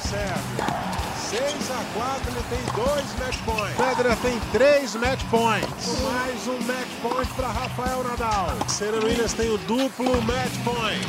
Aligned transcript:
Sérgio. 0.00 0.90
6 1.30 1.70
a 1.70 1.84
4, 1.94 2.32
ele 2.32 2.42
tem 2.48 2.84
dois 2.84 3.18
match 3.18 3.38
points. 3.44 3.76
Federer 3.76 4.16
tem 4.20 4.40
três 4.50 4.94
match 4.96 5.22
points. 5.30 6.02
Mais 6.02 6.48
um 6.48 6.58
match 6.62 6.88
point 7.02 7.32
para 7.34 7.48
Rafael 7.48 8.02
Nadal. 8.02 8.68
Serena 8.68 9.04
Williams 9.04 9.34
tem 9.34 9.50
o 9.50 9.58
duplo 9.58 10.20
match 10.22 10.52
point. 10.64 11.06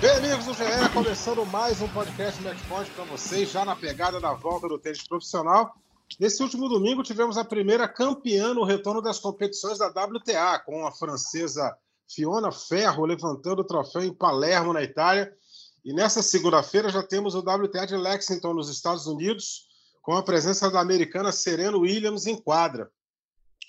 Bem, 0.00 0.10
amigos 0.16 0.46
do 0.46 0.54
GE, 0.54 0.88
começando 0.92 1.46
mais 1.46 1.80
um 1.80 1.88
podcast 1.88 2.42
Match 2.42 2.58
Point 2.68 2.90
para 2.90 3.04
vocês, 3.04 3.50
já 3.50 3.64
na 3.64 3.74
pegada 3.74 4.20
da 4.20 4.34
volta 4.34 4.68
do 4.68 4.78
tênis 4.78 5.06
profissional. 5.06 5.74
Nesse 6.18 6.42
último 6.42 6.68
domingo 6.68 7.02
tivemos 7.02 7.36
a 7.38 7.44
primeira 7.44 7.88
campeã 7.88 8.52
no 8.52 8.64
retorno 8.64 9.00
das 9.00 9.18
competições 9.18 9.78
da 9.78 9.88
WTA, 9.88 10.58
com 10.64 10.86
a 10.86 10.92
francesa 10.92 11.76
Fiona 12.08 12.52
Ferro 12.52 13.04
levantando 13.04 13.60
o 13.60 13.64
troféu 13.64 14.02
em 14.02 14.12
Palermo, 14.12 14.72
na 14.72 14.82
Itália. 14.82 15.32
E 15.86 15.92
nessa 15.92 16.20
segunda-feira 16.20 16.88
já 16.88 17.00
temos 17.00 17.36
o 17.36 17.38
WTA 17.38 17.86
de 17.86 17.96
Lexington, 17.96 18.52
nos 18.52 18.68
Estados 18.68 19.06
Unidos, 19.06 19.68
com 20.02 20.16
a 20.16 20.22
presença 20.22 20.68
da 20.68 20.80
americana 20.80 21.30
Serena 21.30 21.78
Williams 21.78 22.26
em 22.26 22.34
quadra. 22.34 22.90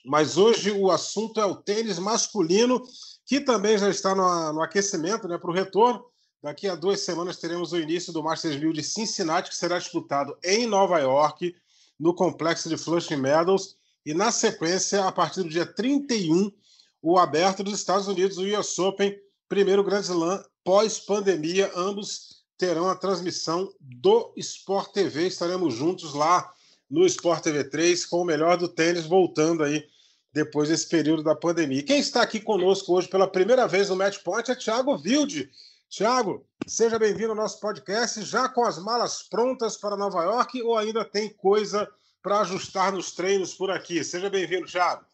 Mas 0.03 0.35
hoje 0.35 0.71
o 0.71 0.89
assunto 0.89 1.39
é 1.39 1.45
o 1.45 1.55
tênis 1.55 1.99
masculino, 1.99 2.81
que 3.23 3.39
também 3.39 3.77
já 3.77 3.87
está 3.87 4.15
no, 4.15 4.53
no 4.53 4.63
aquecimento 4.63 5.27
né, 5.27 5.37
para 5.37 5.51
o 5.51 5.53
retorno. 5.53 6.03
Daqui 6.41 6.67
a 6.67 6.73
duas 6.73 7.01
semanas 7.01 7.37
teremos 7.37 7.71
o 7.71 7.77
início 7.77 8.11
do 8.11 8.23
Masters 8.23 8.59
1000 8.59 8.73
de 8.73 8.83
Cincinnati, 8.83 9.51
que 9.51 9.55
será 9.55 9.77
disputado 9.77 10.35
em 10.43 10.65
Nova 10.65 10.97
York, 10.97 11.55
no 11.99 12.15
complexo 12.15 12.67
de 12.67 12.77
Flushing 12.77 13.17
Meadows. 13.17 13.77
E 14.03 14.15
na 14.15 14.31
sequência, 14.31 15.05
a 15.05 15.11
partir 15.11 15.43
do 15.43 15.49
dia 15.49 15.67
31, 15.67 16.51
o 16.99 17.19
aberto 17.19 17.63
dos 17.63 17.75
Estados 17.75 18.07
Unidos, 18.07 18.39
o 18.39 18.59
US 18.59 18.79
Open, 18.79 19.15
primeiro 19.47 19.83
Grand 19.83 20.01
Slam 20.01 20.43
pós-pandemia. 20.67 21.71
Ambos 21.77 22.43
terão 22.57 22.89
a 22.89 22.95
transmissão 22.95 23.73
do 23.79 24.33
Sport 24.35 24.91
TV. 24.91 25.27
Estaremos 25.27 25.73
juntos 25.73 26.13
lá 26.13 26.51
no 26.91 27.05
Sport 27.05 27.41
TV 27.41 27.63
3 27.63 28.05
com 28.05 28.17
o 28.17 28.25
melhor 28.25 28.57
do 28.57 28.67
tênis 28.67 29.05
voltando 29.05 29.63
aí 29.63 29.87
depois 30.33 30.67
desse 30.67 30.89
período 30.89 31.23
da 31.23 31.33
pandemia. 31.33 31.81
Quem 31.83 31.99
está 31.99 32.21
aqui 32.21 32.41
conosco 32.41 32.93
hoje 32.93 33.07
pela 33.07 33.31
primeira 33.31 33.65
vez 33.65 33.87
no 33.87 33.95
Match 33.95 34.17
Point 34.21 34.51
é 34.51 34.55
Thiago 34.55 35.01
Wilde. 35.01 35.49
Thiago, 35.89 36.45
seja 36.67 36.99
bem-vindo 36.99 37.29
ao 37.29 37.35
nosso 37.35 37.61
podcast, 37.61 38.21
já 38.23 38.49
com 38.49 38.65
as 38.65 38.77
malas 38.77 39.23
prontas 39.23 39.77
para 39.77 39.95
Nova 39.95 40.21
York 40.21 40.61
ou 40.61 40.77
ainda 40.77 41.05
tem 41.05 41.29
coisa 41.29 41.89
para 42.21 42.41
ajustar 42.41 42.91
nos 42.91 43.13
treinos 43.13 43.53
por 43.53 43.71
aqui? 43.71 44.03
Seja 44.03 44.29
bem-vindo, 44.29 44.67
Thiago. 44.67 45.05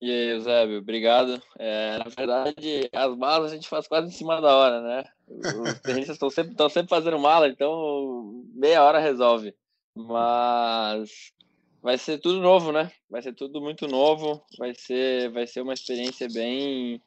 E 0.00 0.10
aí, 0.10 0.28
Eusébio, 0.30 0.78
obrigado. 0.78 1.42
É, 1.58 1.98
na 1.98 2.04
verdade, 2.04 2.88
as 2.92 3.16
malas 3.16 3.50
a 3.50 3.54
gente 3.54 3.68
faz 3.68 3.88
quase 3.88 4.08
em 4.08 4.12
cima 4.12 4.40
da 4.40 4.56
hora, 4.56 4.80
né? 4.80 5.04
Os 5.26 5.80
tenistas 5.82 6.14
estão 6.14 6.30
sempre, 6.30 6.54
sempre 6.70 6.88
fazendo 6.88 7.18
mala, 7.18 7.48
então 7.48 8.44
meia 8.54 8.84
hora 8.84 9.00
resolve. 9.00 9.54
Mas 9.96 11.32
vai 11.82 11.98
ser 11.98 12.18
tudo 12.18 12.40
novo, 12.40 12.70
né? 12.70 12.92
Vai 13.10 13.22
ser 13.22 13.32
tudo 13.34 13.60
muito 13.60 13.88
novo, 13.88 14.40
vai 14.56 14.72
ser, 14.72 15.30
vai 15.30 15.48
ser 15.48 15.62
uma 15.62 15.74
experiência 15.74 16.28
bem, 16.32 17.02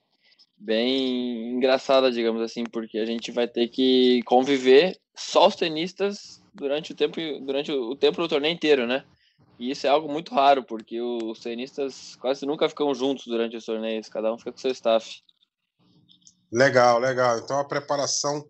bem 0.58 1.54
engraçada, 1.54 2.12
digamos 2.12 2.42
assim, 2.42 2.66
porque 2.66 2.98
a 2.98 3.06
gente 3.06 3.32
vai 3.32 3.48
ter 3.48 3.70
que 3.70 4.22
conviver 4.24 5.00
só 5.16 5.48
os 5.48 5.56
tenistas 5.56 6.44
durante 6.54 6.92
o 6.92 6.96
tempo, 6.96 7.16
durante 7.46 7.72
o 7.72 7.96
tempo 7.96 8.22
do 8.22 8.28
torneio 8.28 8.54
inteiro, 8.54 8.86
né? 8.86 9.06
E 9.62 9.70
isso 9.70 9.86
é 9.86 9.92
algo 9.92 10.12
muito 10.12 10.34
raro, 10.34 10.64
porque 10.64 11.00
os 11.00 11.40
tenistas 11.40 12.16
quase 12.16 12.48
nunca 12.48 12.68
ficam 12.68 12.92
juntos 12.96 13.28
durante 13.28 13.56
os 13.56 13.64
torneios, 13.64 14.10
cada 14.10 14.34
um 14.34 14.38
fica 14.40 14.52
com 14.52 14.58
seu 14.58 14.72
staff. 14.72 15.22
Legal, 16.52 16.98
legal. 16.98 17.38
Então 17.38 17.60
a 17.60 17.64
preparação 17.64 18.44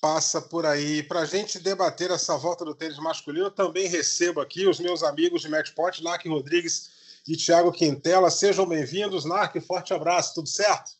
passa 0.00 0.40
por 0.40 0.64
aí. 0.64 1.02
Para 1.02 1.22
a 1.22 1.24
gente 1.24 1.58
debater 1.58 2.12
essa 2.12 2.38
volta 2.38 2.64
do 2.64 2.76
tênis 2.76 2.96
masculino, 2.98 3.46
eu 3.46 3.50
também 3.50 3.88
recebo 3.88 4.40
aqui 4.40 4.64
os 4.68 4.78
meus 4.78 5.02
amigos 5.02 5.42
de 5.42 5.48
Matchpoint, 5.48 6.00
Nark 6.00 6.28
Rodrigues 6.28 7.20
e 7.26 7.36
Thiago 7.36 7.72
Quintela. 7.72 8.30
Sejam 8.30 8.64
bem-vindos. 8.64 9.24
Nark, 9.24 9.60
forte 9.62 9.92
abraço, 9.92 10.36
tudo 10.36 10.48
certo? 10.48 10.92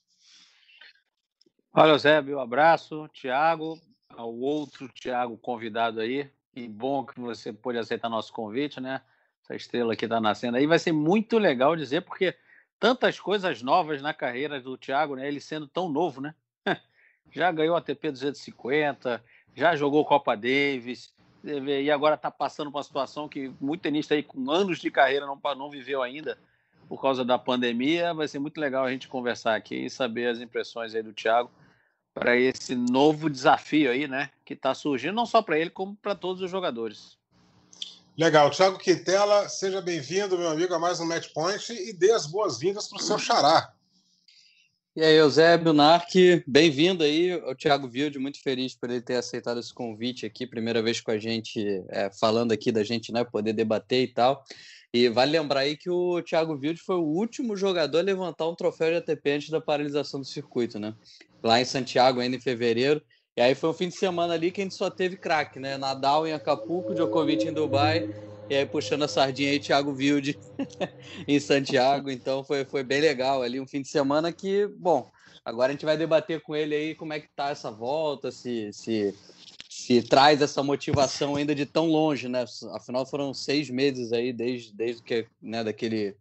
Olha, 1.73 1.97
Zé, 1.99 2.21
meu 2.21 2.41
abraço. 2.41 3.09
Thiago, 3.11 3.81
ao 4.09 4.35
outro 4.35 4.89
Thiago 4.89 5.39
convidado 5.39 6.01
aí. 6.01 6.29
Que 6.53 6.67
bom 6.67 7.07
que 7.07 7.21
você 7.21 7.53
pôde 7.53 7.79
aceitar 7.79 8.09
nosso 8.09 8.33
convite, 8.33 8.81
né? 8.81 9.01
Essa 9.53 9.57
estrela 9.57 9.95
que 9.95 10.05
está 10.05 10.21
nascendo 10.21 10.57
aí. 10.57 10.67
Vai 10.67 10.79
ser 10.79 10.93
muito 10.93 11.39
legal 11.39 11.77
dizer, 11.77 12.03
porque 12.03 12.35
tantas 12.79 13.21
coisas 13.21 13.63
novas 13.63 14.01
na 14.03 14.15
carreira 14.15 14.61
do 14.61 14.77
Thiago, 14.77 15.17
né? 15.17 15.29
Ele 15.29 15.41
sendo 15.41 15.67
tão 15.67 15.89
novo, 15.89 16.21
né? 16.21 16.35
Já 17.31 17.53
ganhou 17.53 17.77
a 17.77 17.79
ATP 17.79 18.11
250, 18.11 19.23
já 19.55 19.77
jogou 19.77 20.05
Copa 20.05 20.35
Davis, 20.35 21.15
e 21.45 21.91
agora 21.91 22.15
está 22.15 22.31
passando 22.31 22.71
por 22.71 22.79
uma 22.79 22.85
situação 22.85 23.29
que 23.29 23.53
muito 23.61 23.81
tenista 23.81 24.15
aí 24.15 24.23
com 24.23 24.51
anos 24.51 24.79
de 24.79 24.91
carreira 24.91 25.27
não, 25.27 25.39
não 25.57 25.71
viveu 25.71 26.03
ainda 26.03 26.39
por 26.89 27.01
causa 27.01 27.25
da 27.25 27.39
pandemia. 27.39 28.13
Vai 28.13 28.29
ser 28.29 28.39
muito 28.39 28.61
legal 28.61 28.85
a 28.85 28.91
gente 28.91 29.09
conversar 29.09 29.55
aqui 29.55 29.87
e 29.87 29.91
saber 29.91 30.29
as 30.29 30.41
impressões 30.41 30.95
aí 30.95 31.03
do 31.03 31.13
Thiago 31.13 31.51
para 32.15 32.37
esse 32.37 32.75
novo 32.75 33.31
desafio 33.31 33.91
aí, 33.91 34.07
né? 34.07 34.31
Que 34.45 34.53
está 34.55 34.75
surgindo, 34.75 35.15
não 35.15 35.27
só 35.27 35.41
para 35.41 35.59
ele, 35.59 35.71
como 35.71 35.97
para 35.97 36.15
todos 36.15 36.43
os 36.43 36.51
jogadores. 36.51 37.17
Legal. 38.17 38.51
Tiago 38.51 38.79
Quintela, 38.79 39.49
seja 39.49 39.81
bem-vindo, 39.81 40.37
meu 40.37 40.49
amigo, 40.49 40.75
a 40.75 40.79
mais 40.79 41.01
um 41.01 41.07
Match 41.07 41.33
Point 41.33 41.73
e 41.73 41.95
dê 41.95 42.13
as 42.13 42.27
boas-vindas 42.27 42.87
para 42.87 42.99
o 42.99 43.03
seu 43.03 43.19
xará. 43.19 43.73
E 44.95 45.03
aí, 45.03 45.17
Eusébio 45.17 45.73
Narque, 45.73 46.45
bem-vindo 46.47 47.03
aí. 47.03 47.35
O 47.35 47.55
Thiago 47.55 47.87
Wilde, 47.87 48.19
muito 48.19 48.43
feliz 48.43 48.75
por 48.75 48.91
ele 48.91 49.01
ter 49.01 49.17
aceitado 49.17 49.59
esse 49.59 49.73
convite 49.73 50.27
aqui, 50.27 50.47
primeira 50.47 50.83
vez 50.83 51.01
com 51.01 51.11
a 51.11 51.19
gente, 51.19 51.83
é, 51.89 52.11
falando 52.13 52.53
aqui 52.53 52.71
da 52.71 52.85
gente, 52.85 53.11
né, 53.11 53.25
poder 53.25 53.55
debater 53.55 54.03
e 54.03 54.09
tal. 54.09 54.45
E 54.93 55.09
vale 55.09 55.33
lembrar 55.33 55.61
aí 55.61 55.75
que 55.75 55.89
o 55.89 56.21
Thiago 56.21 56.53
Wilde 56.53 56.83
foi 56.83 56.97
o 56.97 57.05
último 57.05 57.57
jogador 57.57 58.01
a 58.01 58.03
levantar 58.03 58.47
um 58.47 58.55
troféu 58.55 58.91
de 58.91 58.97
ATP 58.97 59.31
antes 59.31 59.49
da 59.49 59.59
paralisação 59.59 60.21
do 60.21 60.27
circuito, 60.27 60.79
né? 60.79 60.95
Lá 61.43 61.59
em 61.59 61.65
Santiago, 61.65 62.21
ainda 62.21 62.37
em 62.37 62.41
fevereiro. 62.41 63.03
E 63.37 63.41
aí 63.41 63.55
foi 63.55 63.71
um 63.71 63.75
fim 63.75 63.89
de 63.89 63.97
semana 63.97 64.35
ali 64.35 64.51
que 64.51 64.61
a 64.61 64.65
gente 64.65 64.75
só 64.75 64.91
teve 64.91 65.17
craque, 65.17 65.59
né? 65.59 65.79
Nadal 65.79 66.27
em 66.27 66.33
Acapulco, 66.33 66.95
Djokovic 66.95 67.49
em 67.49 67.53
Dubai, 67.53 68.07
e 68.51 68.55
aí 68.55 68.67
puxando 68.67 69.05
a 69.05 69.09
sardinha 69.09 69.51
aí, 69.51 69.59
Thiago 69.59 69.93
Wilde 69.93 70.39
em 71.27 71.41
Santiago. 71.41 72.11
Então 72.11 72.45
foi, 72.45 72.67
foi 72.67 72.83
bem 72.83 73.01
legal 73.01 73.41
ali, 73.41 73.59
um 73.59 73.67
fim 73.67 73.81
de 73.81 73.89
semana 73.89 74.31
que, 74.31 74.67
bom, 74.67 75.11
agora 75.43 75.71
a 75.71 75.73
gente 75.73 75.87
vai 75.87 75.97
debater 75.97 76.43
com 76.43 76.55
ele 76.55 76.75
aí 76.75 76.95
como 76.95 77.15
é 77.15 77.21
que 77.21 77.29
tá 77.35 77.49
essa 77.49 77.71
volta, 77.71 78.31
se, 78.31 78.71
se, 78.71 79.15
se 79.67 80.03
traz 80.03 80.43
essa 80.43 80.63
motivação 80.63 81.37
ainda 81.37 81.55
de 81.55 81.65
tão 81.65 81.87
longe, 81.87 82.29
né? 82.29 82.45
Afinal 82.75 83.07
foram 83.07 83.33
seis 83.33 83.71
meses 83.71 84.13
aí 84.13 84.31
desde, 84.31 84.75
desde 84.75 85.03
que, 85.03 85.27
né, 85.41 85.65
daquele 85.65 86.15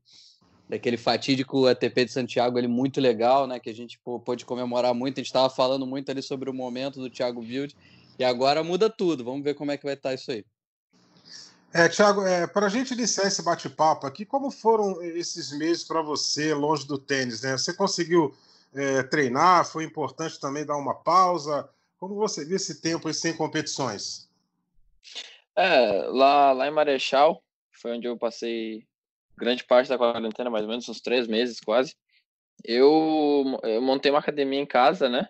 daquele 0.72 0.96
fatídico 0.96 1.68
ATP 1.68 2.06
de 2.06 2.14
Santiago, 2.14 2.58
ele 2.58 2.70
muito 2.70 3.02
legal, 3.02 3.46
né? 3.46 3.60
Que 3.60 3.70
a 3.70 3.76
gente 3.76 4.00
pôde 4.00 4.46
comemorar 4.46 4.94
muito. 4.94 5.18
A 5.18 5.20
gente 5.20 5.28
estava 5.28 5.50
falando 5.50 5.86
muito 5.86 6.10
ali 6.10 6.22
sobre 6.22 6.50
o 6.50 6.54
momento 6.54 7.02
do 7.02 7.10
Thiago 7.10 7.42
Wild 7.42 7.76
e 8.18 8.24
agora 8.24 8.64
muda 8.64 8.90
tudo. 8.90 9.22
Vamos 9.22 9.44
ver 9.44 9.54
como 9.54 9.70
é 9.72 9.78
que 9.78 9.84
vai 9.84 9.96
estar 9.96 10.10
tá 10.10 10.16
isso 10.16 10.32
aí. 10.32 10.46
É, 11.74 11.90
Thiago, 11.90 12.26
é, 12.26 12.48
para 12.48 12.68
a 12.68 12.70
gente 12.70 12.94
iniciar 12.94 13.28
esse 13.28 13.44
bate-papo 13.44 14.08
aqui, 14.08 14.24
como 14.24 14.50
foram 14.50 15.04
esses 15.04 15.52
meses 15.52 15.84
para 15.84 16.02
você 16.02 16.54
longe 16.54 16.88
do 16.88 16.98
tênis? 16.98 17.42
Né? 17.42 17.52
Você 17.58 17.74
conseguiu 17.74 18.34
é, 18.74 19.04
treinar? 19.04 19.66
Foi 19.66 19.84
importante 19.84 20.40
também 20.40 20.66
dar 20.66 20.78
uma 20.78 20.94
pausa? 20.94 21.68
Como 22.00 22.16
você 22.16 22.46
viu 22.46 22.56
esse 22.56 22.80
tempo 22.80 23.14
sem 23.14 23.36
competições? 23.36 24.30
É, 25.54 26.06
lá, 26.08 26.54
lá 26.54 26.66
em 26.66 26.72
Marechal, 26.72 27.44
foi 27.74 27.98
onde 27.98 28.08
eu 28.08 28.18
passei 28.18 28.86
grande 29.42 29.64
parte 29.64 29.90
da 29.90 29.98
quarentena, 29.98 30.50
mais 30.50 30.64
ou 30.64 30.70
menos 30.70 30.88
uns 30.88 31.02
três 31.02 31.28
meses 31.28 31.60
quase, 31.60 31.96
eu, 32.64 33.60
eu 33.64 33.82
montei 33.82 34.12
uma 34.12 34.20
academia 34.20 34.60
em 34.60 34.66
casa, 34.66 35.10
né? 35.10 35.28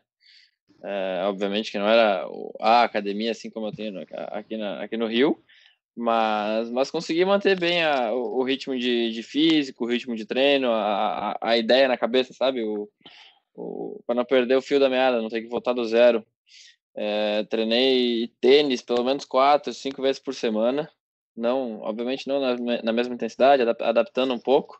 É, 0.83 1.21
obviamente 1.25 1.71
que 1.71 1.79
não 1.79 1.87
era 1.87 2.27
a 2.59 2.83
academia 2.83 3.31
assim 3.31 3.49
como 3.49 3.67
eu 3.67 3.71
tenho 3.71 4.03
aqui, 4.29 4.57
na, 4.57 4.83
aqui 4.83 4.97
no 4.97 5.07
Rio, 5.07 5.41
mas, 5.95 6.69
mas 6.71 6.91
consegui 6.91 7.23
manter 7.23 7.57
bem 7.57 7.83
a, 7.83 8.11
o, 8.13 8.39
o, 8.39 8.43
ritmo 8.43 8.77
de, 8.77 9.11
de 9.11 9.23
físico, 9.23 9.85
o 9.85 9.87
ritmo 9.87 10.15
de 10.15 10.25
treino, 10.25 10.71
a, 10.71 11.31
a, 11.31 11.37
a 11.41 11.57
ideia 11.57 11.87
na 11.87 11.97
cabeça, 11.97 12.33
sabe? 12.33 12.63
O, 12.63 12.89
o, 13.55 14.01
para 14.05 14.15
não 14.15 14.25
perder 14.25 14.55
o 14.55 14.61
fio 14.61 14.79
da 14.79 14.89
meada, 14.89 15.21
não 15.21 15.29
ter 15.29 15.41
que 15.41 15.49
voltar 15.49 15.73
do 15.73 15.85
zero. 15.85 16.25
É, 16.95 17.43
treinei 17.45 18.33
tênis 18.41 18.81
pelo 18.81 19.03
menos 19.03 19.23
quatro, 19.23 19.73
cinco 19.73 20.01
vezes 20.01 20.19
por 20.19 20.33
semana 20.33 20.89
não, 21.35 21.81
obviamente 21.81 22.27
não 22.27 22.39
na, 22.39 22.81
na 22.83 22.93
mesma 22.93 23.13
intensidade, 23.13 23.63
adaptando 23.63 24.33
um 24.33 24.39
pouco, 24.39 24.79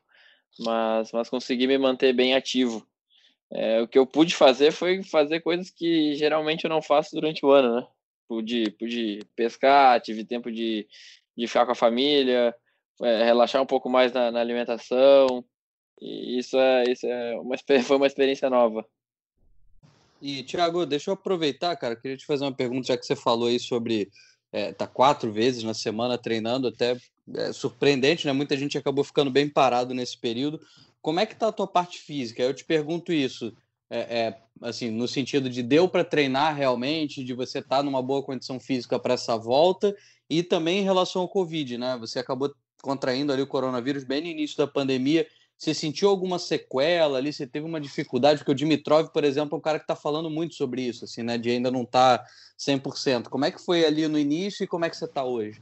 mas, 0.60 1.12
mas 1.12 1.30
consegui 1.30 1.68
me 1.68 1.78
manter 1.78 2.14
bem 2.14 2.36
ativo. 2.36 2.86
É, 3.52 3.82
o 3.82 3.88
que 3.88 4.00
eu 4.00 4.08
pude 4.08 4.36
fazer 4.36 4.72
foi 4.72 5.04
fazer 5.04 5.42
coisas 5.42 5.70
que 5.70 6.16
geralmente 6.16 6.64
eu 6.64 6.70
não 6.70 6.82
faço 6.82 7.14
durante 7.14 7.46
o 7.46 7.52
ano, 7.52 7.76
né? 7.76 7.88
Pude, 8.28 8.72
pude 8.72 9.20
pescar, 9.36 10.00
tive 10.00 10.24
tempo 10.24 10.50
de, 10.50 10.88
de 11.36 11.48
ficar 11.48 11.66
com 11.66 11.74
a 11.74 11.76
família, 11.76 12.56
é, 13.02 13.24
relaxar 13.24 13.62
um 13.62 13.66
pouco 13.66 13.90
mais 13.90 14.14
na, 14.14 14.32
na, 14.32 14.40
alimentação, 14.40 15.44
e 16.00 16.40
isso 16.40 16.58
é, 16.58 16.84
isso 16.84 17.06
é 17.06 17.38
uma, 17.38 17.56
foi 17.84 17.98
uma 17.98 18.08
experiência 18.08 18.50
nova. 18.50 18.86
E, 20.22 20.44
Thiago, 20.44 20.86
deixa 20.86 21.10
eu 21.10 21.16
aproveitar, 21.16 21.76
cara, 21.76 21.96
queria 21.96 22.16
te 22.16 22.26
fazer 22.26 22.46
uma 22.46 22.54
pergunta, 22.54 22.88
já 22.88 22.98
que 22.98 23.06
você 23.06 23.16
falou 23.16 23.48
aí 23.48 23.60
sobre 23.60 24.10
é, 24.52 24.74
tá 24.74 24.86
quatro 24.86 25.32
vezes 25.32 25.64
na 25.64 25.74
semana 25.74 26.18
treinando, 26.18 26.68
até 26.68 26.98
é, 27.34 27.54
surpreendente, 27.54 28.28
né? 28.28 28.34
Muita 28.34 28.58
gente 28.58 28.78
acabou 28.78 29.04
ficando 29.04 29.32
bem 29.32 29.48
parado 29.48 29.94
nesse 29.94 30.18
período. 30.18 30.60
Como 31.02 31.20
é 31.20 31.26
que 31.26 31.36
tá 31.36 31.48
a 31.48 31.52
tua 31.52 31.68
parte 31.68 32.00
física? 32.00 32.44
Eu 32.44 32.54
te 32.54 32.64
pergunto 32.64 33.14
isso, 33.14 33.54
é, 33.90 34.00
é 34.00 34.38
assim, 34.62 34.92
no 34.92 35.08
sentido 35.08 35.50
de 35.50 35.64
deu 35.64 35.88
para 35.88 36.04
treinar 36.04 36.56
realmente, 36.56 37.24
de 37.24 37.34
você 37.34 37.60
estar 37.60 37.78
tá 37.78 37.84
numa 37.84 38.02
boa 38.02 38.22
condição 38.24 38.60
física 38.60 39.00
para 39.00 39.14
essa 39.14 39.38
volta, 39.38 39.96
e 40.30 40.44
também 40.44 40.80
em 40.80 40.84
relação 40.84 41.22
ao 41.24 41.30
Covid, 41.30 41.78
né? 41.78 41.98
Você 42.00 42.20
acabou 42.20 42.54
contraindo 42.82 43.32
ali 43.32 43.42
o 43.42 43.48
coronavírus 43.48 44.04
bem 44.04 44.22
no 44.22 44.28
início 44.28 44.58
da 44.58 44.68
pandemia. 44.68 45.28
Você 45.62 45.76
sentiu 45.76 46.10
alguma 46.10 46.40
sequela 46.40 47.20
ali? 47.20 47.32
Você 47.32 47.46
teve 47.46 47.68
uma 47.68 47.80
dificuldade? 47.80 48.40
Porque 48.40 48.52
o 48.52 48.56
Dimitrov, 48.56 49.10
por 49.10 49.24
exemplo, 49.24 49.56
é 49.56 49.58
um 49.60 49.62
cara 49.62 49.78
que 49.78 49.84
está 49.84 49.96
falando 49.96 50.28
muito 50.28 50.56
sobre 50.56 50.82
isso, 50.82 51.06
assim, 51.06 51.22
né? 51.22 51.38
De 51.38 51.52
ainda 51.52 51.70
não 51.70 51.86
tá 51.86 52.26
100%. 52.58 53.30
Como 53.30 53.46
é 53.46 53.52
que 53.52 53.64
foi 53.64 53.86
ali 53.86 54.08
no 54.08 54.18
início 54.18 54.64
e 54.64 54.68
como 54.68 54.86
é 54.86 54.90
que 54.90 54.98
você 54.98 55.06
está 55.06 55.24
hoje? 55.24 55.62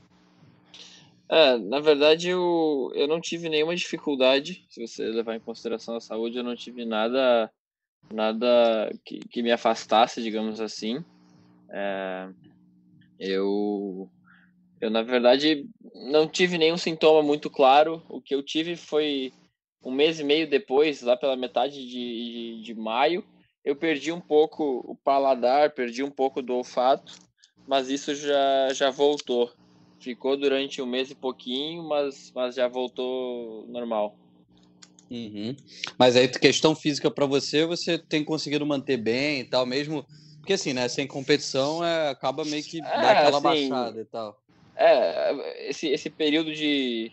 É, 1.28 1.57
na 1.57 1.81
verdade, 1.81 2.30
eu, 2.30 2.90
eu 2.96 3.10
não 3.10 3.19
tive 3.19 3.50
nenhuma 3.50 3.75
dificuldade. 3.75 4.66
Se 4.69 4.88
você 4.88 5.04
levar 5.04 5.36
em 5.36 5.42
consideração 5.42 5.98
a 5.98 6.00
saúde, 6.00 6.38
eu 6.38 6.45
não 6.45 6.56
tive 6.56 6.86
nada 6.86 7.52
nada 8.10 8.90
que, 9.04 9.19
que 9.19 9.44
me 9.44 9.52
afastasse, 9.52 10.24
digamos 10.24 10.62
assim. 10.62 11.04
É, 11.69 12.30
eu, 13.19 14.10
eu, 14.80 14.90
na 14.90 15.02
verdade, 15.02 15.68
não 16.10 16.25
tive 16.25 16.57
nenhum 16.57 16.78
sintoma 16.78 17.22
muito 17.22 17.50
claro. 17.50 18.02
O 18.07 18.22
que 18.22 18.34
eu 18.34 18.42
tive 18.42 18.78
foi 18.78 19.34
um 19.84 19.92
mês 19.92 20.20
e 20.20 20.24
meio 20.24 20.50
depois, 20.50 21.02
lá 21.02 21.16
pela 21.16 21.36
metade 21.36 21.86
de, 21.86 22.58
de, 22.58 22.62
de 22.62 22.76
maio, 22.76 23.24
eu 23.64 23.76
perdi 23.76 24.12
um 24.12 24.20
pouco 24.20 24.84
o 24.86 24.96
paladar, 24.96 25.72
perdi 25.72 26.04
um 26.04 26.12
pouco 26.12 26.42
do 26.42 26.56
olfato, 26.56 27.18
mas 27.68 27.90
isso 27.90 28.16
já, 28.16 28.74
já 28.74 28.90
voltou. 28.90 29.52
Ficou 30.00 30.38
durante 30.38 30.81
um 30.81 30.86
mês 30.86 31.12
e 31.12 31.16
pouquinho, 31.16 31.84
mas, 31.84 32.31
mas 32.34 32.56
já 32.56 32.68
voltou 32.68 33.66
normal. 33.68 34.16
Uhum. 35.12 35.56
Mas 35.98 36.16
aí, 36.16 36.28
questão 36.28 36.76
física 36.76 37.10
para 37.10 37.26
você, 37.26 37.66
você 37.66 37.98
tem 37.98 38.24
conseguido 38.24 38.66
manter 38.66 38.98
bem 38.98 39.42
e 39.42 39.44
tal, 39.44 39.66
mesmo. 39.66 40.06
Porque 40.38 40.54
assim, 40.54 40.72
né? 40.72 40.88
Sem 40.88 41.06
competição, 41.06 41.84
é, 41.84 42.10
acaba 42.10 42.46
meio 42.46 42.64
que 42.64 42.80
é, 42.80 42.81
dá 42.81 43.12
aquela 43.12 43.38
assim, 43.38 43.70
baixada 43.70 44.02
e 44.02 44.06
tal. 44.06 44.42
É, 44.76 45.70
esse, 45.70 45.88
esse 45.88 46.10
período 46.10 46.54
de, 46.54 47.12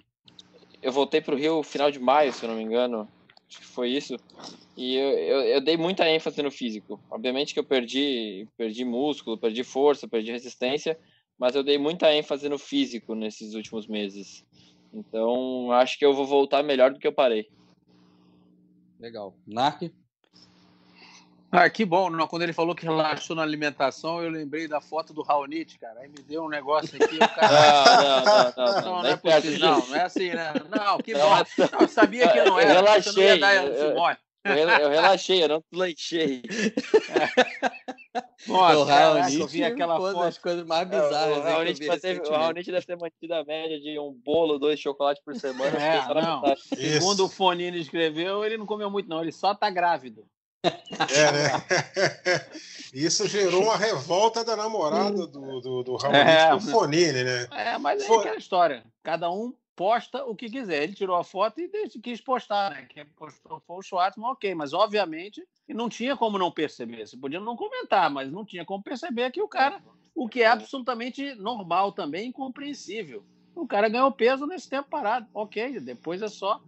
eu 0.86 0.92
voltei 0.92 1.20
para 1.20 1.34
o 1.34 1.36
Rio 1.36 1.64
final 1.64 1.90
de 1.90 1.98
maio, 1.98 2.32
se 2.32 2.44
eu 2.44 2.48
não 2.48 2.56
me 2.56 2.62
engano. 2.62 3.08
Acho 3.48 3.58
que 3.58 3.66
foi 3.66 3.90
isso. 3.90 4.16
E 4.76 4.94
eu, 4.94 5.08
eu, 5.18 5.40
eu, 5.42 5.60
dei 5.60 5.76
muita 5.76 6.08
ênfase 6.08 6.40
no 6.44 6.50
físico. 6.50 7.00
Obviamente 7.10 7.52
que 7.52 7.58
eu 7.58 7.64
perdi, 7.64 8.46
perdi 8.56 8.84
músculo, 8.84 9.36
perdi 9.36 9.64
força, 9.64 10.06
perdi 10.06 10.30
resistência, 10.30 10.96
mas 11.36 11.56
eu 11.56 11.64
dei 11.64 11.76
muita 11.76 12.14
ênfase 12.14 12.48
no 12.48 12.56
físico 12.56 13.16
nesses 13.16 13.54
últimos 13.54 13.88
meses. 13.88 14.44
Então, 14.94 15.72
acho 15.72 15.98
que 15.98 16.06
eu 16.06 16.14
vou 16.14 16.24
voltar 16.24 16.62
melhor 16.62 16.92
do 16.92 17.00
que 17.00 17.06
eu 17.08 17.12
parei. 17.12 17.48
Legal. 19.00 19.34
Narc? 19.44 19.92
Ah, 21.50 21.68
que 21.70 21.84
bom. 21.84 22.10
Não, 22.10 22.26
quando 22.26 22.42
ele 22.42 22.52
falou 22.52 22.74
que 22.74 22.84
relaxou 22.84 23.36
na 23.36 23.42
alimentação, 23.42 24.22
eu 24.22 24.30
lembrei 24.30 24.66
da 24.66 24.80
foto 24.80 25.12
do 25.12 25.22
Raonite, 25.22 25.78
cara. 25.78 26.00
Aí 26.00 26.08
me 26.08 26.22
deu 26.22 26.44
um 26.44 26.48
negócio 26.48 26.96
aqui. 27.02 27.18
Cara... 27.18 28.24
não, 28.24 28.24
não, 28.24 28.34
não, 28.34 28.52
não, 28.56 28.82
não, 28.82 29.02
não, 29.02 29.10
é 29.10 29.16
possível. 29.16 29.58
Não, 29.58 29.86
não 29.86 29.96
é 29.96 30.02
assim, 30.02 30.30
né? 30.30 30.52
Não, 30.70 30.98
que 30.98 31.14
bom. 31.14 31.20
Não, 31.20 31.80
eu 31.80 31.88
sabia 31.88 32.28
que 32.28 32.42
não 32.42 32.58
era. 32.58 32.70
Eu 32.70 32.76
relaxei. 32.76 33.40
Eu, 34.44 34.54
eu, 34.54 34.68
eu, 34.68 34.90
relaxei, 34.90 35.42
eu 35.42 35.48
não 35.48 35.64
lanchei. 35.72 36.42
Nossa, 38.46 39.14
o 39.14 39.40
eu 39.40 39.46
vi 39.46 39.64
aquela 39.64 39.96
foto. 39.96 40.20
das 40.20 40.38
coisas 40.38 40.64
mais 40.64 40.88
bizarras. 40.88 41.36
É, 41.36 41.38
o 41.38 41.42
Raonite, 41.42 42.70
o 42.70 42.72
deve 42.72 42.86
ter 42.86 42.96
mantido 42.96 43.34
a 43.34 43.44
média 43.44 43.80
de 43.80 43.98
um 43.98 44.12
bolo, 44.12 44.58
dois 44.58 44.78
chocolates 44.78 45.22
por 45.22 45.34
semana. 45.34 45.76
É, 45.76 46.06
não. 46.14 46.42
Segundo 46.56 47.24
o 47.24 47.28
Fonini 47.28 47.80
escreveu, 47.80 48.44
ele 48.44 48.56
não 48.56 48.66
comeu 48.66 48.90
muito, 48.90 49.08
não. 49.08 49.20
Ele 49.20 49.32
só 49.32 49.54
tá 49.54 49.68
grávido. 49.68 50.24
É, 50.66 51.32
né? 51.32 52.46
Isso 52.92 53.28
gerou 53.28 53.64
uma 53.64 53.76
revolta 53.76 54.44
da 54.44 54.56
namorada 54.56 55.26
do, 55.26 55.60
do, 55.60 55.82
do 55.82 55.96
Ramonite 55.96 56.30
é, 56.30 56.48
com 56.48 56.56
o 56.56 56.60
Fonini, 56.60 57.24
né? 57.24 57.46
É, 57.50 57.78
mas 57.78 58.02
é 58.02 58.14
aquela 58.14 58.36
história. 58.36 58.84
Cada 59.02 59.30
um 59.30 59.52
posta 59.74 60.24
o 60.24 60.34
que 60.34 60.48
quiser. 60.48 60.82
Ele 60.82 60.94
tirou 60.94 61.16
a 61.16 61.22
foto 61.22 61.60
e 61.60 61.68
quis 62.00 62.20
postar, 62.20 62.70
né? 62.70 62.86
Quem 62.88 63.04
postou 63.04 63.60
foi 63.66 63.76
o 63.76 63.82
Schwartzman, 63.82 64.30
ok. 64.30 64.54
Mas, 64.54 64.72
obviamente, 64.72 65.46
não 65.68 65.88
tinha 65.88 66.16
como 66.16 66.38
não 66.38 66.50
perceber. 66.50 67.06
Você 67.06 67.16
podia 67.16 67.38
não 67.38 67.56
comentar, 67.56 68.08
mas 68.10 68.32
não 68.32 68.44
tinha 68.44 68.64
como 68.64 68.82
perceber 68.82 69.30
que 69.30 69.42
o 69.42 69.48
cara... 69.48 69.80
O 70.14 70.26
que 70.26 70.42
é 70.42 70.46
absolutamente 70.46 71.34
normal 71.34 71.92
também, 71.92 72.30
incompreensível. 72.30 73.22
O 73.54 73.66
cara 73.66 73.86
ganhou 73.86 74.10
peso 74.10 74.46
nesse 74.46 74.66
tempo 74.66 74.88
parado. 74.88 75.26
Ok, 75.34 75.78
depois 75.80 76.22
é 76.22 76.28
só 76.28 76.58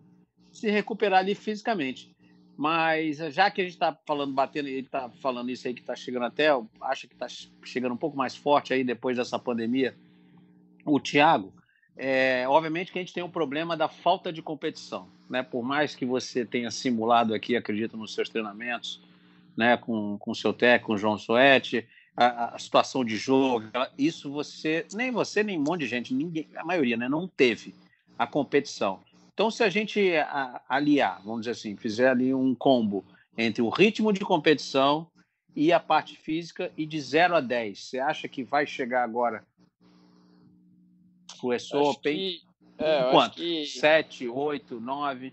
se 0.53 0.71
recuperar 0.71 1.21
ali 1.21 1.35
fisicamente. 1.35 2.15
Mas 2.59 3.19
já 3.33 3.49
que 3.53 3.61
a 3.61 3.65
gente 3.65 3.75
está 3.75 3.97
falando, 4.05 4.33
batendo, 4.33 4.67
ele 4.67 4.81
está 4.81 5.09
falando 5.23 5.49
isso 5.49 5.69
aí 5.69 5.73
que 5.73 5.81
está 5.81 5.95
chegando 5.95 6.25
até, 6.25 6.49
acha 6.81 7.07
que 7.07 7.15
está 7.15 7.29
chegando 7.63 7.93
um 7.93 7.97
pouco 7.97 8.17
mais 8.17 8.35
forte 8.35 8.75
aí 8.75 8.83
depois 8.83 9.17
dessa 9.17 9.39
pandemia, 9.39 9.95
o 10.85 10.99
Thiago, 10.99 11.55
é, 11.97 12.49
obviamente 12.49 12.91
que 12.91 12.99
a 12.99 13.03
gente 13.03 13.15
tem 13.15 13.23
um 13.23 13.31
problema 13.31 13.77
da 13.77 13.89
falta 13.89 14.33
de 14.33 14.43
competição, 14.43 15.09
né? 15.31 15.41
Por 15.41 15.63
mais 15.63 15.95
que 15.95 16.05
você 16.05 16.45
tenha 16.45 16.69
simulado 16.73 17.33
aqui, 17.33 17.55
acredito, 17.55 17.97
nos 17.97 18.13
seus 18.13 18.29
treinamentos, 18.29 19.01
né? 19.57 19.77
Com 19.77 20.19
o 20.27 20.35
seu 20.35 20.53
técnico, 20.53 20.89
com 20.89 20.95
o 20.95 20.99
João 20.99 21.17
Soete, 21.17 21.87
a, 22.17 22.57
a, 22.57 22.59
situação 22.59 23.05
de 23.05 23.17
jogo, 23.17 23.67
isso 23.97 24.33
você, 24.33 24.85
nem 24.93 25.13
você, 25.13 25.45
nem 25.45 25.57
um 25.57 25.63
monte 25.63 25.83
de 25.83 25.87
gente, 25.87 26.13
ninguém, 26.13 26.49
a 26.57 26.65
maioria, 26.65 26.97
né? 26.97 27.09
Não 27.09 27.29
teve 27.29 27.73
a 28.19 28.27
competição. 28.27 28.99
Então, 29.39 29.53
se 29.53 29.63
a 29.63 29.69
gente 29.69 30.15
aliar, 30.69 31.23
vamos 31.23 31.43
dizer 31.43 31.53
assim, 31.53 31.77
fizer 31.77 32.09
ali 32.09 32.35
um 32.35 32.57
combo 32.57 33.05
entre 33.37 33.63
o 33.63 33.69
ritmo 33.69 34.13
de 34.13 34.19
competição 34.19 35.09
e 35.55 35.73
a 35.73 35.79
parte 35.79 36.17
física, 36.17 36.73
e 36.77 36.85
de 36.85 37.01
0 37.01 37.37
a 37.37 37.41
10, 37.41 37.79
você 37.79 38.01
acha 38.01 38.27
que 38.27 38.43
vai 38.43 38.67
chegar 38.67 39.05
agora 39.05 39.47
o? 41.41 42.43
Que, 42.79 42.85
é, 42.85 43.11
Quanto? 43.13 43.37
Que... 43.37 43.65
7, 43.65 44.27
8, 44.27 44.81
9? 44.81 45.33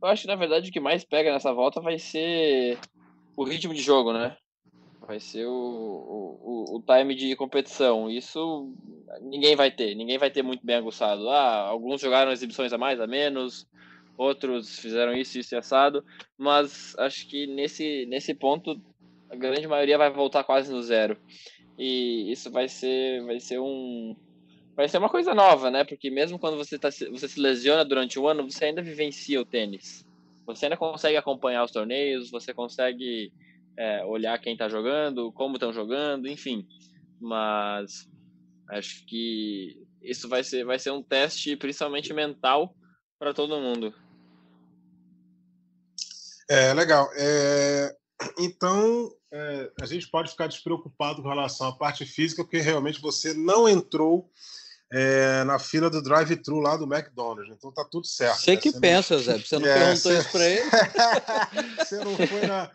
Eu 0.00 0.08
acho 0.08 0.22
que, 0.22 0.28
na 0.28 0.34
verdade, 0.34 0.70
o 0.70 0.72
que 0.72 0.80
mais 0.80 1.04
pega 1.04 1.30
nessa 1.30 1.52
volta 1.52 1.82
vai 1.82 1.98
ser 1.98 2.78
o 3.36 3.44
ritmo 3.44 3.74
de 3.74 3.82
jogo, 3.82 4.10
né? 4.10 4.38
Vai 5.08 5.18
ser 5.18 5.46
o, 5.46 5.50
o, 5.50 6.76
o 6.76 6.82
time 6.82 7.14
de 7.14 7.34
competição. 7.34 8.10
Isso 8.10 8.70
ninguém 9.22 9.56
vai 9.56 9.70
ter. 9.70 9.94
Ninguém 9.94 10.18
vai 10.18 10.30
ter 10.30 10.42
muito 10.42 10.64
bem 10.64 10.76
aguçado. 10.76 11.30
Ah, 11.30 11.62
alguns 11.62 12.02
jogaram 12.02 12.30
exibições 12.30 12.74
a 12.74 12.78
mais, 12.78 13.00
a 13.00 13.06
menos. 13.06 13.66
Outros 14.18 14.78
fizeram 14.78 15.14
isso, 15.14 15.38
isso 15.38 15.54
e 15.54 15.56
assado. 15.56 16.04
Mas 16.36 16.94
acho 16.98 17.26
que 17.26 17.46
nesse, 17.46 18.04
nesse 18.04 18.34
ponto 18.34 18.78
a 19.30 19.34
grande 19.34 19.66
maioria 19.66 19.96
vai 19.96 20.10
voltar 20.10 20.44
quase 20.44 20.70
no 20.70 20.82
zero. 20.82 21.18
E 21.78 22.30
isso 22.30 22.50
vai 22.50 22.68
ser, 22.68 23.24
vai 23.24 23.40
ser 23.40 23.58
um, 23.58 24.14
vai 24.76 24.90
ser 24.90 24.98
uma 24.98 25.08
coisa 25.08 25.32
nova, 25.34 25.70
né? 25.70 25.84
Porque 25.84 26.10
mesmo 26.10 26.38
quando 26.38 26.58
você, 26.58 26.78
tá, 26.78 26.90
você 26.90 27.26
se 27.26 27.40
lesiona 27.40 27.82
durante 27.82 28.18
o 28.18 28.28
ano, 28.28 28.42
você 28.42 28.66
ainda 28.66 28.82
vivencia 28.82 29.40
o 29.40 29.46
tênis. 29.46 30.04
Você 30.44 30.66
ainda 30.66 30.76
consegue 30.76 31.16
acompanhar 31.16 31.64
os 31.64 31.72
torneios, 31.72 32.30
você 32.30 32.52
consegue 32.52 33.32
é, 33.78 34.04
olhar 34.04 34.36
quem 34.40 34.54
está 34.54 34.68
jogando, 34.68 35.32
como 35.32 35.54
estão 35.54 35.72
jogando, 35.72 36.26
enfim. 36.26 36.66
Mas 37.20 38.08
acho 38.68 39.06
que 39.06 39.86
isso 40.02 40.28
vai 40.28 40.42
ser, 40.42 40.64
vai 40.64 40.78
ser 40.78 40.90
um 40.90 41.02
teste 41.02 41.56
principalmente 41.56 42.12
mental 42.12 42.74
para 43.18 43.32
todo 43.32 43.60
mundo. 43.60 43.94
É 46.50 46.74
legal. 46.74 47.08
É, 47.16 47.94
então 48.38 49.12
é, 49.32 49.70
a 49.80 49.86
gente 49.86 50.08
pode 50.10 50.30
ficar 50.30 50.48
despreocupado 50.48 51.22
com 51.22 51.28
relação 51.28 51.68
à 51.68 51.76
parte 51.76 52.04
física, 52.04 52.42
porque 52.42 52.58
realmente 52.58 53.00
você 53.00 53.32
não 53.32 53.68
entrou 53.68 54.28
é, 54.92 55.44
na 55.44 55.58
fila 55.58 55.88
do 55.88 56.02
drive-thru 56.02 56.58
lá 56.58 56.76
do 56.76 56.92
McDonald's. 56.92 57.54
Então 57.56 57.72
tá 57.72 57.84
tudo 57.88 58.06
certo. 58.06 58.40
Você 58.40 58.52
né? 58.52 58.56
que 58.56 58.72
você 58.72 58.80
pensa, 58.80 59.14
não... 59.14 59.22
Zé. 59.22 59.38
Você 59.38 59.58
não 59.60 59.68
é, 59.68 59.74
perguntou 59.74 60.12
você... 60.12 60.18
isso 60.18 60.30
para 60.32 60.48
ele? 60.48 60.70
você 61.78 62.04
não 62.04 62.16
foi 62.16 62.46
na, 62.46 62.70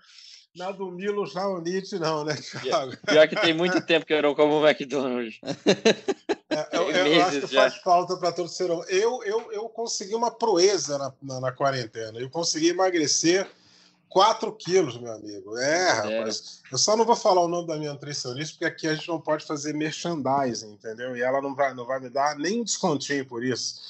na 0.56 0.72
do 0.72 0.92
Milo 0.92 1.28
Raonite, 1.32 1.98
não, 1.98 2.24
né, 2.24 2.36
Thiago? 2.62 2.96
Pior 3.06 3.28
que 3.28 3.36
tem 3.36 3.54
muito 3.54 3.82
tempo 3.82 4.06
que 4.06 4.14
eu 4.14 4.22
não 4.22 4.36
como 4.36 4.66
McDonald's. 4.66 5.40
É, 6.50 6.78
eu, 6.78 6.92
eu, 6.92 7.26
acho 7.26 7.42
que 7.42 7.48
já. 7.48 7.62
faz 7.62 7.78
falta 7.78 8.16
para 8.16 8.32
todo 8.32 8.48
ser 8.48 8.70
humano. 8.70 8.88
Eu, 8.88 9.24
eu, 9.24 9.52
eu 9.52 9.70
consegui 9.70 10.14
uma 10.14 10.30
proeza 10.30 11.00
na, 11.00 11.14
na, 11.22 11.40
na, 11.40 11.52
quarentena. 11.52 12.20
Eu 12.20 12.30
consegui 12.30 12.70
emagrecer 12.70 13.50
4 14.08 14.52
quilos, 14.54 15.00
meu 15.00 15.12
amigo. 15.12 15.58
É, 15.58 15.92
rapaz. 15.92 16.62
É. 16.70 16.74
Eu 16.76 16.78
só 16.78 16.96
não 16.96 17.06
vou 17.06 17.16
falar 17.16 17.42
o 17.42 17.48
nome 17.48 17.68
da 17.68 17.76
minha 17.76 17.92
nutricionista, 17.94 18.54
porque 18.54 18.66
aqui 18.66 18.88
a 18.88 18.94
gente 18.94 19.08
não 19.08 19.20
pode 19.20 19.46
fazer 19.46 19.74
merchandising, 19.74 20.74
entendeu? 20.74 21.18
E 21.18 21.24
ela 21.24 21.42
não 21.42 21.56
vai, 21.56 21.74
não 21.74 21.86
vai 21.86 22.00
me 22.00 22.10
dar 22.10 22.38
nem 22.38 22.64
descontinho 22.64 23.26
por 23.26 23.44
isso. 23.44 23.82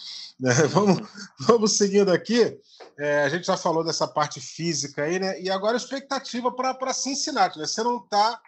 Né? 0.44 0.52
Vamos, 0.74 1.00
vamos 1.40 1.78
seguindo 1.78 2.12
aqui. 2.12 2.60
É, 3.00 3.24
a 3.24 3.30
gente 3.30 3.48
já 3.48 3.56
falou 3.56 3.82
dessa 3.82 4.06
parte 4.06 4.42
física 4.42 5.04
aí, 5.04 5.18
né? 5.18 5.40
E 5.42 5.50
agora 5.50 5.76
a 5.76 5.78
expectativa 5.78 6.52
para 6.52 6.94
Cincinnati, 6.94 7.58
né? 7.58 7.66
Você 7.66 7.82
não 7.82 8.04
está. 8.04 8.42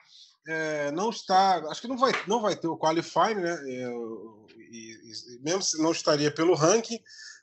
É, 0.45 0.91
não 0.91 1.09
está. 1.09 1.55
Acho 1.69 1.79
que 1.79 1.87
não 1.87 1.97
vai, 1.97 2.11
não 2.27 2.41
vai 2.41 2.53
ter 2.53 2.67
o 2.67 2.77
qualifying, 2.77 3.35
né? 3.35 3.53
É, 3.65 3.89
e, 4.69 5.37
e, 5.37 5.39
mesmo 5.41 5.61
se 5.61 5.81
não 5.81 5.93
estaria 5.93 6.29
pelo 6.29 6.53
ranking, 6.53 6.99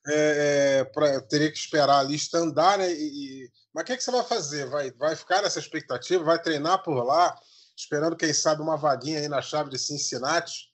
é, 0.07 0.81
é 0.81 0.85
pra, 0.85 1.23
teria 1.23 1.51
que 1.51 1.57
esperar 1.57 2.01
a 2.01 2.03
lista 2.03 2.37
andar, 2.37 2.77
né? 2.77 2.93
E, 2.93 3.51
mas 3.73 3.85
o 3.85 3.87
que, 3.87 3.93
é 3.95 3.97
que 3.97 4.05
você 4.05 4.11
vai 4.11 4.23
fazer? 4.23 4.69
Vai, 4.69 4.91
vai 4.93 5.17
ficar 5.17 5.41
nessa 5.41 5.61
expectativa? 5.61 6.23
Vai 6.23 6.39
treinar 6.39 6.83
por 6.83 7.03
lá, 7.03 7.35
esperando, 7.75 8.17
quem 8.17 8.35
sabe, 8.35 8.61
uma 8.61 8.77
vaguinha 8.77 9.19
aí 9.19 9.29
na 9.29 9.41
chave 9.41 9.71
de 9.71 9.79
Cincinnati? 9.79 10.71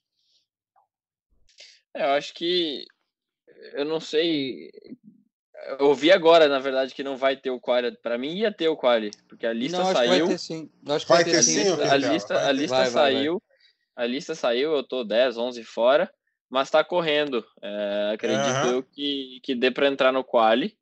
É, 1.95 2.03
eu 2.03 2.11
acho 2.17 2.33
que 2.33 2.85
eu 3.73 3.85
não 3.85 3.99
sei. 3.99 4.71
Eu 5.77 5.87
ouvi 5.87 6.11
agora, 6.11 6.47
na 6.47 6.59
verdade, 6.59 6.93
que 6.93 7.03
não 7.03 7.17
vai 7.17 7.35
ter 7.35 7.49
o 7.49 7.59
quali. 7.59 7.91
Para 7.97 8.17
mim 8.17 8.33
ia 8.33 8.51
ter 8.51 8.69
o 8.69 8.77
quali, 8.77 9.11
porque 9.27 9.45
a 9.45 9.53
lista 9.53 9.77
não, 9.77 9.91
saiu. 9.91 10.25
vai 10.25 10.27
ter 10.27 10.37
sim. 10.37 10.69
Acho 10.87 11.05
que 11.05 11.11
vai, 11.11 11.23
ter, 11.23 11.43
sim. 11.43 11.69
A 11.89 11.97
lista, 11.97 12.47
a 12.47 12.51
lista 12.51 12.75
vai, 12.77 12.89
saiu. 12.89 13.41
Vai, 13.95 14.05
a 14.05 14.07
lista 14.07 14.33
saiu, 14.33 14.73
eu 14.73 14.83
tô 14.83 15.03
10, 15.03 15.37
11 15.37 15.63
fora, 15.63 16.09
mas 16.49 16.71
tá 16.71 16.83
correndo. 16.83 17.45
É, 17.61 18.11
acredito 18.13 18.65
uhum. 18.65 18.71
eu 18.75 18.83
que, 18.83 19.41
que 19.43 19.53
dê 19.53 19.69
para 19.69 19.87
entrar 19.87 20.13
no 20.13 20.23
quali. 20.23 20.77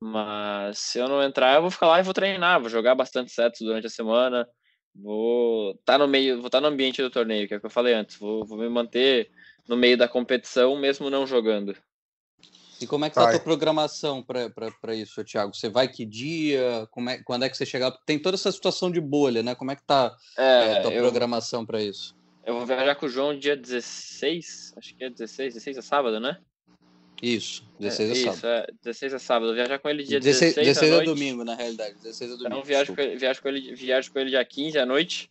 Mas 0.00 0.78
se 0.78 0.98
eu 0.98 1.08
não 1.08 1.22
entrar, 1.22 1.56
eu 1.56 1.62
vou 1.62 1.70
ficar 1.70 1.86
lá 1.86 1.98
e 1.98 2.02
vou 2.02 2.14
treinar, 2.14 2.60
vou 2.60 2.68
jogar 2.68 2.94
bastante 2.94 3.32
sets 3.32 3.60
durante 3.60 3.86
a 3.86 3.90
semana. 3.90 4.46
Vou 4.94 5.72
estar 5.72 5.94
tá 5.94 5.98
no 5.98 6.06
meio, 6.06 6.36
vou 6.36 6.46
estar 6.46 6.60
tá 6.60 6.68
no 6.68 6.72
ambiente 6.72 7.02
do 7.02 7.10
torneio, 7.10 7.48
que 7.48 7.54
é 7.54 7.56
o 7.56 7.60
que 7.60 7.66
eu 7.66 7.70
falei 7.70 7.94
antes. 7.94 8.16
Vou, 8.16 8.44
vou 8.44 8.58
me 8.58 8.68
manter 8.68 9.30
no 9.66 9.76
meio 9.76 9.96
da 9.96 10.06
competição, 10.06 10.76
mesmo 10.76 11.10
não 11.10 11.26
jogando. 11.26 11.74
E 12.80 12.86
como 12.86 13.04
é 13.04 13.08
que 13.08 13.14
tá 13.14 13.28
a 13.28 13.30
tua 13.30 13.40
programação 13.40 14.22
para 14.22 14.94
isso, 14.94 15.22
Thiago? 15.24 15.54
Você 15.54 15.68
vai 15.68 15.88
que 15.88 16.04
dia? 16.04 16.86
Como 16.90 17.08
é, 17.08 17.22
quando 17.22 17.44
é 17.44 17.48
que 17.48 17.56
você 17.56 17.64
chegar? 17.64 17.90
Tem 18.04 18.18
toda 18.18 18.34
essa 18.34 18.50
situação 18.50 18.90
de 18.90 19.00
bolha, 19.00 19.42
né? 19.42 19.54
Como 19.54 19.70
é 19.70 19.76
que 19.76 19.82
tá 19.82 20.14
é, 20.36 20.78
a 20.78 20.82
tua 20.82 20.92
eu, 20.92 21.02
programação 21.02 21.64
para 21.64 21.82
isso? 21.82 22.16
Eu 22.44 22.54
vou 22.54 22.66
viajar 22.66 22.94
com 22.96 23.06
o 23.06 23.08
João 23.08 23.38
dia 23.38 23.56
16, 23.56 24.74
acho 24.76 24.94
que 24.94 25.04
é 25.04 25.10
16, 25.10 25.54
16 25.54 25.78
é 25.78 25.82
sábado, 25.82 26.20
né? 26.20 26.38
Isso, 27.22 27.64
16 27.78 28.10
é, 28.10 28.12
é 28.12 28.16
sábado. 28.16 28.36
Isso, 28.36 28.46
é, 28.46 28.66
16 28.82 29.12
é 29.14 29.18
sábado. 29.18 29.52
Eu 29.52 29.54
viajar 29.54 29.78
com 29.78 29.88
ele 29.88 30.02
dia 30.02 30.20
16, 30.20 30.54
16, 30.56 30.78
16 30.80 30.92
é 30.92 31.04
domingo, 31.04 31.44
na 31.44 31.54
realidade. 31.54 31.94
16 32.02 32.20
é 32.20 32.34
domingo. 32.34 32.46
Então 32.46 32.62
viajo 32.64 32.94
com, 32.94 33.00
ele, 33.00 33.16
viajo, 33.16 33.42
com 33.42 33.48
ele, 33.48 33.74
viajo 33.74 34.12
com 34.12 34.18
ele 34.18 34.30
dia 34.30 34.44
15 34.44 34.78
à 34.78 34.84
noite. 34.84 35.30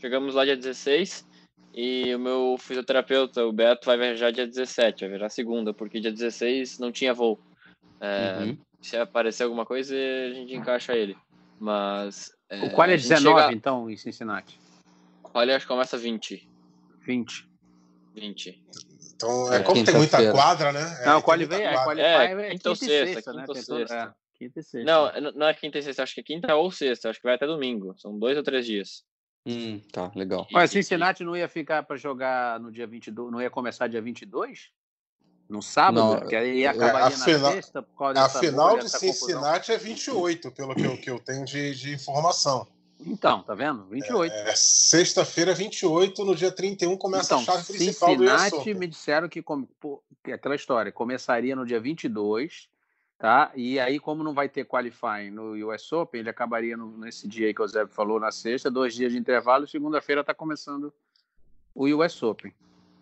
Chegamos 0.00 0.34
lá 0.34 0.44
dia 0.44 0.56
16. 0.56 1.26
E 1.74 2.14
o 2.14 2.20
meu 2.20 2.56
fisioterapeuta, 2.56 3.44
o 3.44 3.52
Beto, 3.52 3.86
vai 3.86 3.96
viajar 3.96 4.30
dia 4.30 4.46
17, 4.46 5.00
vai 5.00 5.08
viajar 5.10 5.28
segunda, 5.28 5.74
porque 5.74 5.98
dia 5.98 6.12
16 6.12 6.78
não 6.78 6.92
tinha 6.92 7.12
voo. 7.12 7.40
É, 8.00 8.38
uhum. 8.38 8.58
Se 8.80 8.96
aparecer 8.96 9.42
alguma 9.42 9.66
coisa, 9.66 9.92
a 9.92 10.32
gente 10.32 10.54
encaixa 10.54 10.94
ele. 10.94 11.16
Mas. 11.58 12.32
É, 12.48 12.64
o 12.64 12.70
qual 12.70 12.88
é 12.88 12.96
19, 12.96 13.40
chega... 13.40 13.52
então, 13.52 13.90
em 13.90 13.96
Cincinnati? 13.96 14.60
O 15.24 15.28
qual 15.30 15.48
acho 15.48 15.66
que 15.66 15.66
começa 15.66 15.98
20. 15.98 16.48
20. 17.00 17.50
20. 18.14 18.62
Então, 19.16 19.52
é, 19.52 19.62
como 19.62 19.84
tem 19.84 19.94
muita 19.96 20.30
quadra, 20.30 20.72
né? 20.72 20.98
É, 21.00 21.06
não, 21.06 21.18
o 21.18 21.22
qualify 21.22 21.54
é, 21.54 21.74
qualify 21.84 22.02
é, 22.02 22.24
é 22.24 22.50
quinta 22.50 22.68
ou 22.68 22.76
sexta, 22.76 23.14
sexta, 23.14 23.32
né? 23.32 23.38
quinta 23.46 23.52
ou 23.52 23.78
sexta. 23.78 23.94
É, 23.94 24.38
quinta 24.38 24.60
e 24.60 24.62
sexta. 24.62 24.84
Não, 24.84 25.32
não 25.32 25.46
é 25.48 25.54
quinta 25.54 25.78
e 25.78 25.82
sexta, 25.82 26.02
acho 26.04 26.14
que 26.14 26.20
é 26.20 26.24
quinta 26.24 26.54
ou 26.54 26.70
sexta, 26.70 27.10
acho 27.10 27.18
que 27.18 27.26
vai 27.26 27.34
até 27.34 27.46
domingo. 27.46 27.94
São 27.98 28.16
dois 28.16 28.36
ou 28.36 28.42
três 28.44 28.64
dias. 28.64 29.04
Hum, 29.46 29.80
tá, 29.92 30.10
legal. 30.14 30.46
Olha, 30.54 30.66
Cincinnati 30.66 31.22
não 31.22 31.36
ia 31.36 31.48
ficar 31.48 31.82
para 31.82 31.96
jogar 31.96 32.58
no 32.58 32.72
dia 32.72 32.86
22, 32.86 33.30
não 33.30 33.42
ia 33.42 33.50
começar 33.50 33.88
dia 33.88 34.00
22? 34.00 34.70
No 35.48 35.62
sábado? 35.62 36.02
Não, 36.02 36.18
porque 36.18 36.34
aí 36.34 36.60
ia 36.60 36.70
acabar 36.70 37.00
é, 37.00 37.02
na 37.02 37.10
final, 37.10 37.52
sexta 37.52 37.82
por 37.82 37.98
causa 37.98 38.22
A 38.22 38.28
final 38.28 38.78
de 38.78 38.88
Cincinnati 38.88 39.66
confusão. 39.66 39.74
é 39.74 39.78
28, 39.78 40.50
pelo 40.52 40.74
que 40.74 40.82
eu, 40.82 40.96
que 40.96 41.10
eu 41.10 41.18
tenho 41.20 41.44
de, 41.44 41.74
de 41.74 41.94
informação. 41.94 42.66
Então, 43.06 43.42
tá 43.42 43.54
vendo? 43.54 43.84
28. 43.84 44.32
É, 44.32 44.50
é 44.50 44.56
Sexta-feira, 44.56 45.52
28, 45.52 46.24
no 46.24 46.34
dia 46.34 46.50
31 46.50 46.96
começa 46.96 47.34
então, 47.34 47.40
a 47.40 47.42
chave 47.42 47.66
principal 47.66 48.10
Cincinnati 48.10 48.50
do 48.50 48.56
Cincinnati 48.56 48.74
me 48.74 48.86
disseram 48.86 49.28
que, 49.28 49.42
pô, 49.42 50.02
que 50.22 50.32
aquela 50.32 50.54
história 50.54 50.90
começaria 50.90 51.54
no 51.54 51.66
dia 51.66 51.78
22 51.78 52.68
tá? 53.24 53.50
E 53.54 53.80
aí, 53.80 53.98
como 53.98 54.22
não 54.22 54.34
vai 54.34 54.50
ter 54.50 54.66
qualifying 54.66 55.30
no 55.30 55.54
US 55.66 55.90
Open, 55.94 56.20
ele 56.20 56.28
acabaria 56.28 56.76
no, 56.76 56.98
nesse 56.98 57.26
dia 57.26 57.46
aí 57.46 57.54
que 57.54 57.62
o 57.62 57.66
Zé 57.66 57.86
falou, 57.86 58.20
na 58.20 58.30
sexta, 58.30 58.70
dois 58.70 58.94
dias 58.94 59.12
de 59.12 59.18
intervalo, 59.18 59.66
segunda-feira 59.66 60.20
está 60.20 60.34
começando 60.34 60.92
o 61.74 61.86
US 61.86 62.22
Open. 62.22 62.52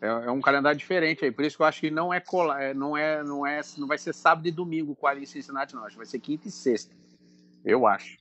É, 0.00 0.07
é, 0.07 0.31
um 0.31 0.41
calendário 0.41 0.79
diferente 0.79 1.25
aí, 1.25 1.33
por 1.33 1.45
isso 1.45 1.57
que 1.57 1.62
eu 1.64 1.67
acho 1.67 1.81
que 1.81 1.91
não 1.91 2.14
é, 2.14 2.21
cola, 2.21 2.62
é, 2.62 2.73
não 2.73 2.97
é, 2.97 3.25
não 3.25 3.45
é, 3.45 3.61
não 3.76 3.88
vai 3.88 3.99
ser 3.99 4.14
sábado 4.14 4.47
e 4.47 4.52
domingo 4.52 4.95
qual 4.95 5.19
em 5.19 5.26
Cincinnati, 5.26 5.75
não. 5.75 5.83
Acho 5.83 5.95
que 5.95 5.97
vai 5.97 6.07
ser 6.07 6.21
quinta 6.21 6.47
e 6.47 6.52
sexta. 6.52 6.95
Eu 7.64 7.85
acho. 7.85 8.17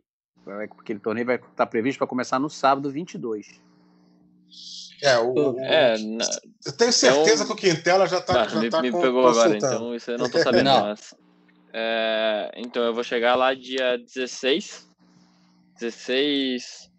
É, 0.47 0.65
porque 0.65 0.93
o 0.93 0.99
torneio 0.99 1.27
vai 1.27 1.35
estar 1.35 1.49
tá 1.49 1.67
previsto 1.67 1.99
para 1.99 2.07
começar 2.07 2.39
no 2.39 2.49
sábado 2.49 2.89
22. 2.89 3.61
É, 5.03 5.19
o, 5.19 5.55
é, 5.59 5.97
eu 6.65 6.71
tenho 6.75 6.91
certeza 6.91 7.43
então... 7.43 7.45
que 7.45 7.53
o 7.53 7.55
Quintela 7.55 8.07
já 8.07 8.17
está 8.17 8.47
já 8.47 8.59
me, 8.59 8.71
tá 8.71 8.81
me 8.81 8.91
pegou 8.91 9.27
agora, 9.27 9.55
então 9.55 9.93
isso 9.93 10.09
eu 10.09 10.17
não 10.17 10.25
estou 10.25 10.41
sabendo. 10.41 10.63
não. 10.63 10.95
É, 11.73 12.51
então 12.57 12.83
eu 12.83 12.93
vou 12.93 13.03
chegar 13.03 13.35
lá 13.35 13.53
dia 13.53 13.97
16, 13.97 14.89
16 15.79 16.91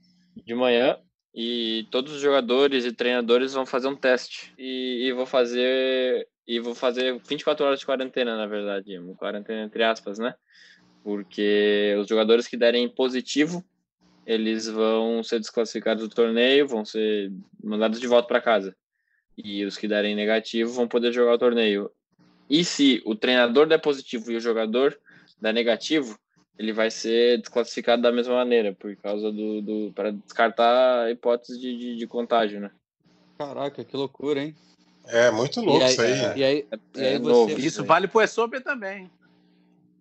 de 0.44 0.54
manhã 0.54 0.98
e 1.34 1.86
todos 1.90 2.12
os 2.12 2.20
jogadores 2.20 2.84
e 2.84 2.92
treinadores 2.92 3.52
vão 3.52 3.66
fazer 3.66 3.88
um 3.88 3.96
teste 3.96 4.52
e, 4.58 5.06
e 5.06 5.12
vou 5.12 5.26
fazer 5.26 6.28
e 6.46 6.58
vou 6.58 6.74
fazer 6.74 7.18
24 7.20 7.64
horas 7.64 7.80
de 7.80 7.86
quarentena, 7.86 8.36
na 8.36 8.46
verdade, 8.46 8.98
uma 8.98 9.14
quarentena 9.14 9.62
entre 9.62 9.84
aspas, 9.84 10.18
né? 10.18 10.34
Porque 11.04 11.96
os 12.00 12.08
jogadores 12.08 12.48
que 12.48 12.56
derem 12.56 12.88
positivo, 12.88 13.64
eles 14.26 14.68
vão 14.68 15.22
ser 15.22 15.38
desclassificados 15.38 16.08
do 16.08 16.14
torneio, 16.14 16.66
vão 16.66 16.84
ser 16.84 17.32
mandados 17.62 18.00
de 18.00 18.06
volta 18.06 18.28
para 18.28 18.40
casa. 18.40 18.76
E 19.36 19.64
os 19.64 19.76
que 19.76 19.88
derem 19.88 20.14
negativo 20.14 20.72
vão 20.72 20.88
poder 20.88 21.12
jogar 21.12 21.34
o 21.34 21.38
torneio. 21.38 21.90
E 22.52 22.62
se 22.64 23.00
o 23.06 23.14
treinador 23.14 23.66
der 23.66 23.78
positivo 23.78 24.30
e 24.30 24.36
o 24.36 24.40
jogador 24.40 24.94
der 25.40 25.54
negativo, 25.54 26.18
ele 26.58 26.70
vai 26.70 26.90
ser 26.90 27.38
desclassificado 27.38 28.02
da 28.02 28.12
mesma 28.12 28.34
maneira, 28.34 28.74
por 28.74 28.94
causa 28.96 29.32
do. 29.32 29.62
do 29.62 29.92
para 29.94 30.10
descartar 30.10 31.04
a 31.06 31.10
hipótese 31.10 31.58
de, 31.58 31.78
de, 31.78 31.96
de, 31.96 32.06
contágio, 32.06 32.60
né? 32.60 32.70
Caraca, 33.38 33.82
que 33.82 33.96
loucura, 33.96 34.42
hein? 34.42 34.54
É, 35.06 35.30
muito 35.30 35.62
louco 35.62 35.82
isso 35.82 36.02
aí. 36.02 36.10
E 36.10 36.44
aí, 36.44 36.66
é, 36.70 36.78
e 36.94 37.00
aí 37.00 37.14
é 37.14 37.18
você... 37.18 37.54
Isso 37.54 37.82
vale 37.86 38.06
pro 38.06 38.20
ESOP 38.20 38.60
também. 38.60 39.10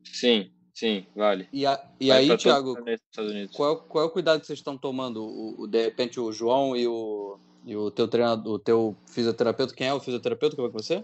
Sim, 0.04 0.52
sim, 0.74 1.06
vale. 1.16 1.48
E, 1.54 1.66
a, 1.66 1.82
e 2.02 2.12
aí, 2.12 2.36
Thiago, 2.36 2.78
qual, 3.54 3.78
qual 3.78 4.04
é 4.04 4.08
o 4.08 4.12
cuidado 4.12 4.42
que 4.42 4.48
vocês 4.48 4.60
estão 4.60 4.78
tomando? 4.78 5.24
O, 5.24 5.62
o, 5.62 5.68
de 5.68 5.82
repente 5.82 6.20
o 6.20 6.34
João 6.34 6.76
e 6.76 6.86
o, 6.86 7.40
e 7.66 7.78
o 7.78 7.90
teu 7.90 8.10
treinador, 8.10 8.56
o 8.56 8.60
teu 8.60 8.94
fisioterapeuta, 9.06 9.74
quem 9.74 9.88
é 9.88 9.94
o 9.94 10.02
fisioterapeuta 10.02 10.54
que 10.54 10.62
vai 10.62 10.70
com 10.70 10.78
você? 10.78 11.02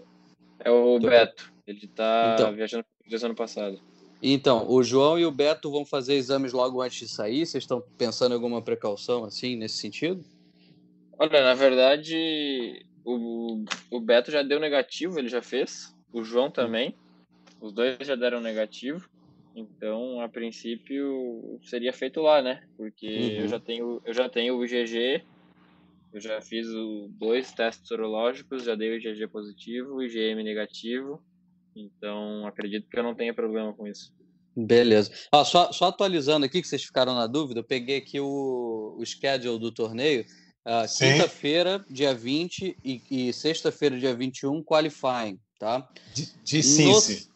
É 0.60 0.70
o 0.70 0.98
Beto. 0.98 1.52
Ele 1.66 1.86
tá 1.86 2.34
então, 2.34 2.54
viajando 2.54 2.84
desde 3.06 3.26
ano 3.26 3.34
passado. 3.34 3.80
Então, 4.22 4.68
o 4.68 4.82
João 4.82 5.18
e 5.18 5.24
o 5.24 5.30
Beto 5.30 5.70
vão 5.70 5.84
fazer 5.84 6.14
exames 6.14 6.52
logo 6.52 6.82
antes 6.82 6.98
de 6.98 7.08
sair? 7.08 7.46
Vocês 7.46 7.64
estão 7.64 7.82
pensando 7.96 8.32
em 8.32 8.34
alguma 8.34 8.60
precaução 8.60 9.24
assim, 9.24 9.54
nesse 9.54 9.76
sentido? 9.76 10.24
Olha, 11.18 11.42
na 11.42 11.54
verdade, 11.54 12.84
o, 13.04 13.64
o 13.90 14.00
Beto 14.00 14.30
já 14.30 14.42
deu 14.42 14.58
negativo, 14.58 15.18
ele 15.18 15.28
já 15.28 15.42
fez. 15.42 15.94
O 16.12 16.22
João 16.22 16.50
também. 16.50 16.94
Os 17.60 17.72
dois 17.72 17.96
já 18.00 18.14
deram 18.14 18.40
negativo. 18.40 19.08
Então, 19.54 20.20
a 20.20 20.28
princípio, 20.28 21.58
seria 21.64 21.92
feito 21.92 22.20
lá, 22.20 22.40
né? 22.40 22.62
Porque 22.76 23.06
uhum. 23.06 23.42
eu 23.42 23.48
já 23.48 23.58
tenho 23.58 24.02
eu 24.04 24.14
já 24.14 24.28
tenho 24.28 24.56
o 24.56 24.64
IgG 24.64 25.24
eu 26.12 26.20
já 26.20 26.40
fiz 26.40 26.66
o, 26.68 27.08
dois 27.12 27.52
testes 27.52 27.86
sorológicos, 27.86 28.64
já 28.64 28.74
dei 28.74 28.90
o 28.90 28.94
IgG 28.96 29.26
positivo, 29.28 30.02
e 30.02 30.06
IgM 30.06 30.42
negativo, 30.42 31.22
então 31.74 32.46
acredito 32.46 32.88
que 32.88 32.98
eu 32.98 33.02
não 33.02 33.14
tenha 33.14 33.34
problema 33.34 33.72
com 33.72 33.86
isso. 33.86 34.12
Beleza. 34.56 35.12
Ah, 35.30 35.44
só, 35.44 35.70
só 35.70 35.86
atualizando 35.86 36.44
aqui, 36.44 36.60
que 36.60 36.66
vocês 36.66 36.82
ficaram 36.82 37.14
na 37.14 37.26
dúvida, 37.26 37.60
eu 37.60 37.64
peguei 37.64 37.98
aqui 37.98 38.18
o, 38.18 38.96
o 38.98 39.06
schedule 39.06 39.58
do 39.58 39.70
torneio. 39.70 40.24
Uh, 40.66 40.86
Quinta-feira, 40.98 41.84
dia 41.88 42.12
20, 42.12 42.76
e, 42.84 43.02
e 43.10 43.32
sexta-feira, 43.32 43.98
dia 43.98 44.14
21, 44.14 44.62
qualifying, 44.62 45.38
tá? 45.58 45.88
De, 46.12 46.28
de 46.44 46.62
Cincinnati. 46.62 47.28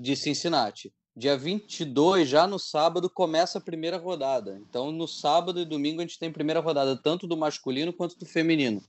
De 0.00 0.16
Cincinnati. 0.16 0.92
Dia 1.18 1.36
22, 1.36 2.28
já 2.28 2.46
no 2.46 2.60
sábado, 2.60 3.10
começa 3.10 3.58
a 3.58 3.60
primeira 3.60 3.96
rodada. 3.96 4.56
Então, 4.68 4.92
no 4.92 5.08
sábado 5.08 5.58
e 5.58 5.64
domingo, 5.64 6.00
a 6.00 6.04
gente 6.04 6.16
tem 6.16 6.30
primeira 6.30 6.60
rodada, 6.60 6.96
tanto 6.96 7.26
do 7.26 7.36
masculino 7.36 7.92
quanto 7.92 8.16
do 8.16 8.24
feminino. 8.24 8.80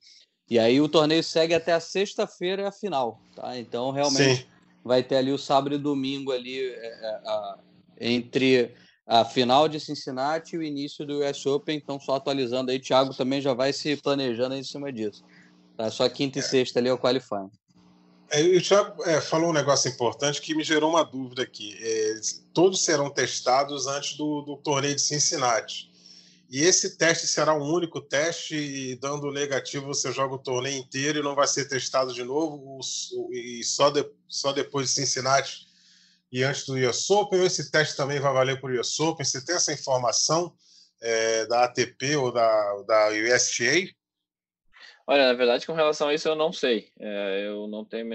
E 0.48 0.59
aí 0.59 0.79
o 0.79 0.88
torneio 0.88 1.24
segue 1.24 1.55
até 1.55 1.74
a 1.74 1.79
sexta-feira, 1.79 2.67
a 2.67 2.71
final. 2.71 3.19
Tá? 3.36 3.57
Então, 3.57 3.89
realmente, 3.89 4.43
Sim. 4.43 4.45
vai 4.83 5.01
ter 5.01 5.15
ali 5.15 5.31
o 5.31 5.39
sábado 5.39 5.74
e 5.74 5.79
domingo 5.79 6.31
ali 6.31 6.59
é, 6.59 6.86
é, 6.86 7.21
a, 7.25 7.57
entre 8.00 8.75
a 9.07 9.25
final 9.25 9.67
de 9.67 9.79
Cincinnati 9.79 10.55
e 10.55 10.59
o 10.59 10.63
início 10.63 11.07
do 11.07 11.27
US 11.27 11.43
Open. 11.48 11.77
Então, 11.77 12.00
só 12.00 12.17
atualizando 12.17 12.69
aí, 12.69 12.79
Thiago 12.79 13.12
também 13.15 13.41
já 13.41 13.55
vai 13.55 13.74
se 13.74 13.95
planejando 13.98 14.53
em 14.53 14.63
cima 14.63 14.93
disso. 14.93 15.24
Tá? 15.75 15.89
Só 15.89 16.07
quinta 16.07 16.38
e 16.38 16.43
sexta 16.43 16.77
ali 16.77 16.89
é 16.89 16.93
o 16.93 17.00
qualifying. 17.00 17.50
É, 18.31 18.41
o 18.41 18.62
Thiago 18.62 19.03
é, 19.03 19.19
falou 19.21 19.50
um 19.50 19.53
negócio 19.53 19.89
importante 19.89 20.41
que 20.41 20.55
me 20.55 20.63
gerou 20.63 20.89
uma 20.89 21.03
dúvida 21.03 21.43
aqui. 21.43 21.77
É, 21.81 22.19
todos 22.53 22.83
serão 22.83 23.09
testados 23.09 23.88
antes 23.88 24.15
do, 24.17 24.41
do, 24.41 24.57
torneio 24.57 24.95
de 24.95 25.01
Cincinnati. 25.01 25.89
E 26.50 26.62
esse 26.62 26.98
teste 26.98 27.27
será 27.27 27.53
um 27.53 27.71
único 27.71 28.01
teste, 28.01 28.55
e 28.55 28.95
dando 28.95 29.31
negativo 29.31 29.86
você 29.86 30.12
joga 30.12 30.33
o 30.33 30.39
torneio 30.39 30.79
inteiro 30.79 31.19
e 31.19 31.24
não 31.24 31.36
vai 31.36 31.48
ser 31.48 31.65
testado 31.65 32.12
de 32.12 32.24
novo, 32.24 32.79
e 33.31 33.63
só, 33.63 33.91
de, 33.91 34.03
só 34.27 34.51
depois 34.51 34.88
de 34.88 34.95
Cincinnati 34.95 35.69
e 36.31 36.43
antes 36.43 36.65
do 36.65 36.75
US 36.75 37.09
Open, 37.09 37.43
esse 37.43 37.71
teste 37.71 37.95
também 37.95 38.19
vai 38.19 38.31
valer 38.31 38.62
para 38.62 38.71
o 38.71 38.79
US 38.79 39.00
Open? 39.00 39.25
Você 39.25 39.43
tem 39.43 39.55
essa 39.55 39.74
informação 39.74 40.53
é, 41.01 41.45
da 41.48 41.63
ATP 41.63 42.15
ou 42.17 42.31
da, 42.31 42.83
da 42.83 43.09
USTA? 43.09 43.89
Olha, 45.11 45.25
na 45.25 45.33
verdade, 45.33 45.65
com 45.65 45.73
relação 45.73 46.07
a 46.07 46.13
isso, 46.13 46.27
eu 46.27 46.35
não 46.35 46.53
sei. 46.53 46.91
É, 46.99 47.47
eu 47.47 47.67
não 47.67 47.83
tenho, 47.83 48.05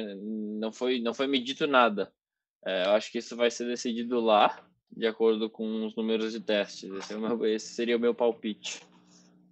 não 0.61 0.73
foi, 0.73 1.01
não 1.01 1.13
foi 1.13 1.27
medido 1.27 1.67
nada. 1.67 2.13
É, 2.65 2.87
eu 2.87 2.93
acho 2.93 3.11
que 3.11 3.19
isso 3.19 3.35
vai 3.35 3.51
ser 3.51 3.67
decidido 3.67 4.21
lá, 4.21 4.65
de 4.97 5.05
acordo 5.05 5.51
com 5.51 5.87
os 5.87 5.97
números 5.97 6.31
de 6.31 6.39
testes. 6.39 6.89
Esse, 6.93 7.15
é 7.15 7.17
meu, 7.17 7.45
esse 7.47 7.75
seria 7.75 7.97
o 7.97 8.01
meu 8.01 8.15
palpite. 8.15 8.81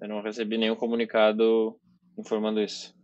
Eu 0.01 0.07
não 0.07 0.23
recebi 0.23 0.57
nenhum 0.57 0.77
comunicado 0.77 1.77
informando 2.17 2.61
isso. 2.61 2.95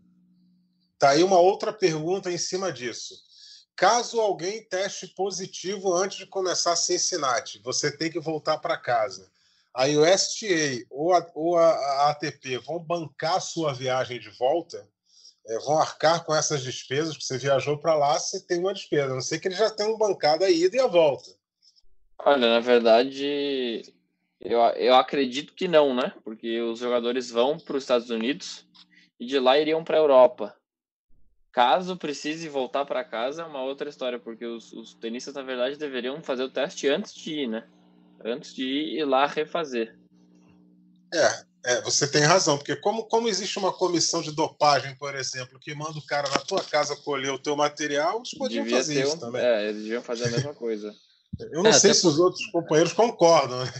Tá 1.00 1.10
aí 1.10 1.24
uma 1.24 1.40
outra 1.40 1.72
pergunta 1.72 2.30
em 2.30 2.38
cima 2.38 2.70
disso. 2.70 3.16
Caso 3.74 4.20
alguém 4.20 4.62
teste 4.68 5.08
positivo 5.16 5.92
antes 5.92 6.16
de 6.16 6.26
começar 6.26 6.76
Cincinnati, 6.76 7.60
você 7.60 7.90
tem 7.90 8.08
que 8.08 8.20
voltar 8.20 8.58
para 8.58 8.78
casa 8.78 9.28
a 9.74 9.86
USTA 9.86 10.84
ou 10.90 11.12
a, 11.12 11.26
ou 11.34 11.58
a, 11.58 12.10
ATP 12.10 12.58
vão 12.58 12.78
bancar 12.78 13.40
sua 13.40 13.72
viagem 13.72 14.18
de 14.18 14.30
volta, 14.38 14.88
é, 15.46 15.58
vão 15.60 15.78
arcar 15.78 16.24
com 16.24 16.34
essas 16.34 16.62
despesas, 16.62 17.14
porque 17.14 17.26
você 17.26 17.38
viajou 17.38 17.78
para 17.78 17.94
lá, 17.94 18.18
você 18.18 18.44
tem 18.44 18.58
uma 18.58 18.74
despesa. 18.74 19.12
A 19.12 19.14
não 19.14 19.20
sei 19.20 19.38
que 19.38 19.48
eles 19.48 19.58
já 19.58 19.70
tenham 19.70 19.96
bancado 19.96 20.44
a 20.44 20.50
ida 20.50 20.76
e 20.76 20.80
a 20.80 20.86
volta. 20.86 21.30
Olha, 22.18 22.48
na 22.48 22.60
verdade, 22.60 23.82
eu, 24.40 24.58
eu 24.60 24.94
acredito 24.94 25.54
que 25.54 25.68
não, 25.68 25.94
né? 25.94 26.12
Porque 26.24 26.60
os 26.60 26.80
jogadores 26.80 27.30
vão 27.30 27.58
para 27.58 27.76
os 27.76 27.84
Estados 27.84 28.10
Unidos 28.10 28.66
e 29.18 29.26
de 29.26 29.38
lá 29.38 29.58
iriam 29.58 29.84
para 29.84 29.96
a 29.96 30.00
Europa. 30.00 30.56
Caso 31.52 31.96
precise 31.96 32.48
voltar 32.48 32.84
para 32.84 33.04
casa, 33.04 33.42
é 33.42 33.44
uma 33.44 33.62
outra 33.62 33.88
história, 33.88 34.18
porque 34.18 34.44
os, 34.44 34.72
os 34.72 34.94
tenistas, 34.94 35.34
na 35.34 35.42
verdade, 35.42 35.78
deveriam 35.78 36.22
fazer 36.22 36.42
o 36.42 36.50
teste 36.50 36.88
antes 36.88 37.14
de 37.14 37.40
ir, 37.40 37.48
né? 37.48 37.68
Antes 38.24 38.54
de 38.54 38.64
ir 38.64 39.04
lá 39.04 39.26
refazer. 39.26 39.96
É, 41.12 41.48
é, 41.64 41.80
você 41.82 42.10
tem 42.10 42.22
razão, 42.22 42.56
porque 42.56 42.76
como, 42.76 43.04
como 43.04 43.28
existe 43.28 43.58
uma 43.58 43.72
comissão 43.72 44.22
de 44.22 44.32
dopagem, 44.32 44.94
por 44.96 45.14
exemplo, 45.14 45.58
que 45.58 45.74
manda 45.74 45.98
o 45.98 46.06
cara 46.06 46.28
na 46.30 46.38
tua 46.38 46.62
casa 46.62 46.96
colher 46.96 47.32
o 47.32 47.38
teu 47.38 47.56
material, 47.56 48.16
eles 48.16 48.34
podiam 48.34 48.64
Devia 48.64 48.78
fazer 48.78 49.02
isso 49.02 49.16
um, 49.16 49.18
também. 49.18 49.42
É, 49.42 49.68
eles 49.68 49.82
deviam 49.82 50.02
fazer 50.02 50.24
a 50.24 50.30
mesma 50.30 50.54
coisa. 50.54 50.94
Eu 51.52 51.62
não 51.62 51.70
é, 51.70 51.72
sei 51.72 51.94
se 51.94 52.06
os 52.06 52.18
outros 52.18 52.44
companheiros 52.46 52.92
concordam. 52.92 53.64
Né? 53.64 53.72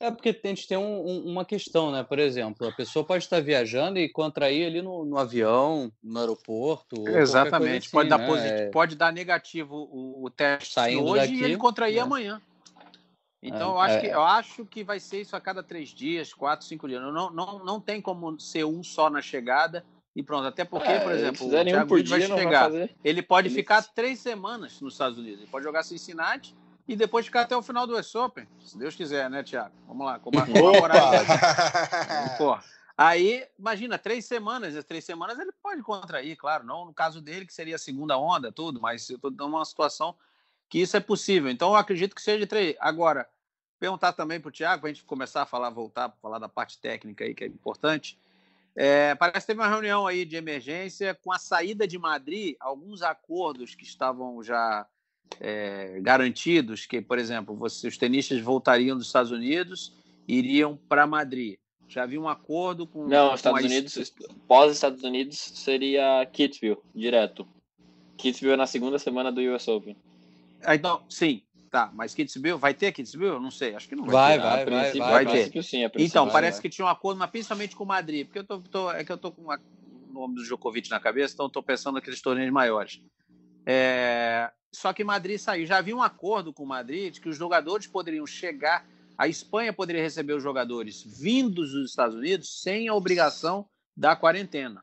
É 0.00 0.10
porque 0.10 0.28
a 0.28 0.48
gente 0.48 0.66
tem 0.66 0.76
um, 0.76 1.06
um, 1.06 1.26
uma 1.26 1.44
questão, 1.44 1.90
né? 1.90 2.04
Por 2.04 2.18
exemplo, 2.18 2.68
a 2.68 2.72
pessoa 2.72 3.04
pode 3.04 3.24
estar 3.24 3.40
viajando 3.40 3.98
e 3.98 4.08
contrair 4.08 4.66
ali 4.66 4.80
no, 4.80 5.04
no 5.04 5.18
avião, 5.18 5.92
no 6.02 6.20
aeroporto. 6.20 7.08
Exatamente. 7.08 7.86
Assim, 7.86 7.90
pode, 7.90 8.08
né? 8.08 8.16
dar 8.16 8.26
positivo, 8.26 8.70
pode 8.70 8.96
dar 8.96 9.12
negativo 9.12 9.74
o, 9.74 10.24
o 10.24 10.30
teste 10.30 10.74
Saindo 10.74 11.04
hoje 11.04 11.26
daqui, 11.26 11.34
e 11.34 11.44
ele 11.44 11.56
contrair 11.56 11.96
né? 11.96 12.02
amanhã. 12.02 12.40
Então, 13.42 13.70
é, 13.70 13.74
eu, 13.74 13.78
acho 13.78 13.94
é... 13.94 14.00
que, 14.00 14.06
eu 14.06 14.22
acho 14.22 14.66
que 14.66 14.84
vai 14.84 14.98
ser 14.98 15.20
isso 15.20 15.36
a 15.36 15.40
cada 15.40 15.62
três 15.62 15.90
dias, 15.90 16.34
quatro, 16.34 16.66
cinco 16.66 16.88
dias. 16.88 17.00
Não, 17.00 17.30
não, 17.30 17.64
não 17.64 17.80
tem 17.80 18.00
como 18.00 18.38
ser 18.40 18.64
um 18.64 18.82
só 18.82 19.08
na 19.08 19.22
chegada 19.22 19.84
e 20.14 20.22
pronto. 20.22 20.46
Até 20.46 20.64
porque, 20.64 20.88
é, 20.88 21.00
por 21.00 21.12
exemplo, 21.12 21.46
o 21.46 21.50
Thiago 21.50 21.94
um 21.94 22.04
vai 22.04 22.20
chegar. 22.20 22.70
Vai 22.70 22.90
ele 23.04 23.22
pode 23.22 23.50
ficar 23.50 23.82
três 23.82 24.18
semanas 24.18 24.80
nos 24.80 24.94
Estados 24.94 25.18
Unidos. 25.18 25.40
Ele 25.40 25.50
pode 25.50 25.64
jogar 25.64 25.84
Cincinnati 25.84 26.56
e 26.88 26.96
depois 26.96 27.26
ficar 27.26 27.42
até 27.42 27.56
o 27.56 27.62
final 27.62 27.86
do 27.86 27.96
US 27.96 28.14
Open, 28.14 28.48
se 28.58 28.76
Deus 28.76 28.96
quiser, 28.96 29.28
né, 29.28 29.42
Thiago? 29.42 29.74
Vamos 29.86 30.06
lá, 30.06 30.18
comemorar. 30.18 31.12
Porra. 32.38 32.64
Aí, 32.96 33.46
imagina, 33.56 33.96
três 33.96 34.24
semanas, 34.24 34.74
as 34.74 34.84
três 34.84 35.04
semanas 35.04 35.38
ele 35.38 35.52
pode 35.62 35.82
contrair, 35.82 36.34
claro, 36.34 36.64
não 36.64 36.86
no 36.86 36.92
caso 36.92 37.20
dele, 37.20 37.46
que 37.46 37.54
seria 37.54 37.76
a 37.76 37.78
segunda 37.78 38.18
onda, 38.18 38.50
tudo, 38.50 38.80
mas 38.80 39.08
eu 39.08 39.16
estou 39.16 39.30
dando 39.30 39.54
uma 39.54 39.64
situação 39.64 40.16
que 40.68 40.78
isso 40.78 40.96
é 40.96 41.00
possível. 41.00 41.50
Então, 41.50 41.70
eu 41.70 41.76
acredito 41.76 42.14
que 42.14 42.22
seja 42.22 42.46
três. 42.46 42.76
Agora, 42.78 43.28
perguntar 43.78 44.12
também 44.12 44.40
para 44.40 44.48
o 44.48 44.52
Tiago, 44.52 44.82
para 44.82 44.90
a 44.90 44.92
gente 44.92 45.04
começar 45.04 45.42
a 45.42 45.46
falar, 45.46 45.70
voltar 45.70 46.06
a 46.06 46.10
falar 46.10 46.38
da 46.38 46.48
parte 46.48 46.78
técnica 46.78 47.24
aí, 47.24 47.34
que 47.34 47.44
é 47.44 47.46
importante. 47.46 48.18
É, 48.76 49.14
parece 49.14 49.40
que 49.40 49.46
teve 49.48 49.60
uma 49.60 49.68
reunião 49.68 50.06
aí 50.06 50.24
de 50.24 50.36
emergência 50.36 51.14
com 51.14 51.32
a 51.32 51.38
saída 51.38 51.86
de 51.86 51.98
Madrid, 51.98 52.54
alguns 52.60 53.02
acordos 53.02 53.74
que 53.74 53.82
estavam 53.82 54.42
já 54.42 54.86
é, 55.40 55.98
garantidos, 56.00 56.86
que, 56.86 57.00
por 57.00 57.18
exemplo, 57.18 57.56
você, 57.56 57.88
os 57.88 57.98
tenistas 57.98 58.40
voltariam 58.40 58.96
dos 58.96 59.06
Estados 59.06 59.32
Unidos 59.32 59.92
iriam 60.26 60.76
para 60.88 61.06
Madrid. 61.06 61.58
Já 61.88 62.02
havia 62.02 62.20
um 62.20 62.28
acordo 62.28 62.86
com. 62.86 63.06
Não, 63.08 63.30
com 63.30 63.34
Estados 63.34 63.64
a... 63.64 63.66
Unidos, 63.66 64.14
pós 64.46 64.72
Estados 64.72 65.02
Unidos 65.02 65.38
seria 65.38 66.24
Kitzbühel, 66.26 66.82
direto. 66.94 67.48
Kitzbühel 68.18 68.54
é 68.54 68.56
na 68.58 68.66
segunda 68.66 68.98
semana 68.98 69.32
do 69.32 69.40
US 69.40 69.66
Open. 69.68 69.96
Ah, 70.64 70.74
então, 70.74 71.02
sim, 71.08 71.42
tá. 71.70 71.90
Mas 71.94 72.14
Kidsville, 72.14 72.58
vai 72.58 72.74
ter 72.74 72.92
Kidsville? 72.92 73.40
Não 73.40 73.50
sei, 73.50 73.74
acho 73.74 73.88
que 73.88 73.96
não 73.96 74.04
vai, 74.04 74.38
vai 74.38 74.64
ter. 74.64 74.70
Vai, 74.70 74.82
vai, 74.82 74.98
vai, 74.98 75.24
vai, 75.24 75.50
ter. 75.50 75.62
Sim, 75.62 75.88
então, 75.98 76.24
vai, 76.24 76.34
parece 76.34 76.60
que 76.60 76.68
tinha 76.68 76.84
um 76.84 76.88
acordo, 76.88 77.18
mas 77.18 77.30
principalmente 77.30 77.76
com 77.76 77.84
o 77.84 77.86
Madrid, 77.86 78.26
porque 78.26 78.38
eu 78.38 78.44
tô, 78.44 78.60
tô 78.60 78.90
é 78.90 79.04
que 79.04 79.12
eu 79.12 79.18
tô 79.18 79.30
com 79.32 79.42
o 79.42 79.56
nome 80.12 80.34
do 80.34 80.42
Djokovic 80.42 80.90
na 80.90 81.00
cabeça, 81.00 81.34
então 81.34 81.46
estou 81.46 81.62
pensando 81.62 81.94
naqueles 81.94 82.20
torneios 82.20 82.52
maiores. 82.52 83.00
É... 83.64 84.50
Só 84.72 84.92
que 84.92 85.02
Madrid 85.02 85.38
saiu. 85.38 85.66
Já 85.66 85.78
havia 85.78 85.96
um 85.96 86.02
acordo 86.02 86.52
com 86.52 86.62
o 86.62 86.66
Madrid 86.66 87.14
de 87.14 87.20
que 87.20 87.28
os 87.28 87.36
jogadores 87.36 87.86
poderiam 87.86 88.26
chegar, 88.26 88.86
a 89.16 89.26
Espanha 89.26 89.72
poderia 89.72 90.02
receber 90.02 90.34
os 90.34 90.42
jogadores 90.42 91.02
vindos 91.02 91.72
dos 91.72 91.90
Estados 91.90 92.14
Unidos 92.16 92.60
sem 92.62 92.88
a 92.88 92.94
obrigação 92.94 93.66
da 93.96 94.14
quarentena. 94.14 94.82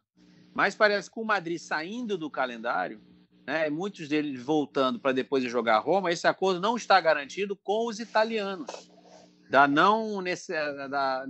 Mas 0.54 0.76
parece 0.76 1.10
que 1.12 1.20
o 1.20 1.24
Madrid 1.24 1.58
saindo 1.58 2.18
do 2.18 2.30
calendário, 2.30 3.02
né, 3.46 3.70
muitos 3.70 4.08
deles 4.08 4.42
voltando 4.42 5.00
para 5.00 5.12
depois 5.12 5.44
de 5.44 5.50
jogar 5.50 5.80
Roma, 5.80 6.12
esse 6.12 6.28
acordo 6.28 6.60
não 6.60 6.76
está 6.76 7.00
garantido 7.00 7.56
com 7.56 7.88
os 7.88 8.00
italianos, 8.00 8.68
da 9.50 9.68
não, 9.68 10.24
da 10.90 11.26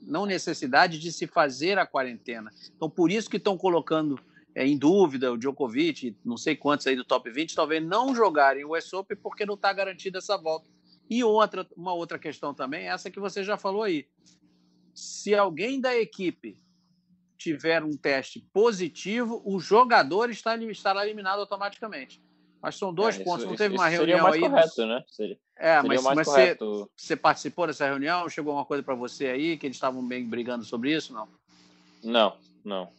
não 0.00 0.24
necessidade 0.24 0.98
de 0.98 1.10
se 1.10 1.26
fazer 1.26 1.78
a 1.78 1.86
quarentena. 1.86 2.50
Então, 2.76 2.88
por 2.88 3.10
isso 3.10 3.28
que 3.28 3.36
estão 3.36 3.58
colocando 3.58 4.18
é, 4.54 4.66
em 4.66 4.76
dúvida 4.76 5.32
o 5.32 5.36
Djokovic, 5.36 6.16
não 6.24 6.36
sei 6.36 6.54
quantos 6.54 6.86
aí 6.86 6.94
do 6.94 7.04
top 7.04 7.30
20, 7.30 7.54
talvez 7.54 7.84
não 7.84 8.14
jogarem 8.14 8.64
o 8.64 8.76
US 8.76 8.90
porque 9.22 9.44
não 9.44 9.54
está 9.54 9.72
garantida 9.72 10.18
essa 10.18 10.36
volta. 10.36 10.70
E 11.10 11.24
outra, 11.24 11.66
uma 11.76 11.92
outra 11.92 12.18
questão 12.18 12.54
também, 12.54 12.88
essa 12.88 13.10
que 13.10 13.18
você 13.18 13.42
já 13.42 13.56
falou 13.56 13.82
aí. 13.82 14.06
Se 14.94 15.34
alguém 15.34 15.80
da 15.80 15.96
equipe 15.96 16.60
tiver 17.38 17.82
um 17.82 17.96
teste 17.96 18.40
positivo, 18.52 19.40
o 19.44 19.60
jogador 19.60 20.28
está, 20.28 20.56
estará 20.56 21.04
eliminado 21.04 21.38
automaticamente. 21.38 22.20
Mas 22.60 22.76
são 22.76 22.92
dois 22.92 23.18
é, 23.18 23.24
pontos. 23.24 23.42
Isso, 23.42 23.50
Não 23.50 23.56
teve 23.56 23.74
uma 23.76 23.88
reunião 23.88 24.26
aí. 24.26 24.40
Correto, 24.40 24.84
né? 24.84 25.04
Seria, 25.06 25.38
é, 25.56 25.80
seria 25.80 26.02
mas, 26.02 26.16
mas 26.16 26.26
você, 26.26 26.58
você, 26.96 27.16
participou 27.16 27.68
dessa 27.68 27.86
reunião? 27.86 28.28
Chegou 28.28 28.50
alguma 28.50 28.66
coisa 28.66 28.82
para 28.82 28.96
você 28.96 29.28
aí 29.28 29.56
que 29.56 29.66
eles 29.66 29.76
estavam 29.76 30.06
bem 30.06 30.28
brigando 30.28 30.64
sobre 30.64 30.92
isso? 30.92 31.12
Não. 31.12 31.28
Não, 32.02 32.36
não. 32.64 32.90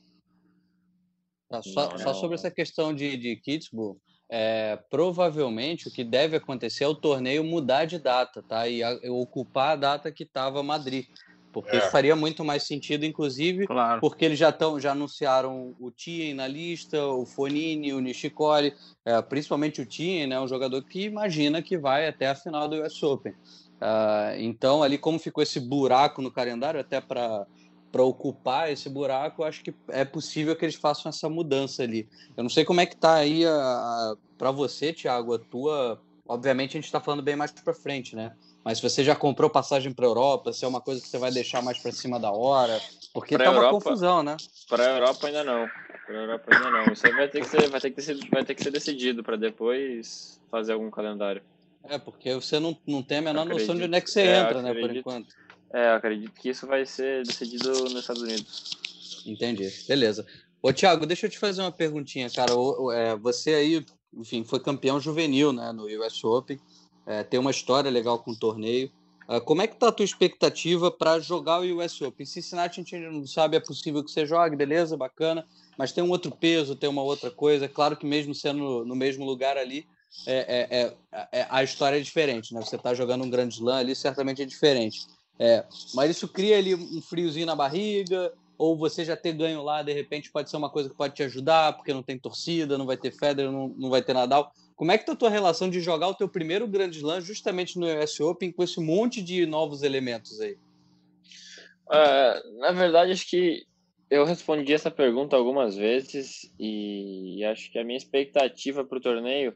Tá, 1.50 1.62
só, 1.62 1.90
não, 1.90 1.98
só 1.98 2.14
sobre 2.14 2.36
essa 2.36 2.50
questão 2.50 2.94
de, 2.94 3.18
de 3.18 3.36
Kitzbühel, 3.36 3.98
é, 4.30 4.78
provavelmente 4.90 5.88
o 5.88 5.92
que 5.92 6.04
deve 6.04 6.38
acontecer 6.38 6.84
é 6.84 6.88
o 6.88 6.94
torneio 6.94 7.44
mudar 7.44 7.86
de 7.86 7.98
data, 7.98 8.44
tá? 8.44 8.68
E 8.68 8.84
a, 8.84 8.92
ocupar 9.10 9.72
a 9.72 9.76
data 9.76 10.12
que 10.12 10.24
estava 10.24 10.62
Madrid. 10.62 11.08
Porque 11.52 11.78
é. 11.78 11.82
faria 11.90 12.16
muito 12.16 12.46
mais 12.46 12.64
sentido, 12.64 13.06
inclusive, 13.06 13.66
claro. 13.66 14.00
porque 14.02 14.24
eles 14.24 14.38
já, 14.38 14.52
tão, 14.52 14.80
já 14.80 14.92
anunciaram 14.92 15.76
o 15.80 15.90
Tien 15.90 16.34
na 16.36 16.48
lista, 16.48 17.04
o 17.04 17.26
Fonini, 17.26 17.92
o 17.92 18.00
Nishikori, 18.00 18.74
é, 19.04 19.20
principalmente 19.22 19.82
o 19.82 19.86
Tien, 19.86 20.28
né, 20.28 20.40
um 20.40 20.48
jogador 20.48 20.84
que 20.84 21.06
imagina 21.06 21.62
que 21.62 21.78
vai 21.78 22.08
até 22.08 22.28
a 22.28 22.36
final 22.36 22.68
do 22.68 22.84
US 22.84 23.02
Open. 23.02 23.32
Uh, 23.32 24.36
então, 24.38 24.84
ali 24.84 24.98
como 24.98 25.18
ficou 25.18 25.42
esse 25.42 25.60
buraco 25.60 26.22
no 26.22 26.30
calendário, 26.30 26.80
até 26.80 27.00
para 27.00 27.48
para 27.92 28.04
ocupar 28.04 28.72
esse 28.72 28.90
buraco, 28.90 29.44
acho 29.44 29.64
que 29.64 29.74
é 29.88 30.06
possível 30.06 30.56
que 30.56 30.64
eles 30.64 30.76
façam 30.76 31.10
essa 31.10 31.28
mudança 31.28 31.84
ali. 31.84 32.08
Eu 32.38 32.44
não 32.44 32.50
sei 32.50 32.64
como 32.64 32.82
é 32.82 32.86
que 32.86 32.96
tá 32.96 33.16
aí 33.16 33.44
para 34.38 34.52
você, 34.52 34.94
Thiago, 34.94 35.34
a 35.34 35.40
tua. 35.40 36.00
Obviamente 36.28 36.72
a 36.72 36.74
gente 36.78 36.86
está 36.86 37.00
falando 37.00 37.24
bem 37.24 37.36
mais 37.36 37.52
para 37.52 37.74
frente, 37.74 38.16
né? 38.16 38.32
Mas 38.70 38.78
se 38.78 38.84
você 38.88 39.04
já 39.04 39.16
comprou 39.16 39.50
passagem 39.50 39.92
para 39.92 40.06
Europa, 40.06 40.54
se 40.54 40.64
é 40.64 40.68
uma 40.68 40.80
coisa 40.80 41.02
que 41.02 41.08
você 41.08 41.18
vai 41.18 41.32
deixar 41.32 41.60
mais 41.60 41.80
para 41.80 41.92
cima 41.92 42.20
da 42.20 42.32
hora, 42.32 42.80
porque 43.12 43.36
pra 43.36 43.46
tá 43.46 43.52
Europa, 43.52 43.66
uma 43.66 43.82
confusão, 43.82 44.22
né? 44.22 44.38
Para 44.70 44.84
Europa 44.94 45.26
ainda 45.26 45.44
não. 45.44 45.68
Para 46.06 46.16
Europa 46.16 46.46
ainda 46.54 46.70
não. 46.70 46.94
Isso 46.94 47.08
aí 47.08 47.14
vai 47.14 47.28
ter 47.28 47.42
que 47.42 47.48
ser, 47.48 47.68
vai 47.68 47.82
ter 47.82 47.90
que 47.90 48.00
ser, 48.00 48.30
vai 48.30 48.46
ter 48.46 48.54
que 48.54 48.64
ser 48.64 48.70
decidido 48.70 49.24
para 49.24 49.38
depois 49.38 50.40
fazer 50.52 50.74
algum 50.74 50.92
calendário. 50.92 51.42
É, 51.84 51.98
porque 51.98 52.32
você 52.36 52.60
não, 52.60 52.78
não 52.86 53.02
tem 53.02 53.18
a 53.18 53.22
menor 53.24 53.42
acredito. 53.42 53.60
noção 53.60 53.76
de 53.76 53.86
onde 53.86 53.98
é 53.98 54.02
que 54.02 54.12
você 54.12 54.22
é, 54.22 54.40
entra, 54.40 54.62
né, 54.62 54.72
por 54.72 54.96
enquanto. 54.96 55.34
É, 55.74 55.90
eu 55.90 55.94
acredito 55.96 56.34
que 56.34 56.50
isso 56.50 56.68
vai 56.68 56.86
ser 56.86 57.26
decidido 57.26 57.72
nos 57.72 57.96
Estados 57.96 58.22
Unidos. 58.22 58.70
Entendi. 59.26 59.68
Beleza. 59.88 60.28
Ô, 60.62 60.72
Thiago, 60.72 61.08
deixa 61.08 61.26
eu 61.26 61.32
te 61.32 61.40
fazer 61.40 61.64
uma 61.64 61.72
perguntinha, 61.72 62.30
cara. 62.30 62.52
É, 62.94 63.16
você 63.16 63.52
aí, 63.56 63.84
enfim, 64.14 64.44
foi 64.44 64.60
campeão 64.60 65.02
juvenil 65.02 65.52
né, 65.52 65.72
no 65.72 65.86
US 65.86 66.24
Open, 66.24 66.60
é, 67.10 67.24
tem 67.24 67.40
uma 67.40 67.50
história 67.50 67.90
legal 67.90 68.20
com 68.20 68.30
o 68.32 68.36
torneio. 68.36 68.92
Uh, 69.28 69.42
como 69.42 69.64
é 69.64 69.68
que 69.68 69.76
tá 69.76 69.88
a 69.88 69.92
tua 69.92 70.06
expectativa 70.06 70.92
para 70.92 71.20
jogar 71.20 71.60
o 71.60 71.80
US 71.80 72.00
Open? 72.02 72.24
Cincinnati 72.24 72.80
a 72.80 72.84
gente 72.84 72.96
ainda 72.96 73.12
não 73.12 73.26
sabe, 73.26 73.58
é 73.58 73.60
possível 73.60 74.04
que 74.04 74.12
você 74.12 74.28
jogue, 74.28 74.56
beleza, 74.56 74.96
bacana, 74.96 75.44
mas 75.76 75.92
tem 75.92 76.04
um 76.04 76.12
outro 76.12 76.30
peso, 76.32 76.76
tem 76.76 76.88
uma 76.88 77.02
outra 77.02 77.32
coisa. 77.32 77.66
É 77.66 77.68
claro 77.68 77.98
que 77.98 78.06
mesmo 78.06 78.36
sendo 78.36 78.86
no 78.86 78.96
mesmo 78.96 79.26
lugar 79.26 79.58
ali, 79.58 79.88
é, 80.28 80.68
é, 81.12 81.28
é, 81.32 81.48
a 81.50 81.64
história 81.64 81.98
é 81.98 82.02
diferente, 82.02 82.54
né? 82.54 82.62
Você 82.62 82.76
está 82.76 82.94
jogando 82.94 83.24
um 83.24 83.30
grande 83.30 83.56
slam 83.56 83.78
ali, 83.78 83.96
certamente 83.96 84.44
é 84.44 84.46
diferente. 84.46 85.08
Mas 85.94 86.12
isso 86.12 86.28
cria 86.28 86.58
ali 86.58 86.76
um 86.76 87.02
friozinho 87.02 87.46
na 87.46 87.56
barriga, 87.56 88.34
ou 88.58 88.78
você 88.78 89.06
já 89.06 89.16
ter 89.16 89.32
ganho 89.32 89.64
lá, 89.64 89.82
de 89.82 89.94
repente 89.94 90.30
pode 90.32 90.50
ser 90.50 90.58
uma 90.58 90.70
coisa 90.70 90.90
que 90.90 90.96
pode 90.96 91.16
te 91.16 91.24
ajudar, 91.24 91.74
porque 91.74 91.94
não 91.94 92.04
tem 92.04 92.20
torcida, 92.20 92.78
não 92.78 92.86
vai 92.86 92.98
ter 92.98 93.12
Federer, 93.12 93.50
não, 93.50 93.70
não 93.78 93.90
vai 93.90 94.02
ter 94.02 94.14
Nadal. 94.14 94.52
Como 94.80 94.94
é 94.94 94.98
que 94.98 95.06
tá 95.06 95.12
a 95.12 95.16
tua 95.18 95.30
relação 95.30 95.70
de 95.70 95.82
jogar 95.82 96.08
o 96.08 96.14
teu 96.14 96.30
primeiro 96.30 96.66
grande 96.66 97.00
slam 97.00 97.20
justamente 97.20 97.78
no 97.78 97.86
US 97.86 98.18
Open 98.22 98.50
com 98.50 98.64
esse 98.64 98.80
monte 98.80 99.22
de 99.22 99.46
novos 99.46 99.84
elementos 99.84 100.40
aí? 100.40 100.58
Uh, 101.90 102.60
na 102.60 102.72
verdade, 102.72 103.12
acho 103.12 103.30
que 103.30 103.66
eu 104.10 104.24
respondi 104.24 104.72
essa 104.72 104.90
pergunta 104.90 105.36
algumas 105.36 105.76
vezes 105.76 106.50
e 106.58 107.44
acho 107.44 107.70
que 107.70 107.78
a 107.78 107.84
minha 107.84 107.98
expectativa 107.98 108.86
para 108.86 108.98
o 108.98 109.02
torneio, 109.02 109.54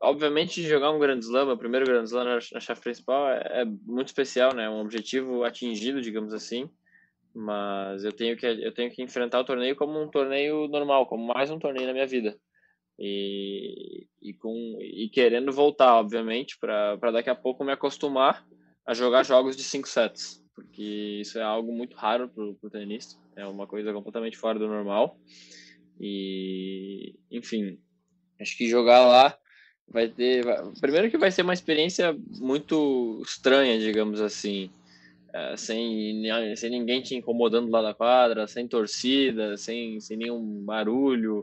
obviamente, 0.00 0.62
jogar 0.62 0.92
um 0.92 0.98
Grand 0.98 1.18
Slam, 1.18 1.52
o 1.52 1.58
primeiro 1.58 1.84
Grand 1.84 2.04
Slam 2.04 2.24
na, 2.24 2.40
chave 2.40 2.80
principal 2.80 3.28
é, 3.28 3.60
é, 3.60 3.64
muito 3.66 4.08
especial, 4.08 4.54
né? 4.54 4.66
Um 4.66 4.80
objetivo 4.80 5.44
atingido, 5.44 6.00
digamos 6.00 6.32
assim. 6.32 6.70
Mas 7.34 8.02
eu 8.02 8.12
tenho 8.14 8.34
que 8.34 8.46
eu 8.46 8.72
tenho 8.72 8.90
que 8.90 9.02
enfrentar 9.02 9.40
o 9.40 9.44
torneio 9.44 9.76
como 9.76 10.02
um 10.02 10.08
torneio 10.08 10.66
normal, 10.68 11.04
como 11.04 11.34
mais 11.34 11.50
um 11.50 11.58
torneio 11.58 11.86
na 11.86 11.92
minha 11.92 12.06
vida 12.06 12.34
e, 12.98 14.06
e, 14.22 14.32
com, 14.34 14.78
e 14.80 15.08
querendo 15.08 15.52
voltar, 15.52 15.96
obviamente, 15.96 16.58
para 16.58 17.10
daqui 17.12 17.30
a 17.30 17.34
pouco 17.34 17.64
me 17.64 17.72
acostumar 17.72 18.46
a 18.86 18.94
jogar 18.94 19.24
jogos 19.24 19.56
de 19.56 19.62
5 19.62 19.88
sets, 19.88 20.42
porque 20.54 21.18
isso 21.20 21.38
é 21.38 21.42
algo 21.42 21.72
muito 21.72 21.96
raro 21.96 22.28
para 22.28 22.44
o 22.44 22.70
tenista, 22.70 23.20
é 23.34 23.46
uma 23.46 23.66
coisa 23.66 23.92
completamente 23.92 24.36
fora 24.36 24.58
do 24.58 24.68
normal. 24.68 25.18
E, 26.00 27.14
enfim, 27.30 27.78
acho 28.40 28.56
que 28.56 28.68
jogar 28.68 29.06
lá 29.06 29.36
vai 29.88 30.08
ter. 30.08 30.44
Primeiro, 30.80 31.10
que 31.10 31.18
vai 31.18 31.30
ser 31.30 31.42
uma 31.42 31.54
experiência 31.54 32.16
muito 32.38 33.22
estranha, 33.24 33.78
digamos 33.78 34.20
assim. 34.20 34.70
É, 35.32 35.56
sem, 35.56 36.22
sem 36.56 36.70
ninguém 36.70 37.02
te 37.02 37.14
incomodando 37.14 37.70
lá 37.70 37.82
da 37.82 37.92
quadra, 37.92 38.46
sem 38.46 38.66
torcida, 38.66 39.56
sem, 39.56 40.00
sem 40.00 40.16
nenhum 40.16 40.64
barulho. 40.64 41.42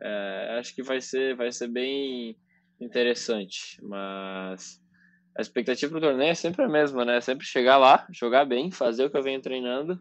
É, 0.00 0.56
acho 0.58 0.74
que 0.74 0.82
vai 0.82 1.00
ser, 1.00 1.36
vai 1.36 1.50
ser 1.50 1.68
bem 1.68 2.36
interessante, 2.80 3.78
mas 3.82 4.80
a 5.36 5.40
expectativa 5.40 5.90
para 5.90 5.98
o 5.98 6.10
torneio 6.10 6.30
é 6.30 6.34
sempre 6.34 6.64
a 6.64 6.68
mesma, 6.68 7.04
né? 7.04 7.20
Sempre 7.20 7.46
chegar 7.46 7.76
lá, 7.76 8.06
jogar 8.10 8.44
bem, 8.44 8.70
fazer 8.70 9.04
o 9.04 9.10
que 9.10 9.16
eu 9.16 9.22
venho 9.22 9.40
treinando 9.40 10.00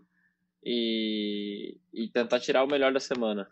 e, 0.64 1.78
e 1.94 2.08
tentar 2.10 2.40
tirar 2.40 2.64
o 2.64 2.68
melhor 2.68 2.92
da 2.92 3.00
semana. 3.00 3.48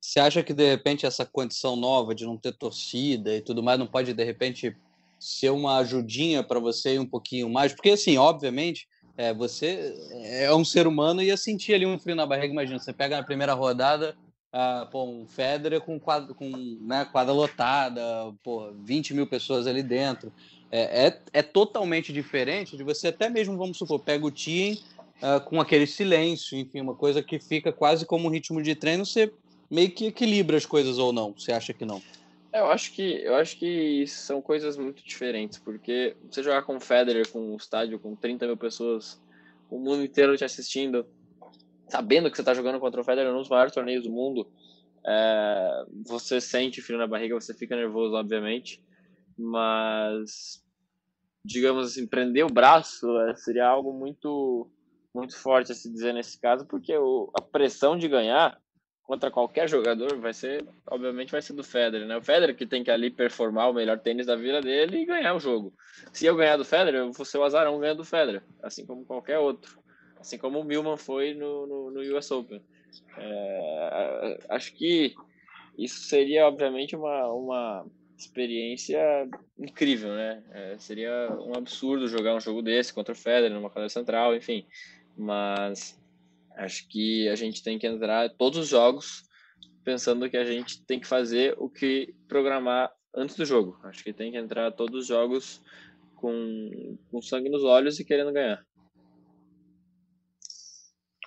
Você 0.00 0.20
acha 0.20 0.42
que 0.42 0.52
de 0.52 0.68
repente 0.68 1.06
essa 1.06 1.24
condição 1.24 1.76
nova 1.76 2.14
de 2.14 2.26
não 2.26 2.36
ter 2.36 2.52
torcida 2.52 3.34
e 3.34 3.40
tudo 3.40 3.62
mais 3.62 3.78
não 3.78 3.86
pode 3.86 4.12
de 4.12 4.22
repente 4.22 4.76
ser 5.18 5.50
uma 5.50 5.78
ajudinha 5.78 6.42
para 6.42 6.60
você 6.60 6.94
ir 6.94 6.98
um 6.98 7.06
pouquinho 7.06 7.48
mais? 7.48 7.72
Porque 7.72 7.90
assim, 7.90 8.18
obviamente, 8.18 8.86
é, 9.16 9.32
você 9.32 9.94
é 10.24 10.54
um 10.54 10.64
ser 10.64 10.86
humano 10.86 11.22
e 11.22 11.26
ia 11.26 11.36
sentir 11.36 11.74
ali 11.74 11.86
um 11.86 11.98
frio 11.98 12.14
na 12.14 12.26
barriga. 12.26 12.52
Imagina, 12.52 12.78
você 12.78 12.92
pega 12.92 13.16
na 13.16 13.24
primeira 13.24 13.54
rodada, 13.54 14.16
uh, 14.54 14.86
pô, 14.86 15.04
um 15.04 15.26
Federer 15.26 15.80
com 15.80 15.98
quadra, 15.98 16.32
com, 16.32 16.48
né, 16.80 17.04
quadra 17.10 17.32
lotada, 17.32 18.00
pô, 18.42 18.70
20 18.72 19.12
mil 19.12 19.26
pessoas 19.26 19.66
ali 19.66 19.82
dentro. 19.82 20.32
É, 20.70 21.06
é, 21.06 21.20
é, 21.34 21.42
totalmente 21.42 22.12
diferente 22.12 22.76
de 22.76 22.82
você 22.82 23.08
até 23.08 23.28
mesmo, 23.28 23.56
vamos 23.56 23.76
supor, 23.78 24.00
pega 24.00 24.24
o 24.24 24.30
Tien 24.30 24.80
uh, 25.22 25.40
com 25.44 25.60
aquele 25.60 25.86
silêncio, 25.86 26.58
enfim, 26.58 26.80
uma 26.80 26.94
coisa 26.94 27.22
que 27.22 27.38
fica 27.38 27.72
quase 27.72 28.06
como 28.06 28.26
um 28.26 28.30
ritmo 28.30 28.62
de 28.62 28.74
treino, 28.74 29.04
você 29.04 29.32
meio 29.70 29.90
que 29.90 30.06
equilibra 30.06 30.56
as 30.56 30.66
coisas 30.66 30.98
ou 30.98 31.12
não? 31.12 31.32
Você 31.32 31.52
acha 31.52 31.72
que 31.72 31.84
não? 31.84 32.02
É, 32.52 32.60
eu 32.60 32.66
acho 32.66 32.92
que 32.92 33.02
eu 33.22 33.34
acho 33.36 33.56
que 33.56 34.04
são 34.06 34.40
coisas 34.40 34.76
muito 34.76 35.04
diferentes, 35.04 35.58
porque 35.58 36.16
você 36.28 36.42
jogar 36.42 36.62
com 36.62 36.76
o 36.76 36.80
Federer, 36.80 37.28
com 37.28 37.52
um 37.52 37.56
estádio 37.56 37.98
com 37.98 38.16
30 38.16 38.46
mil 38.46 38.56
pessoas, 38.56 39.20
o 39.70 39.78
mundo 39.78 40.02
inteiro 40.02 40.36
te 40.36 40.44
assistindo, 40.44 41.06
sabendo 41.94 42.28
que 42.28 42.36
você 42.36 42.42
está 42.42 42.52
jogando 42.52 42.80
contra 42.80 43.00
o 43.00 43.04
Federer 43.04 43.32
nos 43.32 43.48
maiores 43.48 43.72
torneios 43.72 44.02
do 44.02 44.10
mundo, 44.10 44.50
é, 45.06 45.84
você 46.04 46.40
sente 46.40 46.82
frio 46.82 46.98
na 46.98 47.06
barriga, 47.06 47.36
você 47.36 47.54
fica 47.54 47.76
nervoso, 47.76 48.16
obviamente, 48.16 48.82
mas 49.38 50.60
digamos 51.44 51.86
assim, 51.86 52.04
prender 52.04 52.44
o 52.44 52.52
braço 52.52 53.06
é, 53.20 53.36
seria 53.36 53.68
algo 53.68 53.92
muito 53.92 54.68
muito 55.14 55.38
forte 55.38 55.70
a 55.70 55.74
se 55.74 55.88
dizer 55.88 56.12
nesse 56.12 56.40
caso, 56.40 56.66
porque 56.66 56.96
o, 56.96 57.30
a 57.38 57.40
pressão 57.40 57.96
de 57.96 58.08
ganhar 58.08 58.60
contra 59.04 59.30
qualquer 59.30 59.68
jogador 59.68 60.18
vai 60.18 60.32
ser, 60.32 60.66
obviamente, 60.90 61.30
vai 61.30 61.42
ser 61.42 61.52
do 61.52 61.62
Federer, 61.62 62.08
né? 62.08 62.16
O 62.16 62.22
Federer 62.22 62.56
que 62.56 62.66
tem 62.66 62.82
que 62.82 62.90
ali 62.90 63.08
performar 63.08 63.70
o 63.70 63.72
melhor 63.72 64.00
tênis 64.00 64.26
da 64.26 64.34
vida 64.34 64.60
dele 64.60 65.02
e 65.02 65.06
ganhar 65.06 65.34
o 65.34 65.38
jogo. 65.38 65.72
Se 66.12 66.26
eu 66.26 66.34
ganhar 66.34 66.56
do 66.56 66.64
Federer, 66.64 67.02
eu 67.02 67.12
vou 67.12 67.24
ser 67.24 67.38
o 67.38 67.44
azarão 67.44 67.78
ganhando 67.78 67.98
do 67.98 68.04
Federer, 68.04 68.42
assim 68.60 68.84
como 68.84 69.04
qualquer 69.04 69.38
outro 69.38 69.83
assim 70.24 70.38
como 70.38 70.58
o 70.58 70.64
Milman 70.64 70.96
foi 70.96 71.34
no, 71.34 71.66
no, 71.66 71.90
no 71.90 72.16
US 72.16 72.30
Open. 72.30 72.62
É, 73.18 74.38
acho 74.48 74.72
que 74.72 75.14
isso 75.76 76.00
seria, 76.04 76.46
obviamente, 76.46 76.96
uma, 76.96 77.28
uma 77.28 77.86
experiência 78.16 79.28
incrível, 79.58 80.14
né? 80.14 80.42
É, 80.50 80.78
seria 80.78 81.28
um 81.38 81.54
absurdo 81.54 82.08
jogar 82.08 82.34
um 82.34 82.40
jogo 82.40 82.62
desse 82.62 82.92
contra 82.92 83.12
o 83.12 83.16
Federer 83.16 83.50
numa 83.50 83.68
quadra 83.68 83.90
central, 83.90 84.34
enfim. 84.34 84.66
Mas 85.14 86.00
acho 86.56 86.88
que 86.88 87.28
a 87.28 87.34
gente 87.34 87.62
tem 87.62 87.78
que 87.78 87.86
entrar 87.86 88.30
todos 88.30 88.58
os 88.58 88.68
jogos 88.68 89.28
pensando 89.84 90.30
que 90.30 90.38
a 90.38 90.44
gente 90.44 90.82
tem 90.86 90.98
que 90.98 91.06
fazer 91.06 91.54
o 91.58 91.68
que 91.68 92.14
programar 92.26 92.90
antes 93.14 93.36
do 93.36 93.44
jogo. 93.44 93.78
Acho 93.82 94.02
que 94.02 94.12
tem 94.12 94.32
que 94.32 94.38
entrar 94.38 94.72
todos 94.72 95.02
os 95.02 95.06
jogos 95.06 95.60
com, 96.16 96.96
com 97.10 97.20
sangue 97.20 97.50
nos 97.50 97.62
olhos 97.62 98.00
e 98.00 98.04
querendo 98.06 98.32
ganhar. 98.32 98.64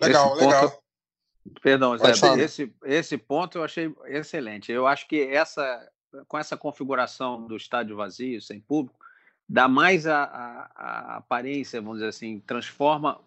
Legal, 0.02 0.36
esse 0.36 0.46
legal. 0.46 0.70
Ponto, 0.70 1.62
perdão, 1.62 1.98
Zé, 1.98 2.12
esse, 2.40 2.74
esse 2.84 3.18
ponto 3.18 3.58
eu 3.58 3.64
achei 3.64 3.94
excelente. 4.06 4.72
Eu 4.72 4.88
acho 4.88 5.08
que 5.08 5.22
essa, 5.22 5.90
com 6.28 6.38
essa 6.38 6.58
configuração 6.58 7.48
do 7.48 7.56
estádio 7.56 7.96
vazio, 7.96 8.42
sem 8.42 8.60
público, 8.60 9.00
dá 9.48 9.68
mais 9.68 10.06
a, 10.06 10.24
a, 10.24 10.72
a 10.76 11.18
aparência, 11.18 11.82
vamos 11.82 11.98
dizer 11.98 12.10
assim, 12.10 12.40
transforma, 12.42 13.20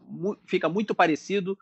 fica 0.44 0.68
muito 0.68 0.94
parecido 0.94 1.58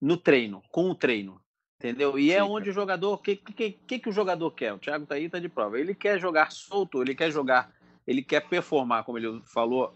no 0.00 0.16
treino, 0.16 0.62
com 0.70 0.90
o 0.90 0.94
treino. 0.94 1.40
Entendeu? 1.78 2.16
E 2.16 2.32
é 2.32 2.42
onde 2.44 2.70
o 2.70 2.72
jogador. 2.72 3.14
O 3.14 3.18
que, 3.18 3.34
que, 3.34 3.72
que, 3.72 3.98
que 3.98 4.08
o 4.08 4.12
jogador 4.12 4.52
quer? 4.52 4.72
O 4.72 4.78
Thiago 4.78 5.04
tá 5.04 5.16
aí, 5.16 5.28
tá 5.28 5.40
de 5.40 5.48
prova. 5.48 5.80
Ele 5.80 5.96
quer 5.96 6.16
jogar 6.20 6.52
solto, 6.52 7.02
ele 7.02 7.12
quer 7.12 7.32
jogar, 7.32 7.72
ele 8.06 8.22
quer 8.22 8.40
performar, 8.40 9.02
como 9.02 9.18
ele 9.18 9.42
falou, 9.44 9.92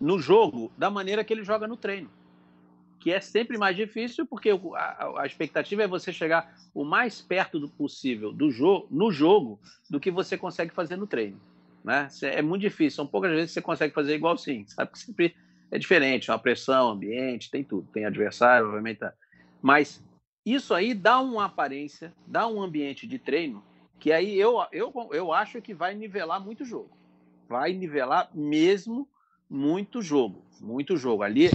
no 0.00 0.18
jogo 0.18 0.72
da 0.78 0.88
maneira 0.90 1.22
que 1.22 1.34
ele 1.34 1.44
joga 1.44 1.68
no 1.68 1.76
treino 1.76 2.10
que 3.06 3.12
é 3.12 3.20
sempre 3.20 3.56
mais 3.56 3.76
difícil, 3.76 4.26
porque 4.26 4.50
a, 4.50 5.20
a, 5.20 5.24
expectativa 5.24 5.84
é 5.84 5.86
você 5.86 6.12
chegar 6.12 6.52
o 6.74 6.84
mais 6.84 7.22
perto 7.22 7.60
do 7.60 7.68
possível 7.68 8.32
do 8.32 8.50
jogo, 8.50 8.88
no 8.90 9.12
jogo 9.12 9.60
do 9.88 10.00
que 10.00 10.10
você 10.10 10.36
consegue 10.36 10.74
fazer 10.74 10.96
no 10.96 11.06
treino. 11.06 11.40
Né? 11.84 12.08
É 12.22 12.42
muito 12.42 12.62
difícil, 12.62 12.96
são 12.96 13.06
poucas 13.06 13.30
vezes 13.30 13.50
que 13.50 13.54
você 13.54 13.62
consegue 13.62 13.94
fazer 13.94 14.16
igual 14.16 14.36
sim, 14.36 14.66
sabe 14.66 14.90
que 14.90 14.98
sempre 14.98 15.36
é 15.70 15.78
diferente, 15.78 16.32
uma 16.32 16.38
pressão, 16.40 16.90
ambiente, 16.90 17.48
tem 17.48 17.62
tudo, 17.62 17.88
tem 17.92 18.04
adversário, 18.04 18.66
obviamente. 18.66 18.98
Tá. 18.98 19.14
Mas 19.62 20.04
isso 20.44 20.74
aí 20.74 20.92
dá 20.92 21.20
uma 21.20 21.44
aparência, 21.44 22.12
dá 22.26 22.48
um 22.48 22.60
ambiente 22.60 23.06
de 23.06 23.20
treino 23.20 23.62
que 24.00 24.10
aí 24.10 24.36
eu, 24.36 24.66
eu, 24.72 24.92
eu 25.12 25.32
acho 25.32 25.62
que 25.62 25.72
vai 25.72 25.94
nivelar 25.94 26.44
muito 26.44 26.64
o 26.64 26.66
jogo. 26.66 26.90
Vai 27.48 27.72
nivelar 27.72 28.30
mesmo 28.34 29.08
muito 29.48 30.02
jogo, 30.02 30.44
muito 30.60 30.96
jogo. 30.96 31.22
Ali, 31.22 31.50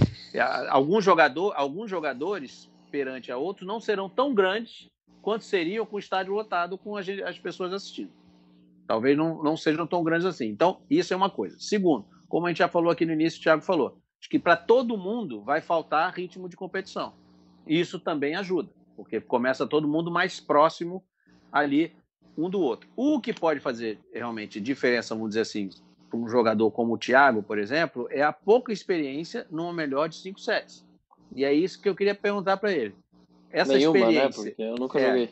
alguns, 0.68 1.04
jogador, 1.04 1.52
alguns 1.56 1.90
jogadores 1.90 2.70
perante 2.90 3.32
a 3.32 3.36
outros 3.36 3.66
não 3.66 3.80
serão 3.80 4.08
tão 4.08 4.34
grandes 4.34 4.90
quanto 5.20 5.44
seriam 5.44 5.86
com 5.86 5.96
o 5.96 5.98
estádio 5.98 6.34
lotado 6.34 6.76
com 6.76 6.96
as, 6.96 7.08
as 7.08 7.38
pessoas 7.38 7.72
assistindo. 7.72 8.10
Talvez 8.86 9.16
não, 9.16 9.42
não 9.42 9.56
sejam 9.56 9.86
tão 9.86 10.02
grandes 10.02 10.26
assim. 10.26 10.48
Então, 10.48 10.82
isso 10.90 11.14
é 11.14 11.16
uma 11.16 11.30
coisa. 11.30 11.56
Segundo, 11.58 12.06
como 12.28 12.46
a 12.46 12.50
gente 12.50 12.58
já 12.58 12.68
falou 12.68 12.90
aqui 12.90 13.06
no 13.06 13.12
início, 13.12 13.38
o 13.38 13.42
Thiago 13.42 13.62
falou, 13.62 13.98
que 14.28 14.38
para 14.38 14.56
todo 14.56 14.96
mundo 14.96 15.42
vai 15.42 15.60
faltar 15.60 16.12
ritmo 16.12 16.48
de 16.48 16.56
competição. 16.56 17.14
Isso 17.66 18.00
também 18.00 18.34
ajuda, 18.34 18.70
porque 18.96 19.20
começa 19.20 19.66
todo 19.66 19.88
mundo 19.88 20.10
mais 20.10 20.40
próximo 20.40 21.04
ali 21.50 21.94
um 22.36 22.48
do 22.48 22.60
outro. 22.60 22.88
O 22.96 23.20
que 23.20 23.32
pode 23.32 23.60
fazer 23.60 24.00
realmente 24.12 24.60
diferença, 24.60 25.14
vamos 25.14 25.30
dizer 25.30 25.42
assim, 25.42 25.68
para 26.12 26.20
um 26.20 26.28
jogador 26.28 26.70
como 26.70 26.92
o 26.92 26.98
Thiago, 26.98 27.42
por 27.42 27.58
exemplo, 27.58 28.06
é 28.10 28.22
a 28.22 28.32
pouca 28.32 28.70
experiência 28.70 29.46
numa 29.50 29.72
melhor 29.72 30.10
de 30.10 30.16
cinco 30.16 30.38
sets. 30.38 30.86
E 31.34 31.42
é 31.42 31.52
isso 31.54 31.80
que 31.80 31.88
eu 31.88 31.94
queria 31.94 32.14
perguntar 32.14 32.58
para 32.58 32.70
ele. 32.70 32.94
essa 33.50 33.72
Nenhuma, 33.74 33.98
né? 33.98 34.04
experiência. 34.28 34.42
Porque 34.44 34.62
eu 34.62 34.74
nunca 34.76 34.98
É. 35.00 35.06
joguei. 35.08 35.30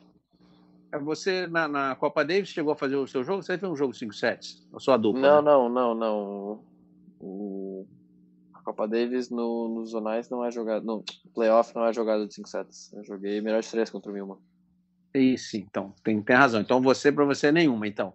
É, 0.92 0.98
Você, 0.98 1.46
na, 1.46 1.68
na 1.68 1.94
Copa 1.96 2.24
Davis, 2.24 2.48
chegou 2.48 2.72
a 2.72 2.76
fazer 2.76 2.96
o 2.96 3.06
seu 3.06 3.22
jogo? 3.22 3.42
Você 3.42 3.56
fez 3.58 3.70
um 3.70 3.76
jogo 3.76 3.94
5 3.94 4.12
sets? 4.14 4.66
A 4.74 4.80
sua 4.80 4.96
dupla? 4.96 5.20
Não, 5.20 5.42
né? 5.42 5.50
não, 5.50 5.68
não, 5.68 5.94
não. 5.94 6.64
O... 7.20 7.86
A 8.54 8.62
Copa 8.62 8.88
Davis 8.88 9.30
no, 9.30 9.68
nos 9.68 9.90
zonais 9.90 10.28
não 10.30 10.44
é 10.44 10.50
jogado. 10.50 10.84
No 10.84 11.04
playoff 11.34 11.74
não 11.74 11.84
é 11.86 11.92
jogado 11.92 12.26
de 12.26 12.34
5 12.34 12.48
sets. 12.48 12.92
Eu 12.94 13.04
joguei 13.04 13.40
melhor 13.40 13.60
de 13.62 13.70
3 13.70 13.88
contra 13.90 14.10
o 14.10 14.14
Milman. 14.14 14.38
Isso, 15.14 15.56
então, 15.56 15.92
tem, 16.04 16.20
tem 16.22 16.36
razão. 16.36 16.60
Então, 16.60 16.80
você, 16.80 17.10
para 17.10 17.24
você, 17.24 17.50
nenhuma, 17.52 17.86
então. 17.86 18.12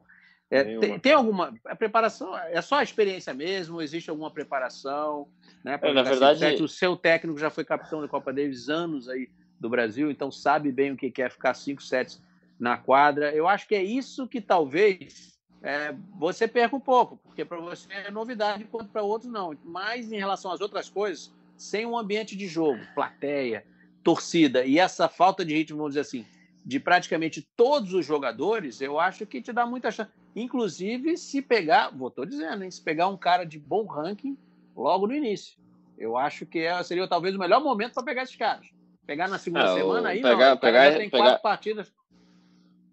É, 0.49 0.77
tem, 0.77 0.99
tem 0.99 1.11
alguma. 1.13 1.53
A 1.65 1.75
preparação 1.75 2.37
é 2.37 2.61
só 2.61 2.75
a 2.75 2.83
experiência 2.83 3.33
mesmo? 3.33 3.81
Existe 3.81 4.09
alguma 4.09 4.29
preparação? 4.29 5.27
Né, 5.63 5.73
É, 5.73 5.77
na 5.93 6.03
jogar 6.03 6.03
verdade- 6.03 6.39
5 6.39 6.49
sets? 6.51 6.61
O 6.61 6.67
seu 6.67 6.95
técnico 6.95 7.37
já 7.39 7.49
foi 7.49 7.65
capitão 7.65 8.01
da 8.01 8.07
Copa 8.07 8.31
Davis 8.31 8.69
anos 8.69 9.09
aí 9.09 9.29
do 9.59 9.69
Brasil, 9.69 10.11
então 10.11 10.29
sabe 10.31 10.71
bem 10.71 10.91
o 10.91 10.97
que 10.97 11.11
é 11.21 11.29
ficar 11.29 11.53
5 11.53 11.81
sets 11.81 12.21
na 12.59 12.77
quadra. 12.77 13.33
Eu 13.33 13.47
acho 13.47 13.67
que 13.67 13.73
é 13.75 13.83
isso 13.83 14.27
que 14.27 14.39
talvez 14.39 15.39
é, 15.63 15.95
você 16.19 16.47
perca 16.47 16.75
um 16.75 16.79
pouco, 16.79 17.17
porque 17.17 17.43
para 17.43 17.57
você 17.59 17.87
é 17.91 18.11
novidade, 18.11 18.63
enquanto 18.63 18.89
para 18.89 19.01
outros 19.01 19.31
não. 19.31 19.57
Mas 19.63 20.11
em 20.11 20.17
relação 20.17 20.51
às 20.51 20.61
outras 20.61 20.89
coisas, 20.89 21.33
sem 21.57 21.85
um 21.85 21.97
ambiente 21.97 22.35
de 22.35 22.47
jogo, 22.47 22.79
plateia, 22.93 23.65
torcida 24.03 24.63
e 24.63 24.77
essa 24.77 25.09
falta 25.09 25.43
de 25.43 25.55
ritmo, 25.55 25.77
vamos 25.77 25.93
dizer 25.93 26.01
assim, 26.01 26.25
de 26.63 26.79
praticamente 26.79 27.41
todos 27.55 27.93
os 27.93 28.05
jogadores, 28.05 28.79
eu 28.79 28.99
acho 28.99 29.25
que 29.25 29.41
te 29.41 29.51
dá 29.51 29.65
muita 29.65 29.89
chance. 29.91 30.11
Inclusive, 30.35 31.17
se 31.17 31.41
pegar, 31.41 31.89
vou 31.95 32.11
tô 32.11 32.25
dizendo, 32.25 32.63
hein, 32.63 32.71
se 32.71 32.81
pegar 32.81 33.07
um 33.07 33.17
cara 33.17 33.45
de 33.45 33.57
bom 33.57 33.85
ranking 33.85 34.37
logo 34.75 35.07
no 35.07 35.13
início. 35.13 35.57
Eu 35.97 36.17
acho 36.17 36.45
que 36.45 36.59
é- 36.59 36.83
seria 36.83 37.07
talvez 37.07 37.33
o 37.35 37.39
melhor 37.39 37.63
momento 37.63 37.93
para 37.93 38.03
pegar 38.03 38.23
esses 38.23 38.35
caras. 38.35 38.67
Pegar 39.07 39.27
na 39.29 39.37
segunda 39.39 39.71
o- 39.73 39.77
semana 39.77 40.09
aí, 40.09 40.21
pegar- 40.21 40.49
não. 40.51 40.57
Pegar- 40.57 40.97
tem 40.97 41.09
pegar- 41.09 41.23
quatro 41.25 41.41
partidas. 41.41 41.93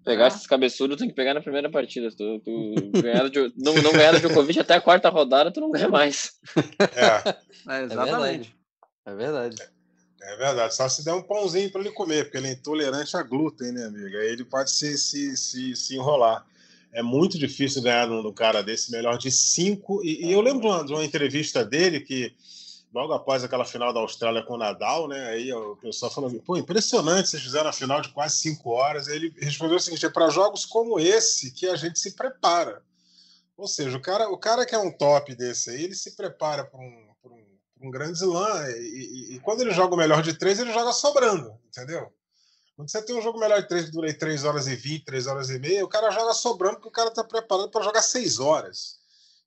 Pegar 0.05 0.25
Ah. 0.25 0.29
esses 0.29 0.47
cabeçudos 0.47 0.97
tem 0.99 1.09
que 1.09 1.15
pegar 1.15 1.33
na 1.35 1.41
primeira 1.41 1.71
partida. 1.71 2.11
Tu, 2.11 2.41
tu 2.41 3.01
ganhar 3.01 3.29
do- 3.29 3.53
não, 3.57 3.75
não 3.75 3.93
ganhar 3.93 4.13
do 4.13 4.21
Djokovic 4.21 4.59
até 4.61 4.75
a 4.75 4.81
quarta 4.81 5.09
rodada, 5.09 5.51
tu 5.53 5.61
não 5.61 5.71
ganha 5.71 5.89
mais. 5.89 6.39
É, 6.79 7.73
É, 7.73 7.81
É 7.81 7.85
exatamente. 7.85 8.55
verdade. 8.55 8.57
É 9.07 9.15
verdade. 9.15 9.57
é 10.23 10.37
verdade. 10.37 10.75
Só 10.77 10.89
se 10.89 11.05
der 11.05 11.13
um 11.15 11.23
pãozinho 11.23 11.71
para 11.73 11.81
ele 11.81 11.91
comer, 11.93 12.25
porque 12.25 12.37
ele 12.39 12.49
é 12.49 12.53
intolerante 12.53 13.17
a 13.17 13.23
glúten, 13.23 13.73
né, 13.73 13.85
amigo? 13.87 14.17
Aí 14.17 14.29
ele 14.29 14.45
pode 14.45 14.71
se, 14.71 14.97
se, 14.99 15.37
se, 15.37 15.75
se 15.77 15.97
enrolar. 15.97 16.45
É 16.93 17.03
muito 17.03 17.39
difícil 17.39 17.83
ganhar 17.83 18.07
num, 18.07 18.23
num 18.23 18.33
cara 18.33 18.63
desse, 18.63 18.91
melhor 18.93 19.17
de 19.17 19.31
cinco. 19.31 20.05
E, 20.05 20.27
e 20.27 20.33
eu 20.33 20.41
lembro 20.41 20.61
de 20.61 20.67
uma, 20.67 20.85
de 20.85 20.93
uma 20.93 21.05
entrevista 21.05 21.65
dele 21.65 22.01
que, 22.01 22.35
logo 22.93 23.13
após 23.15 23.43
aquela 23.43 23.65
final 23.65 23.93
da 23.95 24.01
Austrália 24.01 24.43
com 24.43 24.55
o 24.55 24.59
Nadal, 24.59 25.09
né? 25.09 25.31
Aí 25.31 25.53
o 25.53 25.77
pessoal 25.77 26.13
falou: 26.13 26.31
pô, 26.45 26.57
impressionante, 26.57 27.31
vocês 27.31 27.43
fizeram 27.43 27.71
a 27.71 27.73
final 27.73 28.01
de 28.03 28.11
quase 28.11 28.37
cinco 28.37 28.71
horas. 28.71 29.09
Aí 29.09 29.17
ele 29.17 29.35
respondeu 29.39 29.77
o 29.77 29.81
seguinte: 29.81 30.05
é 30.05 30.11
para 30.11 30.29
jogos 30.29 30.67
como 30.67 31.01
esse 31.01 31.51
que 31.53 31.67
a 31.67 31.77
gente 31.77 31.99
se 31.99 32.13
prepara. 32.15 32.83
Ou 33.57 33.67
seja, 33.67 33.97
o 33.97 34.01
cara, 34.01 34.29
o 34.29 34.37
cara 34.37 34.67
que 34.67 34.75
é 34.75 34.79
um 34.79 34.91
top 34.91 35.35
desse 35.35 35.71
aí, 35.71 35.85
ele 35.85 35.95
se 35.95 36.17
prepara 36.17 36.65
para 36.65 36.81
um, 36.81 37.07
pra 37.23 37.31
um, 37.33 37.43
pra 37.79 37.89
um 37.89 37.91
grande 37.91 38.19
slam. 38.19 38.69
E, 38.71 38.73
e- 39.33 39.35
e 39.37 39.41
quando 39.41 39.61
ele 39.63 39.71
joga 39.73 39.95
o 39.95 39.99
melhor 39.99 40.23
de 40.23 40.35
três, 40.35 40.59
ele 40.59 40.73
joga 40.73 40.93
sobrando, 40.93 41.55
entendeu? 41.69 42.13
Quando 42.83 42.91
você 42.91 43.03
tem 43.03 43.17
um 43.17 43.23
jogo 43.23 43.39
melhor 43.39 43.63
de 43.63 43.69
três 43.69 43.85
que 43.85 43.93
dura 43.93 44.09
aí 44.09 44.15
3 44.15 44.43
horas 44.43 44.67
e 44.67 44.75
20, 44.75 45.05
3 45.05 45.27
horas 45.29 45.51
e 45.51 45.59
meia, 45.61 45.85
o 45.85 45.89
cara 45.89 46.11
joga 46.11 46.35
sobrando 46.35 46.75
porque 46.77 46.89
o 46.89 46.93
cara 46.93 47.11
está 47.11 47.23
preparado 47.23 47.71
para 47.71 47.85
jogar 47.85 48.03
6 48.03 48.41
horas. 48.41 48.97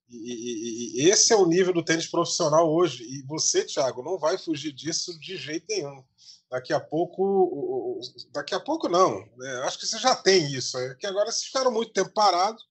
E, 0.08 0.16
e- 0.16 1.02
e- 1.04 1.10
esse 1.10 1.34
é 1.34 1.36
o 1.36 1.44
nível 1.44 1.74
do 1.74 1.84
tênis 1.84 2.06
profissional 2.06 2.72
hoje. 2.72 3.02
E 3.04 3.22
você, 3.26 3.62
Thiago, 3.64 4.02
não 4.02 4.18
vai 4.18 4.38
fugir 4.38 4.72
disso 4.72 5.18
de 5.20 5.36
jeito 5.36 5.66
nenhum. 5.68 6.02
Daqui 6.50 6.72
a 6.72 6.80
pouco, 6.80 8.00
daqui 8.32 8.54
a 8.54 8.60
pouco 8.60 8.88
não. 8.88 9.20
né? 9.36 9.60
Acho 9.64 9.78
que 9.80 9.86
você 9.86 9.98
já 9.98 10.14
tem 10.16 10.50
isso. 10.54 10.78
É 10.78 10.94
que 10.94 11.06
agora 11.06 11.30
vocês 11.30 11.44
ficaram 11.44 11.70
muito 11.70 11.92
tempo 11.92 12.10
parados 12.14 12.64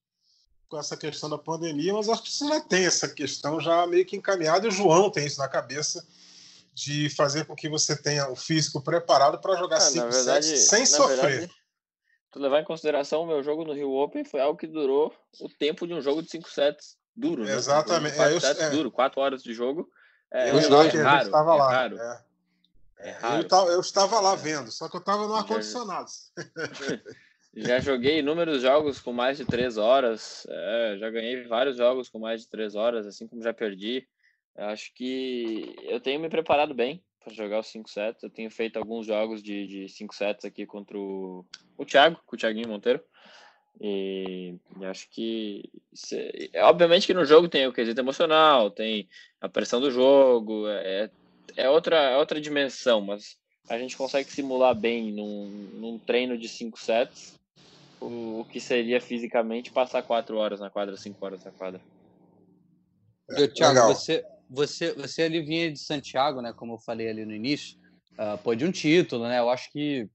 com 0.67 0.79
essa 0.79 0.97
questão 0.97 1.29
da 1.29 1.37
pandemia, 1.37 1.93
mas 1.93 2.09
acho 2.09 2.23
que 2.23 2.31
você 2.31 2.47
já 2.47 2.59
tem 2.61 2.85
essa 2.85 3.07
questão 3.07 3.59
já 3.59 3.85
meio 3.85 4.03
que 4.05 4.15
encaminhada. 4.15 4.65
E 4.65 4.69
o 4.69 4.71
João 4.71 5.11
tem 5.11 5.27
isso 5.27 5.37
na 5.37 5.47
cabeça 5.47 6.03
de 6.75 7.09
fazer 7.09 7.45
com 7.45 7.55
que 7.55 7.69
você 7.69 7.95
tenha 7.95 8.29
o 8.29 8.35
físico 8.35 8.81
preparado 8.83 9.39
para 9.39 9.55
jogar 9.55 9.77
Ah, 9.77 9.79
cinco 9.79 10.05
na 10.07 10.11
verdade, 10.11 10.45
sets 10.45 10.67
sem 10.67 10.85
sofrer. 10.85 11.17
verdade, 11.39 11.53
tu 12.29 12.39
levar 12.39 12.59
em 12.59 12.65
consideração 12.65 13.23
o 13.23 13.25
meu 13.25 13.41
jogo 13.41 13.63
no 13.63 13.71
Rio 13.73 13.91
Open 13.93 14.25
foi 14.25 14.41
algo 14.41 14.59
que 14.59 14.67
durou 14.67 15.15
o 15.39 15.47
tempo 15.47 15.87
de 15.87 15.93
um 15.93 16.01
jogo 16.01 16.21
de 16.21 16.29
5 16.29 16.49
sets 16.49 16.97
duro, 17.15 17.45
né? 17.45 17.53
Exatamente. 17.55 18.17
Quatro 18.17 18.33
É, 18.33 18.35
eu- 18.35 18.41
sets 18.41 18.61
é. 18.61 18.69
duro, 18.71 18.91
4 18.91 19.21
horas 19.21 19.41
de 19.41 19.53
jogo. 19.53 19.89
É, 20.29 20.51
Eu 20.51 20.57
é 20.57 20.87
raro, 21.01 21.25
estava 21.27 21.53
é 21.53 21.57
lá. 21.57 21.71
raro, 21.71 21.97
é. 21.97 22.23
é 22.97 23.17
Eu, 23.39 23.67
eu 23.69 23.79
estava 23.79 24.19
lá 24.19 24.35
vendo, 24.35 24.69
só 24.69 24.89
que 24.89 24.97
eu 24.97 24.99
estava 24.99 25.25
no 25.27 25.33
ar-condicionado. 25.35 26.09
Já 27.57 27.79
joguei 27.79 28.19
inúmeros 28.19 28.61
jogos 28.61 28.99
com 28.99 29.13
mais 29.13 29.37
de 29.37 29.45
três 29.45 29.77
horas. 29.77 30.45
é, 30.49 30.97
já 30.99 31.09
ganhei 31.09 31.43
vários 31.47 31.77
jogos 31.77 32.09
com 32.09 32.19
mais 32.19 32.41
de 32.41 32.49
três 32.49 32.75
horas, 32.75 33.07
assim 33.07 33.27
como 33.29 33.41
já 33.41 33.53
perdi. 33.53 34.05
Eu 34.57 34.65
acho 34.65 34.93
que 34.93 35.75
eu 35.83 35.99
tenho 35.99 36.19
me 36.19 36.29
preparado 36.29 36.73
bem 36.73 37.03
para 37.23 37.33
jogar 37.33 37.59
os 37.59 37.67
cinco 37.67 37.89
sets. 37.89 38.23
Eu 38.23 38.29
tenho 38.29 38.49
feito 38.49 38.77
alguns 38.77 39.05
jogos 39.05 39.41
de, 39.43 39.67
de 39.67 39.89
cinco 39.89 40.15
sets 40.15 40.45
aqui 40.45 40.65
contra 40.65 40.97
o, 40.97 41.45
o 41.77 41.85
Thiago, 41.85 42.19
com 42.25 42.35
o 42.35 42.39
Thiaguinho 42.39 42.69
Monteiro. 42.69 43.01
E, 43.81 44.55
e 44.79 44.85
acho 44.85 45.09
que 45.09 45.69
se- 45.93 46.49
é, 46.53 46.63
obviamente 46.63 47.05
que 47.05 47.13
no 47.13 47.25
jogo 47.25 47.49
tem 47.49 47.67
o 47.67 47.73
quesito 47.73 47.99
emocional, 47.99 48.71
tem 48.71 49.09
a 49.41 49.49
pressão 49.49 49.81
do 49.81 49.91
jogo, 49.91 50.65
é, 50.69 51.11
é 51.57 51.69
outra 51.69 51.97
é 51.97 52.17
outra 52.17 52.39
dimensão, 52.39 53.01
mas 53.01 53.37
a 53.67 53.77
gente 53.77 53.97
consegue 53.97 54.31
simular 54.31 54.73
bem 54.73 55.11
num, 55.11 55.47
num 55.73 55.99
treino 55.99 56.37
de 56.37 56.47
cinco 56.47 56.79
sets 56.79 57.33
o, 57.99 58.39
o 58.41 58.45
que 58.45 58.61
seria 58.61 59.01
fisicamente 59.01 59.71
passar 59.71 60.03
quatro 60.03 60.37
horas 60.37 60.61
na 60.61 60.69
quadra, 60.69 60.95
cinco 60.95 61.25
horas 61.25 61.43
na 61.43 61.51
quadra. 61.51 61.81
Eu, 63.27 63.51
Thiago, 63.53 63.93
você, 63.93 64.23
você, 64.55 64.93
você 64.93 65.23
ali 65.23 65.41
vinha 65.41 65.71
de 65.71 65.79
Santiago, 65.79 66.41
né? 66.41 66.53
Como 66.53 66.73
eu 66.73 66.77
falei 66.79 67.09
ali 67.09 67.25
no 67.25 67.33
início, 67.33 67.77
ah, 68.17 68.37
pô, 68.37 68.55
de 68.55 68.65
um 68.65 68.71
título, 68.71 69.27
né? 69.27 69.39
Eu 69.39 69.49
acho 69.49 69.71
que 69.71 70.07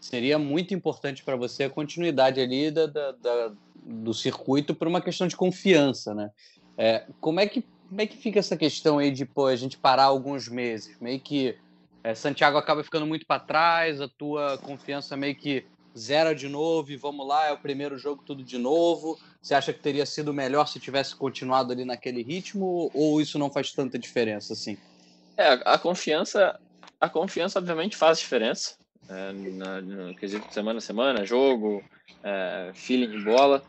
seria 0.00 0.38
muito 0.38 0.72
importante 0.72 1.24
para 1.24 1.36
você 1.36 1.64
a 1.64 1.70
continuidade 1.70 2.40
ali 2.40 2.70
da, 2.70 2.86
da- 2.86 3.12
da- 3.12 3.52
do 3.84 4.14
circuito 4.14 4.74
por 4.74 4.86
uma 4.86 5.00
questão 5.00 5.26
de 5.26 5.36
confiança, 5.36 6.14
né? 6.14 6.30
É, 6.76 7.04
como, 7.20 7.40
é 7.40 7.46
que, 7.46 7.64
como 7.88 8.00
é 8.00 8.06
que 8.06 8.16
fica 8.16 8.38
essa 8.38 8.56
questão 8.56 8.98
aí 8.98 9.10
de 9.10 9.26
pô, 9.26 9.46
a 9.46 9.56
gente 9.56 9.76
parar 9.76 10.04
alguns 10.04 10.48
meses? 10.48 10.96
Meio 11.00 11.20
que 11.20 11.56
é, 12.04 12.14
Santiago 12.14 12.56
acaba 12.56 12.84
ficando 12.84 13.06
muito 13.06 13.26
para 13.26 13.40
trás, 13.40 14.00
a 14.00 14.08
tua 14.08 14.56
confiança 14.58 15.16
meio 15.16 15.34
que 15.34 15.66
zera 15.96 16.34
de 16.34 16.48
novo 16.48 16.90
e 16.92 16.96
vamos 16.96 17.26
lá, 17.26 17.46
é 17.46 17.52
o 17.52 17.58
primeiro 17.58 17.98
jogo 17.98 18.22
tudo 18.24 18.42
de 18.42 18.58
novo. 18.58 19.18
Você 19.40 19.54
acha 19.54 19.72
que 19.72 19.80
teria 19.80 20.04
sido 20.06 20.32
melhor 20.32 20.66
se 20.66 20.80
tivesse 20.80 21.14
continuado 21.14 21.72
ali 21.72 21.84
naquele 21.84 22.22
ritmo 22.22 22.90
ou 22.94 23.20
isso 23.20 23.38
não 23.38 23.50
faz 23.50 23.72
tanta 23.72 23.98
diferença 23.98 24.52
assim? 24.52 24.76
É, 25.36 25.52
a, 25.64 25.78
confiança, 25.78 26.58
a 27.00 27.08
confiança 27.08 27.58
obviamente 27.58 27.96
faz 27.96 28.18
diferença 28.18 28.76
é, 29.08 29.32
na- 29.32 29.80
no 29.80 30.14
quesito 30.14 30.52
semana 30.52 30.78
a 30.78 30.82
semana, 30.82 31.24
jogo, 31.24 31.82
é, 32.22 32.72
feeling 32.74 33.10
de 33.10 33.24
bola, 33.24 33.62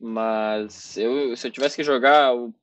mas 0.00 0.96
eu, 0.96 1.36
se 1.36 1.46
eu 1.46 1.50
tivesse 1.50 1.76
que 1.76 1.82
jogar, 1.82 2.34
o- 2.34 2.54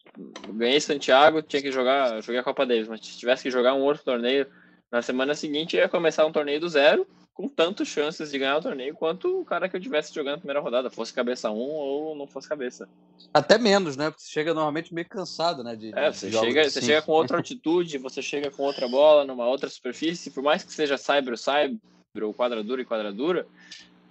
ganhei 0.54 0.80
Santiago, 0.80 1.42
tinha 1.42 1.62
que 1.62 1.72
jogar, 1.72 2.16
eu 2.16 2.22
joguei 2.22 2.40
a 2.40 2.44
Copa 2.44 2.66
Davis, 2.66 2.88
mas 2.88 3.06
se 3.06 3.18
tivesse 3.18 3.44
que 3.44 3.52
jogar 3.52 3.74
um 3.74 3.82
outro 3.82 4.04
torneio 4.04 4.46
na 4.92 5.02
semana 5.02 5.34
seguinte, 5.34 5.76
ia 5.76 5.90
começar 5.90 6.26
um 6.26 6.32
torneio 6.32 6.60
do 6.60 6.70
zero, 6.70 7.08
com 7.34 7.48
tantas 7.48 7.88
chances 7.88 8.30
de 8.30 8.38
ganhar 8.38 8.58
o 8.58 8.62
torneio 8.62 8.96
quanto 8.96 9.40
o 9.40 9.46
cara 9.46 9.70
que 9.70 9.76
eu 9.76 9.82
tivesse 9.82 10.14
jogando 10.14 10.34
na 10.34 10.40
primeira 10.40 10.60
rodada, 10.60 10.90
fosse 10.90 11.14
cabeça 11.14 11.50
1 11.50 11.56
ou 11.58 12.16
não 12.16 12.28
fosse 12.28 12.48
cabeça. 12.48 12.88
Até 13.34 13.58
menos, 13.58 13.96
né? 13.96 14.10
Porque 14.10 14.24
você 14.24 14.30
chega 14.30 14.54
normalmente 14.54 14.94
meio 14.94 15.08
cansado, 15.08 15.64
né? 15.64 15.76
De, 15.76 15.92
É, 15.96 16.12
você 16.12 16.32
chega, 16.32 16.70
você 16.70 16.80
assim. 16.80 16.88
chega 16.88 17.02
com 17.02 17.14
outra 17.14 17.38
altitude, 17.38 17.98
você 17.98 18.22
chega 18.22 18.52
com 18.52 18.64
outra 18.64 18.88
bola, 18.88 19.26
numa 19.26 19.48
outra 19.48 19.70
superfície, 19.70 20.32
por 20.32 20.44
mais 20.44 20.64
que 20.64 20.74
seja 20.74 20.98
cyber, 20.98 21.38
cyber, 21.38 21.80
ou 22.22 22.34
quadradura 22.34 22.82
e 22.82 22.86
quadradura, 22.86 23.48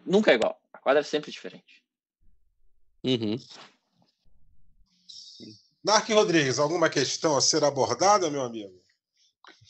nunca 0.05 0.33
é 0.33 0.35
igual. 0.35 0.59
A 0.73 0.79
quadra 0.79 1.01
é 1.01 1.05
sempre 1.05 1.31
diferente. 1.31 1.83
Uhum. 3.05 3.37
Narc 5.85 6.09
Rodrigues, 6.11 6.59
alguma 6.59 6.89
questão 6.91 7.37
a 7.37 7.41
ser 7.41 7.65
abordada, 7.65 8.31
meu 8.31 8.43
amigo? 8.43 8.80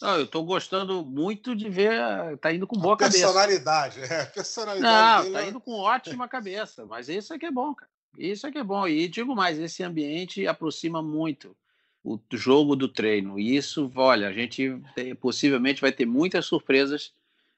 Não, 0.01 0.17
eu 0.17 0.25
estou 0.25 0.45
gostando 0.45 1.05
muito 1.05 1.55
de 1.55 1.69
ver. 1.69 1.93
Tá 2.41 2.53
indo 2.53 2.67
com 2.67 2.79
boa 2.79 2.97
cabeça. 2.97 3.19
Personalidade, 3.27 4.01
é, 4.01 4.25
personalidade 4.27 5.27
Não, 5.29 5.33
tá 5.35 5.43
é- 5.45 5.49
indo 5.49 5.61
com 5.61 5.73
ótima 5.73 6.27
cabeça. 6.29 6.87
Mas 6.87 7.09
isso 7.09 7.35
é 7.35 7.39
que 7.39 7.47
é 7.47 7.51
bom, 7.51 7.75
cara. 7.75 7.91
Isso 8.19 8.47
é 8.47 8.51
que 8.51 8.59
é 8.59 8.65
bom. 8.65 8.89
E 8.89 9.07
digo 9.09 9.37
mais, 9.37 9.59
esse 9.59 9.83
ambiente 9.83 10.47
aproxima 10.47 11.03
muito 11.03 11.55
o 12.03 12.19
jogo 12.33 12.75
do 12.75 12.89
treino. 12.89 13.39
E 13.39 13.55
isso, 13.57 13.91
olha, 13.95 14.29
a 14.29 14.33
gente 14.33 14.81
tem- 14.95 15.15
possivelmente 15.15 15.81
vai 15.83 15.93
ter 15.93 16.07
muitas 16.07 16.47
surpresas 16.47 17.13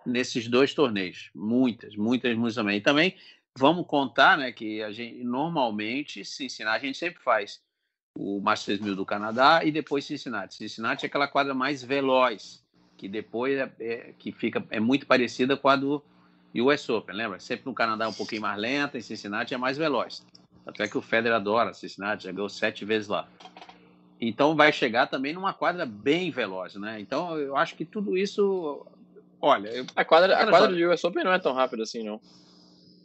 nesses 0.05 0.48
dois 0.48 0.74
torneios. 0.74 1.31
Muitas, 1.35 1.94
muitas, 1.94 2.37
muitas 2.37 2.57
também. 2.57 2.78
E 2.78 2.81
também 2.81 3.16
vamos 3.57 3.87
contar, 3.87 4.37
né, 4.37 4.50
que 4.50 4.83
a 4.83 4.90
gente 4.90 5.22
normalmente 5.22 6.24
Cincinnati 6.24 6.85
a 6.85 6.87
gente 6.87 6.98
sempre 6.98 7.22
faz 7.22 7.61
o 8.18 8.40
Masters 8.40 8.81
1000 8.81 8.96
do 8.96 9.07
Canadá 9.07 9.64
e 9.64 9.72
depois 9.72 10.05
Cincinnati. 10.05 10.55
Cincinnati 10.55 11.05
é 11.05 11.09
aquela 11.09 11.27
quadra 11.27 11.55
mais 11.55 11.83
veloz 11.83 12.62
que 12.96 13.09
depois 13.09 13.59
é, 13.59 13.70
é, 13.81 14.14
que 14.16 14.31
fica 14.31 14.64
é 14.70 14.79
muito 14.79 15.07
parecida 15.07 15.57
com 15.57 15.68
a 15.68 15.75
do 15.75 16.03
US 16.55 16.88
Open, 16.88 17.16
lembra? 17.16 17.40
Sempre 17.40 17.66
no 17.66 17.75
Canadá 17.75 18.05
é 18.05 18.09
um 18.09 18.12
pouquinho 18.12 18.42
mais 18.42 18.57
lenta, 18.61 18.96
em 18.96 19.01
Cincinnati 19.01 19.55
é 19.55 19.57
mais 19.57 19.77
veloz. 19.77 20.25
Até 20.64 20.87
que 20.87 20.96
o 20.96 21.03
Federer 21.03 21.35
adora 21.35 21.75
Cincinnati, 21.75 22.25
já 22.25 22.33
ganhou 22.33 22.48
sete 22.48 22.85
vezes 22.85 23.09
lá. 23.09 23.27
Então 24.20 24.55
vai 24.55 24.72
chegar 24.72 25.09
também 25.09 25.33
numa 25.33 25.53
quadra 25.53 25.85
bem 25.85 26.31
veloz, 26.31 26.77
né? 26.77 27.01
Então 27.01 27.37
eu 27.37 27.57
acho 27.57 27.75
que 27.75 27.85
tudo 27.85 28.16
isso, 28.16 28.87
olha, 29.40 29.68
eu... 29.70 29.85
a 29.96 30.05
quadra, 30.05 30.38
a 30.38 30.46
quadra 30.46 30.68
do 30.68 30.92
US 30.92 31.03
Open 31.03 31.25
não 31.25 31.33
é 31.33 31.40
tão 31.40 31.55
rápida 31.55 31.83
assim, 31.83 32.05
não. 32.05 32.20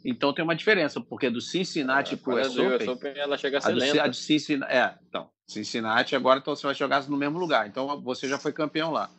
Então 0.08 0.32
tem 0.32 0.42
uma 0.42 0.56
diferença, 0.56 1.02
porque 1.02 1.28
do 1.28 1.40
Cincinnati 1.40 2.16
para 2.16 2.34
o 2.34 2.40
US, 2.40 2.56
US 2.56 2.88
Open, 2.88 3.12
ela 3.14 3.36
chega 3.36 3.58
a 3.58 3.60
ser 3.60 3.72
a 3.72 3.74
lenta. 3.74 4.02
A 4.04 4.12
Cincinnati, 4.12 4.72
é, 4.72 4.94
então, 5.06 5.28
Cincinnati 5.46 6.16
agora 6.16 6.40
então 6.40 6.56
você 6.56 6.66
vai 6.66 6.74
jogar 6.74 7.06
no 7.08 7.16
mesmo 7.18 7.38
lugar. 7.38 7.68
Então 7.68 8.00
você 8.00 8.26
já 8.26 8.38
foi 8.38 8.50
campeão 8.50 8.90
lá. 8.90 9.10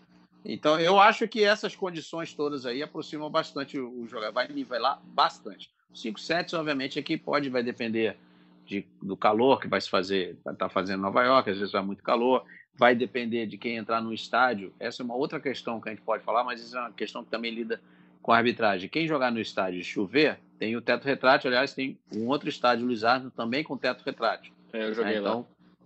Então 0.44 0.80
eu 0.80 1.00
acho 1.00 1.28
que 1.28 1.44
essas 1.44 1.76
condições 1.76 2.34
todas 2.34 2.66
aí 2.66 2.82
aproximam 2.82 3.30
bastante 3.30 3.78
o 3.78 4.08
jogador, 4.08 4.34
vai 4.34 4.48
nivelar 4.48 5.00
bastante. 5.04 5.70
Cinco 5.94 6.20
sets, 6.20 6.56
obviamente, 6.56 6.98
aqui 6.98 7.18
pode, 7.18 7.50
vai 7.50 7.62
depender 7.62 8.18
de, 8.66 8.84
do 9.02 9.16
calor 9.16 9.60
que 9.60 9.68
vai 9.68 9.82
se 9.82 9.90
fazer, 9.90 10.38
estar 10.38 10.56
tá 10.56 10.70
fazendo 10.70 11.00
em 11.00 11.04
Nova 11.04 11.24
York, 11.24 11.52
às 11.52 11.58
vezes 11.58 11.72
vai 11.72 11.84
muito 11.84 12.02
calor, 12.02 12.44
vai 12.76 12.96
depender 12.96 13.46
de 13.46 13.60
quem 13.60 13.78
entrar 13.78 14.02
no 14.02 14.12
estádio. 14.12 14.74
Essa 14.80 15.04
é 15.04 15.06
uma 15.06 15.16
outra 15.16 15.40
questão 15.40 15.80
que 15.80 15.90
a 15.90 15.92
gente 15.92 16.04
pode 16.04 16.24
falar, 16.24 16.44
mas 16.44 16.62
isso 16.62 16.76
é 16.76 16.80
uma 16.80 16.92
questão 16.92 17.24
que 17.24 17.30
também 17.30 17.54
lida 17.54 17.80
com 18.22 18.32
a 18.32 18.38
arbitragem. 18.38 18.90
Quem 18.90 19.08
jogar 19.08 19.32
no 19.32 19.40
estádio 19.40 19.80
e 19.80 19.84
chover, 19.84 20.40
tem 20.58 20.76
o 20.76 20.82
teto 20.82 21.06
retrátil, 21.06 21.50
aliás, 21.50 21.74
tem 21.74 21.98
um 22.14 22.28
outro 22.28 22.50
estádio, 22.50 22.86
Luiz 22.86 23.04
Arno, 23.04 23.32
também 23.32 23.64
com 23.64 23.78
teto 23.78 24.04
retrátil. 24.04 24.54
É, 24.74 24.84
eu 24.84 24.94
joguei 24.94 25.16
é, 25.16 25.20
então, 25.20 25.40
lá. 25.40 25.46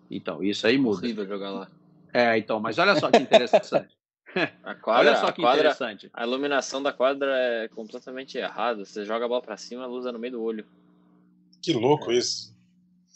Então, 0.10 0.44
isso 0.44 0.68
aí 0.68 0.78
muda. 0.78 0.98
Horrível 0.98 1.26
jogar 1.26 1.52
lá. 1.52 1.68
É, 2.14 2.38
então, 2.38 2.60
mas 2.60 2.78
olha 2.78 2.96
só 2.96 3.10
que 3.10 3.18
interessante. 3.18 3.96
A 4.64 4.76
quadra, 4.76 5.12
olha 5.12 5.20
só 5.20 5.32
que 5.32 5.42
a 5.42 5.46
quadra, 5.46 5.60
interessante. 5.62 6.10
A 6.14 6.24
iluminação 6.26 6.82
da 6.82 6.92
quadra 6.92 7.36
é 7.38 7.68
completamente 7.68 8.38
errada. 8.38 8.84
Você 8.84 9.06
joga 9.06 9.26
a 9.26 9.28
bola 9.28 9.42
pra 9.42 9.58
cima, 9.58 9.84
a 9.84 9.88
luz 9.88 10.06
é 10.06 10.12
no 10.12 10.20
meio 10.20 10.34
do 10.34 10.44
olho. 10.44 10.66
Que 11.62 11.74
louco 11.74 12.12
é. 12.12 12.16
isso. 12.16 12.53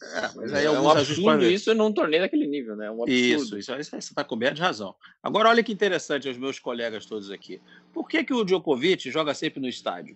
É, 0.02 0.32
mas 0.36 0.54
aí 0.54 0.66
é 0.66 0.72
um 0.72 0.90
absurdo 0.90 1.46
isso 1.46 1.74
num 1.74 1.92
torneio 1.92 2.22
daquele 2.22 2.46
nível, 2.46 2.76
né? 2.76 2.90
Um 2.90 3.04
absurdo. 3.04 3.12
Isso, 3.12 3.58
isso, 3.58 3.76
isso 3.76 3.90
você 3.90 3.98
está 3.98 4.24
coberto 4.24 4.56
de 4.56 4.62
razão. 4.62 4.96
Agora, 5.24 5.50
olha 5.50 5.64
que 5.64 5.74
interessante 5.74 6.30
os 6.30 6.38
meus 6.38 6.60
colegas 6.60 7.06
todos 7.06 7.32
aqui. 7.32 7.60
Por 7.92 8.08
que, 8.08 8.24
que 8.24 8.34
o 8.34 8.44
Djokovic 8.44 9.10
joga 9.10 9.34
sempre 9.34 9.60
no 9.60 9.68
estádio? 9.68 10.16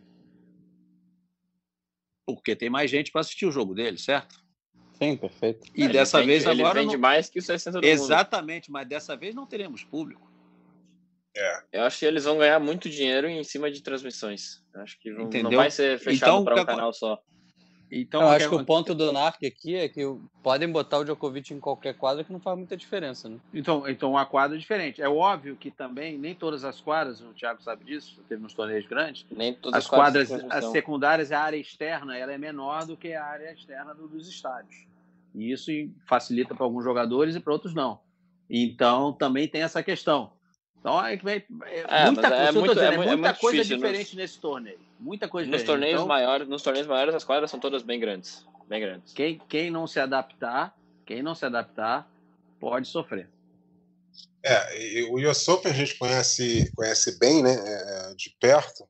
Porque 2.25 2.55
tem 2.55 2.69
mais 2.69 2.91
gente 2.91 3.11
para 3.11 3.21
assistir 3.21 3.47
o 3.47 3.51
jogo 3.51 3.73
dele, 3.73 3.97
certo? 3.97 4.41
Sim, 4.93 5.17
perfeito. 5.17 5.67
E 5.75 5.83
ele 5.83 5.93
dessa 5.93 6.19
vende, 6.19 6.29
vez 6.29 6.45
ele 6.45 6.61
agora. 6.61 6.79
vende 6.79 6.93
não... 6.93 7.01
mais 7.01 7.27
que 7.27 7.39
o 7.39 7.41
60 7.41 7.81
do 7.81 7.87
Exatamente, 7.87 8.69
mundo. 8.69 8.73
mas 8.73 8.87
dessa 8.87 9.15
vez 9.17 9.33
não 9.33 9.47
teremos 9.47 9.83
público. 9.83 10.31
É. 11.35 11.63
Eu 11.71 11.83
acho 11.83 11.97
que 11.97 12.05
eles 12.05 12.25
vão 12.25 12.37
ganhar 12.37 12.59
muito 12.59 12.87
dinheiro 12.87 13.27
em 13.27 13.43
cima 13.43 13.71
de 13.71 13.81
transmissões. 13.81 14.63
Acho 14.75 14.99
que 14.99 15.11
vão, 15.11 15.27
não 15.27 15.51
vai 15.51 15.71
ser 15.71 15.97
fechado 15.97 16.41
então, 16.41 16.43
para 16.43 16.61
um 16.61 16.65
canal 16.65 16.93
só. 16.93 17.19
Então, 17.91 18.21
eu 18.21 18.29
acho 18.29 18.47
que 18.47 18.55
o 18.55 18.65
ponto 18.65 18.95
do 18.95 19.11
Narc 19.11 19.43
aqui 19.45 19.75
é 19.75 19.89
que 19.89 20.01
podem 20.41 20.71
botar 20.71 20.99
o 20.99 21.03
Djokovic 21.03 21.53
em 21.53 21.59
qualquer 21.59 21.93
quadra 21.93 22.23
que 22.23 22.31
não 22.31 22.39
faz 22.39 22.57
muita 22.57 22.77
diferença, 22.77 23.27
né? 23.27 23.37
Então, 23.53 23.87
então 23.89 24.17
a 24.17 24.25
quadra 24.25 24.55
é 24.55 24.59
diferente. 24.59 25.01
É 25.01 25.09
óbvio 25.09 25.57
que 25.57 25.69
também 25.69 26.17
nem 26.17 26.33
todas 26.33 26.63
as 26.63 26.79
quadras, 26.79 27.19
o 27.19 27.33
Thiago 27.33 27.61
sabe 27.61 27.83
disso, 27.83 28.23
teve 28.29 28.41
nos 28.41 28.53
torneios 28.53 28.87
grandes, 28.87 29.25
nem 29.29 29.53
todas 29.53 29.79
as 29.79 29.89
quadras, 29.89 30.29
quadras 30.29 30.51
as 30.51 30.71
secundárias, 30.71 31.33
a 31.33 31.41
área 31.41 31.57
externa, 31.57 32.17
ela 32.17 32.31
é 32.31 32.37
menor 32.37 32.85
do 32.85 32.95
que 32.95 33.13
a 33.13 33.25
área 33.25 33.51
externa 33.51 33.93
dos 33.93 34.29
estádios. 34.29 34.85
E 35.35 35.51
isso 35.51 35.69
facilita 36.07 36.55
para 36.55 36.65
alguns 36.65 36.85
jogadores 36.85 37.35
e 37.35 37.41
para 37.41 37.51
outros 37.51 37.73
não. 37.73 37.99
Então, 38.49 39.11
também 39.11 39.49
tem 39.49 39.63
essa 39.63 39.83
questão. 39.83 40.31
Então, 40.81 41.05
é, 41.05 41.13
é, 41.13 41.17
muita, 42.11 42.27
é 42.27 42.51
muito, 42.51 42.73
dizendo, 42.73 42.93
é, 42.93 42.97
muita 42.97 43.17
muito 43.17 43.39
coisa 43.39 43.57
difícil, 43.57 43.77
diferente 43.77 44.07
nos... 44.07 44.15
nesse 44.15 44.39
torneio. 44.39 44.79
Muita 44.99 45.27
coisa 45.27 45.49
nos 45.49 45.59
diferente. 45.59 45.79
Torneios 45.79 46.01
então, 46.01 46.07
maiores, 46.07 46.47
nos 46.47 46.63
torneios 46.63 46.87
maiores, 46.87 47.13
as 47.13 47.23
quadras 47.23 47.51
são 47.51 47.59
todas 47.59 47.83
bem 47.83 47.99
grandes. 47.99 48.43
Bem 48.67 48.81
grandes. 48.81 49.13
Quem, 49.13 49.39
quem 49.47 49.69
não 49.69 49.85
se 49.85 49.99
adaptar, 49.99 50.75
quem 51.05 51.21
não 51.21 51.35
se 51.35 51.45
adaptar, 51.45 52.09
pode 52.59 52.87
sofrer. 52.87 53.29
É, 54.43 55.03
o 55.11 55.29
US 55.29 55.47
Open 55.47 55.71
a 55.71 55.75
gente 55.75 55.95
conhece, 55.99 56.71
conhece 56.75 57.19
bem, 57.19 57.43
né, 57.43 57.55
de 58.17 58.35
perto. 58.39 58.83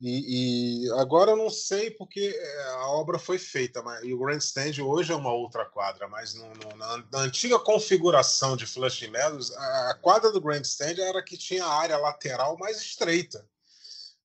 E, 0.00 0.86
e, 0.86 0.92
agora 0.92 1.32
eu 1.32 1.36
não 1.36 1.50
sei 1.50 1.90
porque 1.90 2.34
é, 2.34 2.62
a 2.72 2.88
obra 2.88 3.18
foi 3.18 3.38
feita, 3.38 3.82
mas 3.82 4.02
e 4.02 4.14
o 4.14 4.18
Grandstand 4.18 4.82
hoje 4.82 5.12
é 5.12 5.14
uma 5.14 5.32
outra 5.32 5.66
quadra, 5.66 6.08
mas 6.08 6.32
no, 6.32 6.48
no, 6.54 6.76
na, 6.76 7.04
na, 7.12 7.18
antiga 7.18 7.58
configuração 7.58 8.56
de 8.56 8.64
Flushing 8.64 9.08
Meadows, 9.08 9.52
a, 9.54 9.90
a 9.90 9.94
quadra 9.94 10.32
do 10.32 10.40
Grandstand 10.40 10.98
era 10.98 11.22
que 11.22 11.36
tinha 11.36 11.66
a 11.66 11.74
área 11.74 11.98
lateral 11.98 12.56
mais 12.56 12.80
estreita. 12.80 13.46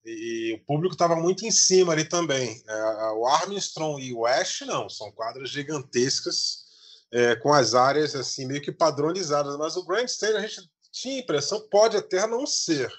E, 0.05 0.51
e 0.51 0.53
o 0.53 0.65
público 0.65 0.95
estava 0.95 1.15
muito 1.17 1.45
em 1.45 1.51
cima 1.51 1.91
ali 1.91 2.05
também. 2.05 2.63
É, 2.65 3.09
o 3.11 3.27
Armstrong 3.27 4.01
e 4.01 4.13
o 4.13 4.19
West 4.19 4.61
não, 4.61 4.89
são 4.89 5.11
quadras 5.11 5.49
gigantescas 5.49 6.63
é, 7.11 7.35
com 7.35 7.51
as 7.53 7.75
áreas 7.75 8.15
assim 8.15 8.45
meio 8.45 8.61
que 8.61 8.71
padronizadas, 8.71 9.57
mas 9.57 9.75
o 9.75 9.85
Grandstand 9.85 10.37
a 10.37 10.41
gente 10.41 10.69
tinha 10.89 11.19
impressão 11.19 11.67
pode 11.69 11.97
até 11.97 12.25
não 12.25 12.47
ser 12.47 12.89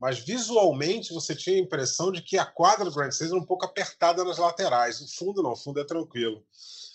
mas 0.00 0.18
visualmente 0.18 1.12
você 1.12 1.34
tinha 1.34 1.56
a 1.56 1.60
impressão 1.60 2.12
de 2.12 2.20
que 2.22 2.38
a 2.38 2.44
quadra 2.44 2.84
do 2.84 2.94
Grand 2.94 3.08
Slam 3.08 3.30
era 3.30 3.38
um 3.38 3.46
pouco 3.46 3.64
apertada 3.64 4.22
nas 4.24 4.38
laterais. 4.38 5.00
O 5.00 5.08
fundo 5.08 5.42
não, 5.42 5.52
o 5.52 5.56
fundo 5.56 5.80
é 5.80 5.84
tranquilo. 5.84 6.44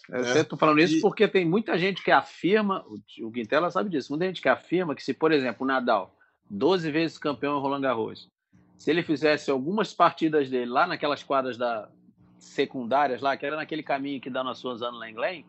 Eu 0.10 0.22
né? 0.22 0.42
estou 0.42 0.58
falando 0.58 0.80
isso 0.80 0.98
e... 0.98 1.02
porque 1.02 1.28
tem 1.28 1.46
muita 1.46 1.78
gente 1.78 2.04
que 2.04 2.12
afirma, 2.12 2.86
o 3.22 3.32
Quintela 3.32 3.72
sabe 3.72 3.90
disso, 3.90 4.12
muita 4.12 4.26
gente 4.26 4.42
que 4.42 4.50
afirma 4.50 4.96
que 4.96 5.04
se, 5.04 5.14
por 5.14 5.32
exemplo, 5.32 5.64
o 5.64 5.68
Nadal, 5.68 6.16
12 6.50 6.92
vezes 6.92 7.18
campeão 7.18 7.58
em 7.58 7.62
Roland 7.62 7.82
Garros, 7.82 8.30
se 8.78 8.90
ele 8.90 9.04
fizesse 9.04 9.50
algumas 9.50 9.94
partidas 9.94 10.50
dele 10.50 10.70
lá 10.70 10.86
naquelas 10.86 11.24
quadras 11.24 11.58
da 11.58 11.90
secundárias 12.40 13.22
lá, 13.22 13.38
que 13.38 13.46
era 13.46 13.56
naquele 13.56 13.84
caminho 13.84 14.20
que 14.20 14.30
dá 14.30 14.44
na 14.44 14.56
Suzano 14.56 14.98
Lenglen, 14.98 15.46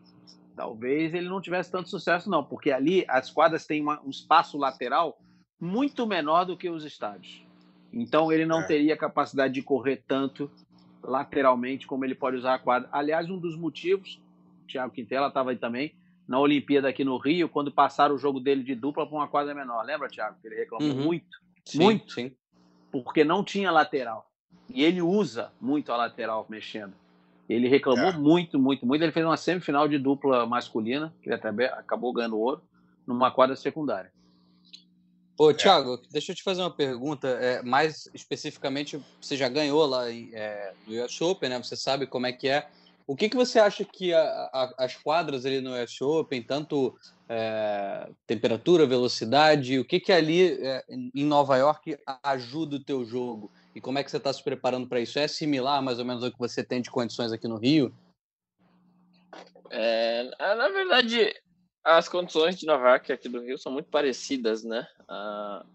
talvez 0.55 1.13
ele 1.13 1.27
não 1.27 1.41
tivesse 1.41 1.71
tanto 1.71 1.89
sucesso 1.89 2.29
não, 2.29 2.43
porque 2.43 2.71
ali 2.71 3.03
as 3.07 3.31
quadras 3.31 3.65
têm 3.65 3.81
uma, 3.81 3.99
um 4.03 4.09
espaço 4.11 4.57
lateral 4.57 5.19
muito 5.63 6.05
menor 6.05 6.43
do 6.43 6.57
que 6.57 6.69
os 6.69 6.83
estádios. 6.83 7.41
Então 7.91 8.31
ele 8.31 8.45
não 8.45 8.61
é. 8.61 8.67
teria 8.67 8.97
capacidade 8.97 9.53
de 9.53 9.61
correr 9.61 10.03
tanto 10.05 10.51
lateralmente 11.01 11.87
como 11.87 12.03
ele 12.03 12.15
pode 12.15 12.37
usar 12.37 12.55
a 12.55 12.59
quadra. 12.59 12.89
Aliás, 12.91 13.29
um 13.29 13.37
dos 13.37 13.55
motivos, 13.55 14.21
o 14.63 14.67
Thiago 14.67 14.93
Quintela 14.93 15.27
estava 15.27 15.51
aí 15.51 15.57
também, 15.57 15.95
na 16.27 16.39
Olimpíada 16.39 16.89
aqui 16.89 17.03
no 17.03 17.17
Rio, 17.17 17.47
quando 17.47 17.71
passaram 17.71 18.15
o 18.15 18.17
jogo 18.17 18.39
dele 18.39 18.63
de 18.63 18.75
dupla 18.75 19.05
para 19.05 19.15
uma 19.15 19.27
quadra 19.27 19.53
menor. 19.53 19.83
Lembra, 19.85 20.09
Thiago? 20.09 20.37
Que 20.41 20.47
ele 20.47 20.55
reclamou 20.55 20.89
uhum. 20.89 21.03
muito. 21.03 21.37
Sim, 21.65 21.79
muito. 21.79 22.11
Sim. 22.11 22.31
Porque 22.91 23.23
não 23.23 23.43
tinha 23.43 23.71
lateral. 23.71 24.29
E 24.69 24.83
ele 24.83 25.01
usa 25.01 25.51
muito 25.59 25.91
a 25.91 25.97
lateral 25.97 26.45
mexendo. 26.49 26.93
Ele 27.47 27.67
reclamou 27.67 28.09
é. 28.09 28.17
muito, 28.17 28.57
muito, 28.57 28.85
muito. 28.85 29.01
Ele 29.01 29.11
fez 29.11 29.25
uma 29.25 29.37
semifinal 29.37 29.87
de 29.87 29.97
dupla 29.97 30.45
masculina, 30.45 31.13
que 31.21 31.29
ele 31.29 31.35
até 31.35 31.49
acabou 31.65 32.13
ganhando 32.13 32.37
ouro, 32.37 32.61
numa 33.05 33.29
quadra 33.31 33.55
secundária. 33.55 34.11
Ô, 35.37 35.51
Thiago, 35.51 35.95
é. 35.95 36.07
deixa 36.11 36.31
eu 36.31 36.35
te 36.35 36.43
fazer 36.43 36.61
uma 36.61 36.71
pergunta. 36.71 37.27
É, 37.27 37.61
mais 37.63 38.07
especificamente, 38.13 39.03
você 39.19 39.35
já 39.35 39.49
ganhou 39.49 39.85
lá 39.85 40.09
é, 40.11 40.73
no 40.85 41.03
US 41.03 41.19
Open, 41.21 41.49
né? 41.49 41.57
Você 41.57 41.75
sabe 41.75 42.05
como 42.05 42.27
é 42.27 42.31
que 42.31 42.47
é. 42.47 42.69
O 43.05 43.15
que, 43.15 43.27
que 43.27 43.35
você 43.35 43.59
acha 43.59 43.83
que 43.83 44.13
a, 44.13 44.21
a, 44.21 44.73
as 44.85 44.95
quadras 44.95 45.45
ali 45.45 45.59
no 45.59 45.75
US 45.75 45.99
Open, 46.01 46.41
tanto 46.41 46.97
é, 47.27 48.09
temperatura, 48.25 48.85
velocidade, 48.85 49.79
o 49.79 49.83
que, 49.83 49.99
que 49.99 50.11
ali 50.11 50.57
é, 50.65 50.83
em 50.89 51.25
Nova 51.25 51.57
York 51.57 51.97
ajuda 52.23 52.77
o 52.77 52.83
teu 52.83 53.03
jogo? 53.03 53.51
E 53.75 53.81
como 53.81 53.97
é 53.97 54.03
que 54.03 54.11
você 54.11 54.17
está 54.17 54.31
se 54.31 54.43
preparando 54.43 54.87
para 54.87 55.01
isso? 55.01 55.19
É 55.19 55.27
similar 55.27 55.81
mais 55.81 55.99
ou 55.99 56.05
menos 56.05 56.23
ao 56.23 56.31
que 56.31 56.39
você 56.39 56.63
tem 56.63 56.81
de 56.81 56.91
condições 56.91 57.31
aqui 57.31 57.47
no 57.47 57.57
Rio? 57.57 57.93
É, 59.69 60.23
na 60.39 60.69
verdade, 60.69 61.33
as 61.83 62.07
condições 62.07 62.57
de 62.57 62.65
Nova 62.65 62.89
York 62.89 63.11
aqui 63.11 63.27
do 63.27 63.41
Rio 63.41 63.57
são 63.57 63.71
muito 63.71 63.89
parecidas, 63.89 64.63
né? 64.63 64.87
A, 65.07 65.65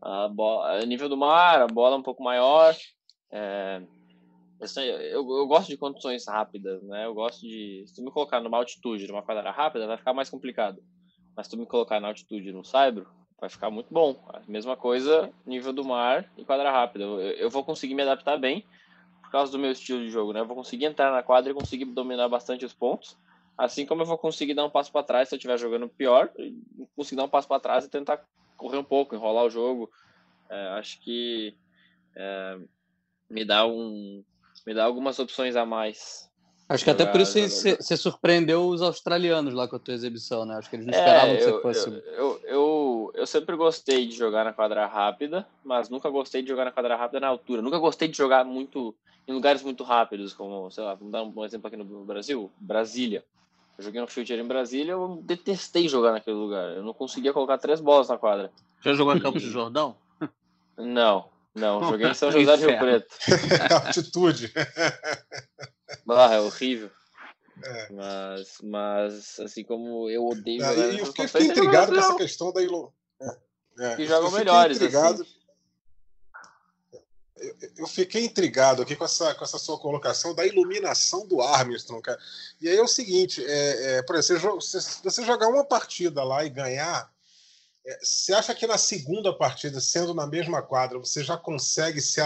a, 0.00 0.28
bola, 0.28 0.80
nível 0.86 1.08
do 1.08 1.16
mar, 1.16 1.60
a 1.60 1.66
bola 1.66 1.96
é 1.96 1.98
um 1.98 2.02
pouco 2.02 2.22
maior. 2.22 2.74
É, 3.30 3.82
eu, 4.60 5.28
eu, 5.30 5.46
gosto 5.46 5.68
de 5.68 5.76
condições 5.76 6.26
rápidas, 6.26 6.82
né? 6.82 7.04
Eu 7.04 7.12
gosto 7.12 7.42
de. 7.42 7.84
Se 7.86 7.94
tu 7.94 8.02
me 8.02 8.10
colocar 8.10 8.40
numa 8.40 8.56
altitude, 8.56 9.06
numa 9.06 9.22
quadra 9.22 9.50
rápida, 9.50 9.86
vai 9.86 9.98
ficar 9.98 10.14
mais 10.14 10.30
complicado. 10.30 10.82
Mas 11.36 11.46
se 11.46 11.50
tu 11.50 11.58
me 11.58 11.66
colocar 11.66 12.00
na 12.00 12.08
altitude 12.08 12.52
no 12.52 12.64
Saibro, 12.64 13.06
vai 13.38 13.50
ficar 13.50 13.70
muito 13.70 13.92
bom. 13.92 14.24
A 14.28 14.40
mesma 14.48 14.76
coisa, 14.76 15.30
nível 15.44 15.72
do 15.72 15.84
mar 15.84 16.30
e 16.38 16.44
quadra 16.44 16.70
rápida. 16.70 17.04
Eu, 17.04 17.20
eu 17.20 17.50
vou 17.50 17.62
conseguir 17.62 17.94
me 17.94 18.02
adaptar 18.02 18.38
bem 18.38 18.64
por 19.20 19.30
causa 19.30 19.52
do 19.52 19.58
meu 19.58 19.72
estilo 19.72 20.00
de 20.00 20.10
jogo, 20.10 20.32
né? 20.32 20.40
Eu 20.40 20.46
vou 20.46 20.56
conseguir 20.56 20.86
entrar 20.86 21.10
na 21.12 21.22
quadra 21.22 21.50
e 21.50 21.54
conseguir 21.54 21.84
dominar 21.86 22.28
bastante 22.28 22.64
os 22.64 22.72
pontos 22.72 23.18
Assim 23.62 23.86
como 23.86 24.02
eu 24.02 24.06
vou 24.06 24.18
conseguir 24.18 24.54
dar 24.54 24.64
um 24.64 24.70
passo 24.70 24.90
para 24.90 25.04
trás 25.04 25.28
se 25.28 25.36
eu 25.36 25.36
estiver 25.36 25.56
jogando 25.56 25.88
pior, 25.88 26.32
conseguir 26.96 27.14
dar 27.14 27.26
um 27.26 27.28
passo 27.28 27.46
para 27.46 27.60
trás 27.60 27.84
e 27.84 27.88
tentar 27.88 28.20
correr 28.56 28.76
um 28.76 28.82
pouco, 28.82 29.14
enrolar 29.14 29.44
o 29.44 29.50
jogo. 29.50 29.88
É, 30.50 30.68
acho 30.70 31.00
que 31.00 31.54
é, 32.16 32.58
me 33.30 33.44
dá 33.44 33.64
um 33.64 34.24
me 34.66 34.74
dá 34.74 34.82
algumas 34.82 35.16
opções 35.20 35.54
a 35.54 35.64
mais. 35.64 36.28
Acho 36.68 36.82
que 36.82 36.90
até 36.90 37.06
por 37.06 37.20
isso 37.20 37.38
você, 37.38 37.96
surpreendeu 37.96 38.66
os 38.66 38.82
australianos 38.82 39.54
lá 39.54 39.68
com 39.68 39.76
a 39.76 39.78
tua 39.78 39.94
exibição, 39.94 40.44
né? 40.44 40.56
Acho 40.56 40.68
que 40.68 40.74
eles 40.74 40.86
não 40.86 40.92
esperavam 40.92 41.34
é, 41.34 41.36
que 41.36 41.44
você 41.44 41.62
fosse. 41.62 41.88
Eu, 41.88 41.94
eu, 41.94 42.40
eu, 42.44 43.12
eu 43.14 43.26
sempre 43.28 43.54
gostei 43.54 44.08
de 44.08 44.16
jogar 44.16 44.44
na 44.44 44.52
quadra 44.52 44.86
rápida, 44.86 45.46
mas 45.62 45.88
nunca 45.88 46.10
gostei 46.10 46.42
de 46.42 46.48
jogar 46.48 46.64
na 46.64 46.72
quadra 46.72 46.96
rápida 46.96 47.20
na 47.20 47.28
altura. 47.28 47.62
Nunca 47.62 47.78
gostei 47.78 48.08
de 48.08 48.16
jogar 48.16 48.44
muito 48.44 48.92
em 49.28 49.32
lugares 49.32 49.62
muito 49.62 49.84
rápidos, 49.84 50.32
como, 50.32 50.68
sei 50.72 50.82
lá, 50.82 50.94
vamos 50.94 51.12
dar 51.12 51.22
um 51.22 51.44
exemplo 51.44 51.68
aqui 51.68 51.76
no 51.76 52.04
Brasil, 52.04 52.50
Brasília. 52.58 53.24
Eu 53.78 53.84
joguei 53.84 54.00
no 54.00 54.06
Future 54.06 54.40
em 54.40 54.46
Brasília, 54.46 54.92
eu 54.92 55.20
detestei 55.22 55.88
jogar 55.88 56.12
naquele 56.12 56.36
lugar. 56.36 56.70
Eu 56.76 56.82
não 56.82 56.92
conseguia 56.92 57.32
colocar 57.32 57.58
três 57.58 57.80
bolas 57.80 58.08
na 58.08 58.18
quadra. 58.18 58.52
Já 58.80 58.92
jogou 58.92 59.14
em 59.16 59.20
Campos 59.20 59.42
de 59.42 59.50
Jordão? 59.50 59.96
Não, 60.76 61.28
não. 61.54 61.84
Joguei 61.84 62.08
em 62.08 62.14
São 62.14 62.32
José 62.32 62.56
do 62.56 62.66
Rio 62.66 62.78
Preto. 62.78 63.14
Altitude. 63.86 64.52
Ah, 66.08 66.34
é 66.34 66.40
horrível. 66.40 66.90
É. 67.62 67.92
Mas, 67.92 68.56
mas, 68.62 69.38
assim 69.40 69.62
como 69.62 70.08
eu 70.08 70.26
odeio 70.26 70.64
ah, 70.64 70.72
jogar. 70.72 70.94
E 70.94 70.98
eu 70.98 71.06
fiquei, 71.06 71.28
fiquei 71.28 71.46
intrigado 71.48 71.92
com 71.92 71.98
essa 71.98 72.16
questão 72.16 72.52
da 72.52 72.62
iluminação. 72.62 72.92
É, 73.78 73.96
que 73.96 74.06
jogam 74.06 74.30
melhores. 74.32 74.78
Intrigado. 74.78 75.22
Assim. 75.22 75.41
Eu, 77.42 77.56
eu, 77.78 77.86
fiquei 77.86 78.24
intrigado 78.24 78.82
aqui 78.82 78.94
com 78.94 79.04
essa, 79.04 79.34
com 79.34 79.44
essa 79.44 79.58
sua 79.58 79.78
colocação 79.78 80.34
da 80.34 80.46
iluminação 80.46 81.26
do 81.26 81.40
Armstrong, 81.40 82.00
cara. 82.00 82.18
E 82.60 82.68
aí 82.68 82.76
é 82.76 82.82
o 82.82 82.88
seguinte: 82.88 83.44
é, 83.44 83.96
é, 83.96 84.02
por 84.02 84.16
exemplo, 84.16 84.54
você, 84.54 84.78
você 85.02 85.24
jogar 85.24 85.48
uma 85.48 85.64
partida 85.64 86.22
lá 86.22 86.44
e 86.44 86.50
ganhar, 86.50 87.12
é, 87.84 87.98
você 88.02 88.32
acha 88.32 88.54
que 88.54 88.66
na 88.66 88.78
segunda 88.78 89.36
partida, 89.36 89.80
sendo 89.80 90.14
na 90.14 90.26
mesma 90.26 90.62
quadra, 90.62 90.98
você 90.98 91.24
já 91.24 91.36
consegue 91.36 92.00
se 92.00 92.20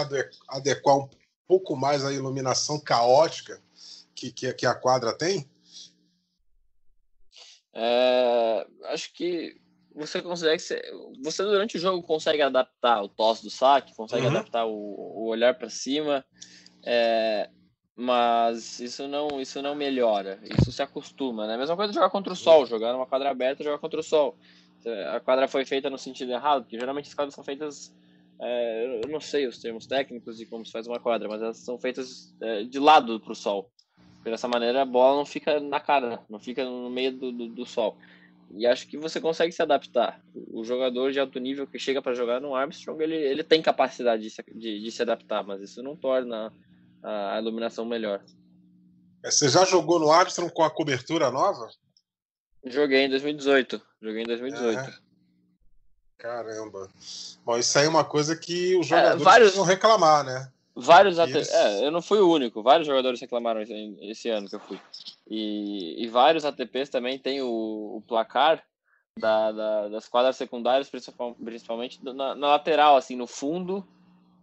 adequar 0.47 0.97
um 0.97 1.09
pouco 1.47 1.75
mais 1.75 2.05
à 2.05 2.13
iluminação 2.13 2.79
caótica 2.79 3.61
que, 4.17 4.31
que, 4.31 4.53
que 4.53 4.65
a 4.65 4.73
quadra 4.73 5.13
tem? 5.13 5.47
É, 7.73 8.67
acho 8.85 9.13
que 9.13 9.61
você 9.97 10.21
consegue 10.21 10.61
você 11.23 11.43
durante 11.43 11.77
o 11.77 11.79
jogo 11.79 12.03
consegue 12.03 12.41
adaptar 12.41 13.01
o 13.01 13.09
tosse 13.09 13.43
do 13.43 13.49
saque 13.49 13.95
consegue 13.95 14.23
uhum. 14.23 14.31
adaptar 14.31 14.65
o, 14.65 14.71
o 14.71 15.27
olhar 15.27 15.53
para 15.55 15.69
cima 15.69 16.23
é, 16.85 17.49
mas 17.95 18.79
isso 18.79 19.07
não 19.07 19.41
isso 19.41 19.61
não 19.61 19.73
melhora 19.75 20.39
isso 20.43 20.71
se 20.71 20.81
acostuma 20.81 21.47
né 21.47 21.55
a 21.55 21.57
mesma 21.57 21.75
coisa 21.75 21.91
jogar 21.91 22.09
contra 22.09 22.31
o 22.31 22.35
sol 22.35 22.65
jogar 22.65 22.93
numa 22.93 23.07
quadra 23.07 23.29
aberta 23.29 23.63
jogar 23.63 23.79
contra 23.79 23.99
o 23.99 24.03
sol 24.03 24.37
a 25.13 25.19
quadra 25.19 25.47
foi 25.47 25.65
feita 25.65 25.89
no 25.89 25.97
sentido 25.97 26.31
errado 26.31 26.63
porque 26.63 26.79
geralmente 26.79 27.07
as 27.07 27.13
quadras 27.13 27.33
são 27.33 27.43
feitas 27.43 27.93
é, 28.39 29.01
eu 29.03 29.09
não 29.09 29.19
sei 29.19 29.47
os 29.47 29.57
termos 29.57 29.87
técnicos 29.87 30.37
de 30.37 30.45
como 30.45 30.63
se 30.63 30.71
faz 30.71 30.85
uma 30.85 30.99
quadra 30.99 31.27
mas 31.27 31.41
elas 31.41 31.57
são 31.57 31.79
feitas 31.79 32.33
é, 32.39 32.63
de 32.63 32.79
lado 32.79 33.19
para 33.19 33.31
o 33.31 33.35
sol 33.35 33.71
porque 34.27 34.31
dessa 34.31 34.47
maneira 34.47 34.81
a 34.81 34.85
bola 34.85 35.15
não 35.15 35.25
fica 35.25 35.57
na 35.59 35.79
cara, 35.79 36.19
não 36.29 36.37
fica 36.37 36.65
no 36.65 36.89
meio 36.89 37.13
do, 37.13 37.31
do, 37.31 37.47
do 37.47 37.65
sol. 37.65 37.97
E 38.51 38.65
acho 38.65 38.87
que 38.87 38.97
você 38.97 39.19
consegue 39.19 39.51
se 39.51 39.61
adaptar. 39.61 40.21
O 40.33 40.63
jogador 40.63 41.11
de 41.11 41.19
alto 41.19 41.39
nível 41.39 41.67
que 41.67 41.77
chega 41.77 42.01
para 42.01 42.15
jogar 42.15 42.39
no 42.39 42.55
Armstrong, 42.55 43.01
ele, 43.01 43.15
ele 43.15 43.43
tem 43.43 43.61
capacidade 43.61 44.23
de 44.23 44.29
se, 44.29 44.43
de, 44.53 44.79
de 44.79 44.91
se 44.91 45.01
adaptar, 45.01 45.43
mas 45.43 45.61
isso 45.61 45.83
não 45.83 45.95
torna 45.95 46.53
a, 47.03 47.35
a 47.35 47.39
iluminação 47.39 47.85
melhor. 47.85 48.21
É, 49.23 49.29
você 49.29 49.49
já 49.49 49.65
jogou 49.65 49.99
no 49.99 50.11
Armstrong 50.11 50.51
com 50.53 50.63
a 50.63 50.69
cobertura 50.69 51.29
nova? 51.29 51.69
Joguei 52.65 53.05
em 53.05 53.09
2018. 53.09 53.81
Joguei 54.01 54.23
em 54.23 54.27
2018. 54.27 54.79
É. 54.79 54.93
Caramba. 56.17 56.89
Bom, 57.45 57.57
isso 57.57 57.77
aí 57.77 57.85
é 57.85 57.89
uma 57.89 58.03
coisa 58.03 58.35
que 58.35 58.75
os 58.75 58.87
é, 58.87 58.89
jogadores 58.89 59.21
é, 59.21 59.23
vários... 59.23 59.47
precisam 59.49 59.65
reclamar, 59.65 60.23
né? 60.23 60.51
Vários 60.75 61.17
AT... 61.19 61.35
é, 61.35 61.85
eu 61.85 61.91
não 61.91 62.01
fui 62.01 62.19
o 62.19 62.29
único, 62.29 62.61
vários 62.61 62.87
jogadores 62.87 63.19
reclamaram 63.19 63.61
esse, 63.61 63.97
esse 64.01 64.29
ano 64.29 64.47
que 64.47 64.55
eu 64.55 64.59
fui. 64.59 64.79
E, 65.29 66.03
e 66.03 66.07
vários 66.07 66.45
ATPs 66.45 66.89
também 66.89 67.19
tem 67.19 67.41
o, 67.41 67.97
o 67.97 68.03
placar 68.07 68.63
da, 69.19 69.51
da, 69.51 69.87
das 69.89 70.07
quadras 70.07 70.37
secundárias, 70.37 70.89
principalmente 70.89 72.03
na, 72.03 72.35
na, 72.35 72.47
lateral, 72.47 72.95
assim, 72.95 73.15
no 73.15 73.27
fundo, 73.27 73.85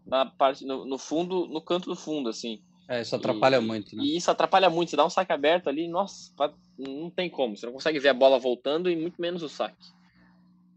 na 0.06 0.26
parte, 0.26 0.64
no, 0.64 0.84
no, 0.84 0.98
fundo, 0.98 1.46
no 1.46 1.60
canto 1.60 1.88
do 1.88 1.96
fundo, 1.96 2.28
assim. 2.28 2.60
É, 2.88 3.00
isso 3.00 3.16
atrapalha 3.16 3.56
e, 3.56 3.60
muito, 3.60 3.96
né? 3.96 4.02
E 4.02 4.16
isso 4.16 4.30
atrapalha 4.30 4.68
muito. 4.68 4.90
Você 4.90 4.96
dá 4.96 5.06
um 5.06 5.10
saque 5.10 5.32
aberto 5.32 5.68
ali, 5.68 5.88
nossa, 5.88 6.32
não 6.78 7.08
tem 7.08 7.30
como. 7.30 7.56
Você 7.56 7.64
não 7.64 7.72
consegue 7.72 7.98
ver 7.98 8.10
a 8.10 8.14
bola 8.14 8.38
voltando 8.38 8.90
e 8.90 8.96
muito 8.96 9.20
menos 9.20 9.42
o 9.42 9.48
saque. 9.48 9.94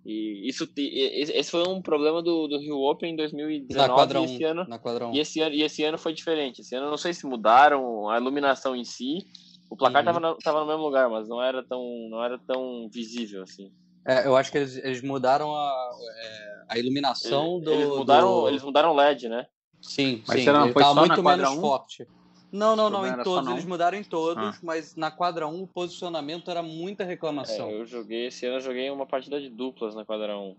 E 0.05 0.47
isso, 0.47 0.65
esse 0.77 1.51
foi 1.51 1.67
um 1.67 1.81
problema 1.81 2.23
do, 2.23 2.47
do 2.47 2.57
Rio 2.59 2.77
Open 2.77 3.11
em 3.11 3.15
2019 3.17 3.89
na 3.89 3.93
quadra 3.93 4.19
e 4.21 4.23
esse 4.23 4.43
ano, 4.45 4.65
na 4.65 4.79
quadra 4.79 5.09
e 5.11 5.19
esse 5.19 5.41
ano 5.41 5.53
e 5.53 5.63
esse 5.63 5.83
ano 5.83 5.97
foi 5.97 6.13
diferente. 6.13 6.61
Esse 6.61 6.75
ano 6.75 6.89
não 6.89 6.95
sei 6.95 7.13
se 7.13 7.27
mudaram 7.27 8.09
a 8.09 8.17
iluminação 8.17 8.73
em 8.73 8.85
si. 8.85 9.27
O 9.69 9.75
placar 9.75 10.01
estava 10.01 10.17
uhum. 10.19 10.37
no, 10.43 10.59
no 10.59 10.67
mesmo 10.67 10.83
lugar, 10.83 11.09
mas 11.09 11.27
não 11.27 11.41
era 11.41 11.63
tão 11.63 11.83
não 12.09 12.23
era 12.23 12.39
tão 12.39 12.89
visível 12.89 13.43
assim. 13.43 13.71
É, 14.05 14.25
eu 14.25 14.37
acho 14.37 14.51
que 14.51 14.57
eles, 14.57 14.77
eles 14.77 15.01
mudaram 15.01 15.53
a, 15.53 15.91
é, 16.17 16.63
a 16.69 16.79
iluminação 16.79 17.55
eles, 17.55 17.65
do 17.65 17.71
eles 17.73 17.87
mudaram 17.89 18.27
do... 18.27 18.47
eles 18.47 18.63
mudaram 18.63 18.93
LED, 18.93 19.27
né? 19.27 19.45
Sim, 19.81 20.23
mas 20.25 20.41
sim. 20.41 20.49
Ele 20.49 20.69
estava 20.69 20.95
muito 20.95 21.23
menos 21.23 21.49
1? 21.49 21.61
forte. 21.61 22.07
Não, 22.51 22.75
não, 22.75 22.89
não, 22.89 23.05
em 23.05 23.21
todos. 23.23 23.51
Eles 23.51 23.65
mudaram 23.65 23.97
em 23.97 24.03
todos, 24.03 24.55
ah. 24.55 24.59
mas 24.63 24.95
na 24.95 25.11
quadra 25.11 25.47
1 25.47 25.61
o 25.61 25.67
posicionamento 25.67 26.49
era 26.49 26.63
muita 26.63 27.03
reclamação. 27.03 27.67
É, 27.67 27.81
eu 27.81 27.85
joguei, 27.85 28.27
esse 28.27 28.45
ano 28.45 28.55
eu 28.55 28.61
joguei 28.61 28.89
uma 28.89 29.05
partida 29.05 29.39
de 29.41 29.49
duplas 29.49 29.93
na 29.93 30.05
quadra 30.05 30.37
1. 30.37 30.55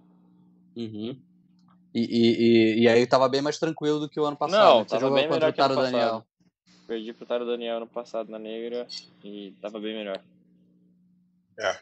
Uhum. 0.77 1.19
E, 1.95 2.01
e, 2.01 2.83
e, 2.83 2.89
aí 2.89 3.07
tava 3.07 3.29
bem 3.29 3.41
mais 3.41 3.59
tranquilo 3.59 3.99
do 3.99 4.09
que 4.09 4.21
o 4.21 4.25
ano 4.25 4.37
passado. 4.37 4.61
Não, 4.61 4.79
né? 4.81 4.85
Você 4.87 4.99
tava 4.99 5.15
bem 5.15 5.29
melhor 5.29 5.53
que 5.53 5.61
o 5.61 5.65
ano 5.65 5.77
Daniel. 5.77 6.27
Perdi 6.89 7.13
pro 7.13 7.27
Taro 7.27 7.45
Daniel 7.45 7.77
ano 7.77 7.87
passado 7.87 8.31
na 8.31 8.39
Negra 8.39 8.89
e 9.23 9.55
tava 9.61 9.79
bem 9.79 9.95
melhor. 9.95 10.19
É. 11.61 11.79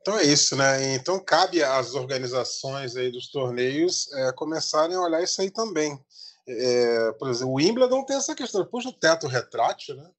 Então 0.00 0.18
é 0.18 0.24
isso, 0.24 0.56
né? 0.56 0.94
Então 0.94 1.22
cabe 1.22 1.62
às 1.62 1.94
organizações 1.94 2.96
aí 2.96 3.12
dos 3.12 3.28
torneios 3.30 4.10
é, 4.14 4.32
começarem 4.32 4.96
a 4.96 5.00
olhar 5.00 5.22
isso 5.22 5.42
aí 5.42 5.50
também. 5.50 6.02
É, 6.48 7.12
por 7.12 7.28
exemplo, 7.28 7.52
o 7.52 7.56
Wimbledon 7.56 8.02
tem 8.04 8.16
essa 8.16 8.34
questão, 8.34 8.62
depois 8.62 8.86
do 8.86 8.92
teto 8.92 9.26
retrátil, 9.26 9.94
né? 9.94 10.10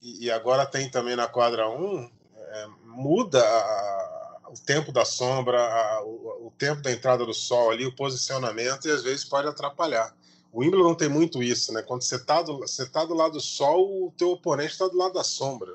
E, 0.00 0.26
e, 0.26 0.30
agora 0.30 0.64
tem 0.64 0.88
também 0.88 1.16
na 1.16 1.26
quadra 1.26 1.68
1, 1.68 2.10
é, 2.36 2.66
muda 2.84 3.44
a, 3.44 4.48
o 4.48 4.54
tempo 4.64 4.92
da 4.92 5.04
sombra, 5.04 5.60
a, 5.60 6.04
o, 6.04 6.46
o, 6.46 6.52
tempo 6.56 6.82
da 6.82 6.90
entrada 6.92 7.26
do 7.26 7.34
sol 7.34 7.70
ali, 7.70 7.84
o 7.84 7.94
posicionamento, 7.94 8.86
e 8.86 8.92
às 8.92 9.02
vezes 9.02 9.24
pode 9.24 9.48
atrapalhar. 9.48 10.14
O 10.52 10.60
Wimbledon 10.60 10.94
tem 10.94 11.08
muito 11.08 11.42
isso, 11.42 11.72
né? 11.72 11.82
Quando 11.82 12.02
você 12.02 12.16
está 12.16 12.42
do, 12.42 12.58
você 12.58 12.88
tá 12.88 13.04
do 13.04 13.14
lado 13.14 13.34
do 13.34 13.40
sol, 13.40 14.06
o 14.06 14.12
teu 14.16 14.30
oponente 14.30 14.72
está 14.72 14.88
do 14.88 14.96
lado 14.96 15.14
da 15.14 15.22
sombra. 15.22 15.74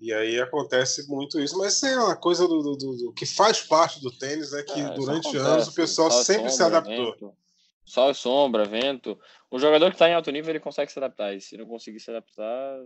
E 0.00 0.12
aí 0.12 0.40
acontece 0.40 1.08
muito 1.08 1.40
isso, 1.40 1.56
mas 1.58 1.74
isso 1.74 1.86
é 1.86 1.96
uma 1.98 2.16
coisa 2.16 2.46
do, 2.46 2.62
do, 2.62 2.76
do 2.76 3.12
que 3.12 3.24
faz 3.24 3.62
parte 3.62 4.00
do 4.00 4.10
tênis, 4.10 4.52
né? 4.52 4.62
Que 4.62 4.80
é, 4.80 4.90
durante 4.90 5.28
acontece, 5.28 5.46
anos 5.46 5.68
o 5.68 5.74
pessoal 5.74 6.10
sempre 6.10 6.50
sombra, 6.50 6.50
se 6.50 6.62
adaptou. 6.62 7.12
Vento. 7.12 7.36
Sol, 7.84 8.12
sombra, 8.14 8.64
vento. 8.64 9.18
O 9.48 9.60
jogador 9.60 9.90
que 9.90 9.94
está 9.94 10.08
em 10.08 10.14
alto 10.14 10.30
nível 10.32 10.50
ele 10.50 10.60
consegue 10.60 10.90
se 10.90 10.98
adaptar. 10.98 11.34
E 11.34 11.40
se 11.40 11.56
não 11.56 11.66
conseguir 11.66 12.00
se 12.00 12.10
adaptar, 12.10 12.80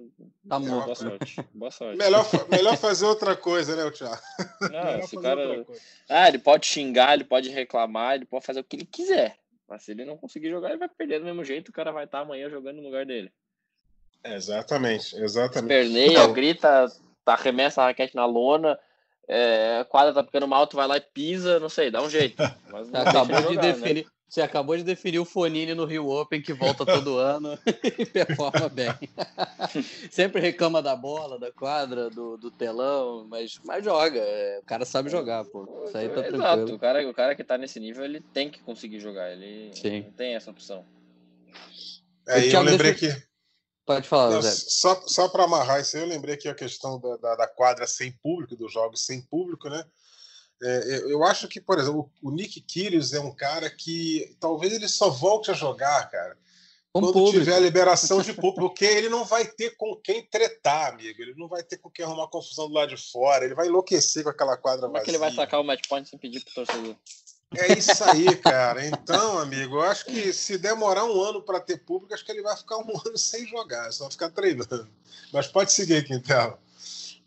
tá 0.47 0.59
boa, 0.59 0.82
boa 0.82 0.95
sorte. 0.95 1.36
Boa 1.55 1.70
sorte. 1.70 1.97
Melhor, 1.97 2.24
melhor 2.51 2.76
fazer 2.76 3.07
outra 3.07 3.34
coisa, 3.34 3.74
né, 3.74 3.91
Thiago? 3.91 4.20
Não, 4.70 4.99
esse 4.99 5.16
cara. 5.16 5.66
Ah, 6.09 6.28
ele 6.28 6.38
pode 6.38 6.66
xingar, 6.66 7.14
ele 7.14 7.24
pode 7.24 7.49
reclamar, 7.49 8.16
ele 8.16 8.26
pode 8.26 8.45
fazer 8.45 8.61
o 8.61 8.64
que 8.64 8.76
ele 8.76 8.84
quiser. 8.84 9.38
Mas 9.71 9.85
se 9.85 9.93
ele 9.93 10.05
não 10.05 10.16
conseguir 10.16 10.51
jogar, 10.51 10.71
ele 10.71 10.79
vai 10.79 10.89
perder 10.89 11.21
do 11.21 11.25
mesmo 11.25 11.45
jeito. 11.45 11.68
O 11.68 11.73
cara 11.73 11.93
vai 11.93 12.05
estar 12.05 12.18
tá 12.18 12.25
amanhã 12.25 12.51
jogando 12.51 12.79
no 12.79 12.83
lugar 12.83 13.07
dele. 13.07 13.31
exatamente, 14.25 15.14
exatamente. 15.14 15.68
Perneia, 15.68 16.27
grita, 16.27 16.87
arremessa 17.25 17.81
a 17.81 17.87
raquete 17.87 18.16
na 18.16 18.27
lona. 18.27 18.77
É, 19.29 19.79
a 19.79 19.85
quadra 19.85 20.12
tá 20.12 20.25
ficando 20.25 20.49
mal, 20.49 20.66
tu 20.66 20.75
vai 20.77 20.89
lá 20.89 20.97
e 20.97 21.01
pisa, 21.01 21.61
não 21.61 21.68
sei, 21.68 21.89
dá 21.89 22.03
um 22.03 22.11
jeito. 22.11 22.43
Acabou 22.93 23.37
de 23.37 23.55
jogar, 23.55 23.62
né? 23.62 23.73
definir. 23.73 24.05
Né? 24.05 24.11
Você 24.31 24.41
acabou 24.43 24.76
de 24.76 24.85
definir 24.85 25.18
o 25.18 25.24
Fonini 25.24 25.74
no 25.74 25.85
Rio 25.85 26.09
Open, 26.09 26.41
que 26.41 26.53
volta 26.53 26.87
todo 26.87 27.18
ano 27.18 27.59
e 27.99 28.07
performa 28.07 28.68
bem. 28.68 28.89
Sempre 30.09 30.41
reclama 30.41 30.81
da 30.81 30.95
bola, 30.95 31.37
da 31.37 31.51
quadra, 31.51 32.09
do, 32.09 32.37
do 32.37 32.49
telão, 32.49 33.26
mas, 33.28 33.59
mas 33.64 33.85
joga. 33.85 34.20
É, 34.20 34.61
o 34.61 34.62
cara 34.62 34.85
sabe 34.85 35.11
jogar, 35.11 35.45
pô. 35.47 35.85
Isso 35.85 35.99
aí 35.99 36.09
tá 36.09 36.22
tranquilo. 36.22 36.45
Exato, 36.45 36.74
o 36.74 36.78
cara, 36.78 37.09
o 37.09 37.12
cara 37.12 37.35
que 37.35 37.43
tá 37.43 37.59
nesse 37.59 37.81
nível, 37.81 38.05
ele 38.05 38.20
tem 38.20 38.49
que 38.49 38.62
conseguir 38.62 39.01
jogar. 39.01 39.33
Ele 39.33 39.72
Sim. 39.74 40.03
não 40.03 40.12
tem 40.12 40.37
essa 40.37 40.53
opção. 40.53 40.87
É, 42.28 42.39
eu, 42.39 42.53
eu 42.53 42.62
lembrei 42.62 42.95
que. 42.95 43.09
Pode 43.85 44.07
falar, 44.07 44.31
não, 44.31 44.43
Só, 44.43 45.03
só 45.09 45.28
para 45.28 45.43
amarrar 45.43 45.81
isso 45.81 45.97
aí, 45.97 46.05
eu 46.05 46.09
lembrei 46.09 46.37
que 46.37 46.49
a 46.49 46.55
questão 46.55 47.01
da, 47.01 47.16
da, 47.16 47.35
da 47.35 47.49
quadra 47.49 47.85
sem 47.89 48.12
público, 48.22 48.55
dos 48.55 48.72
jogos 48.72 49.05
sem 49.05 49.20
público, 49.22 49.68
né? 49.68 49.85
É, 50.62 51.04
eu 51.11 51.24
acho 51.24 51.48
que, 51.48 51.61
por 51.61 51.78
exemplo, 51.78 52.11
o 52.22 52.30
Nick 52.30 52.61
Kyrgios 52.61 53.12
é 53.14 53.20
um 53.20 53.34
cara 53.34 53.70
que 53.70 54.36
talvez 54.38 54.72
ele 54.72 54.88
só 54.88 55.08
volte 55.08 55.50
a 55.50 55.54
jogar, 55.54 56.11
cara, 56.11 56.36
com 56.92 57.00
quando 57.00 57.12
público. 57.12 57.38
tiver 57.38 57.54
a 57.54 57.61
liberação 57.61 58.20
de 58.20 58.34
público, 58.34 58.61
porque 58.61 58.84
ele 58.84 59.08
não 59.08 59.24
vai 59.24 59.46
ter 59.46 59.76
com 59.76 59.96
quem 59.96 60.22
tretar, 60.26 60.92
amigo. 60.92 61.22
Ele 61.22 61.34
não 61.36 61.48
vai 61.48 61.62
ter 61.62 61.78
com 61.78 61.88
quem 61.88 62.04
arrumar 62.04 62.26
confusão 62.28 62.68
do 62.68 62.74
lado 62.74 62.94
de 62.94 62.96
fora. 62.96 63.44
Ele 63.44 63.54
vai 63.54 63.68
enlouquecer 63.68 64.22
com 64.22 64.30
aquela 64.30 64.56
quadra 64.56 64.82
Como 64.82 64.92
vazia. 64.92 65.00
Como 65.00 65.02
é 65.02 65.04
que 65.04 65.11
ele 65.11 65.18
vai 65.18 65.32
sacar 65.32 65.61
o 65.61 65.64
match 65.64 65.88
point 65.88 66.08
sem 66.08 66.18
pedir 66.18 66.40
pro 66.44 66.54
torcedor? 66.54 66.96
É 67.56 67.76
isso 67.76 68.04
aí, 68.04 68.36
cara. 68.36 68.86
Então, 68.86 69.38
amigo, 69.38 69.76
eu 69.76 69.82
acho 69.82 70.04
que 70.04 70.32
se 70.32 70.56
demorar 70.56 71.04
um 71.04 71.20
ano 71.20 71.42
para 71.42 71.58
ter 71.58 71.78
público, 71.78 72.14
acho 72.14 72.24
que 72.24 72.30
ele 72.30 72.42
vai 72.42 72.56
ficar 72.56 72.78
um 72.78 72.90
ano 73.06 73.18
sem 73.18 73.46
jogar, 73.46 73.90
só 73.92 74.11
ficar 74.11 74.30
treinando. 74.30 74.88
Mas 75.32 75.46
pode 75.46 75.72
seguir, 75.72 76.04
Quintela. 76.04 76.58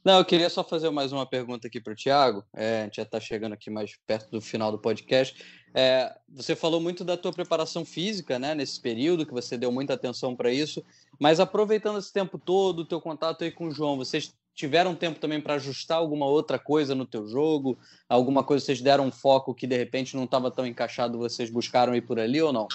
Não, 0.04 0.18
eu 0.18 0.26
queria 0.26 0.50
só 0.50 0.66
fazer 0.66 0.90
mais 0.90 1.14
uma 1.14 1.26
pergunta 1.26 1.68
aqui 1.68 1.80
para 1.80 1.94
o 1.94 1.96
Thiago. 1.96 2.44
É, 2.54 2.82
a 2.82 2.84
gente 2.84 2.98
já 2.98 3.04
está 3.04 3.22
chegando 3.22 3.54
aqui 3.54 3.70
mais 3.70 3.96
perto 4.06 4.30
do 4.32 4.42
final 4.42 4.70
do 4.70 4.78
podcast. 4.78 5.42
É, 5.74 6.14
você 6.28 6.58
falou 6.58 6.82
muito 6.82 7.06
da 7.06 7.16
tua 7.16 7.32
preparação 7.32 7.86
física, 7.86 8.38
né, 8.38 8.54
nesse 8.54 8.82
período, 8.82 9.26
que 9.26 9.32
você 9.32 9.58
deu 9.58 9.72
muita 9.72 9.94
atenção 9.94 10.36
para 10.36 10.52
isso. 10.52 10.84
Mas 11.18 11.40
aproveitando 11.40 12.00
esse 12.00 12.12
tempo 12.12 12.38
todo, 12.38 12.80
o 12.80 12.86
teu 12.86 13.00
contato 13.00 13.46
aí 13.46 13.52
com 13.52 13.68
o 13.68 13.72
João, 13.72 13.96
vocês 13.96 14.36
tiveram 14.54 14.94
tempo 14.94 15.22
também 15.22 15.40
para 15.40 15.54
ajustar 15.54 16.00
alguma 16.00 16.26
outra 16.26 16.60
coisa 16.60 16.94
no 16.94 17.06
teu 17.06 17.26
jogo? 17.26 17.80
Alguma 18.10 18.44
coisa 18.44 18.66
vocês 18.66 18.82
deram 18.82 19.06
um 19.06 19.12
foco 19.12 19.56
que 19.56 19.66
de 19.66 19.78
repente 19.78 20.18
não 20.18 20.26
estava 20.26 20.52
tão 20.52 20.68
encaixado, 20.68 21.18
vocês 21.18 21.50
buscaram 21.50 21.96
ir 21.96 22.02
por 22.02 22.20
ali 22.20 22.42
ou 22.42 22.52
não? 22.52 22.68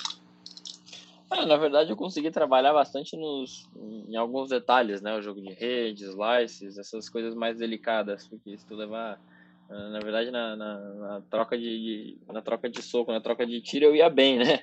Ah, 1.31 1.45
na 1.45 1.57
verdade, 1.57 1.91
eu 1.91 1.97
consegui 1.97 2.31
trabalhar 2.31 2.73
bastante 2.73 3.17
nos, 3.17 3.69
em 3.77 4.17
alguns 4.17 4.49
detalhes, 4.49 5.03
né? 5.03 5.15
O 5.15 5.23
jogo 5.23 5.41
de 5.43 5.53
redes, 5.53 6.09
slices, 6.09 6.79
essas 6.79 7.09
coisas 7.09 7.35
mais 7.35 7.59
delicadas, 7.59 8.27
porque 8.27 8.57
se 8.57 8.67
tu 8.67 8.75
levar, 8.75 9.21
ah, 9.69 9.89
na 9.91 10.01
verdade, 10.01 10.31
na, 10.31 10.57
na, 10.57 10.79
na 10.95 11.23
troca 11.31 11.59
de, 11.59 11.65
de, 11.65 12.19
na 12.33 12.41
troca 12.41 12.71
de 12.71 12.83
soco, 12.83 13.13
na 13.13 13.21
troca 13.21 13.47
de 13.47 13.61
tiro, 13.61 13.85
eu 13.85 13.95
ia 13.95 14.09
bem, 14.09 14.39
né? 14.39 14.63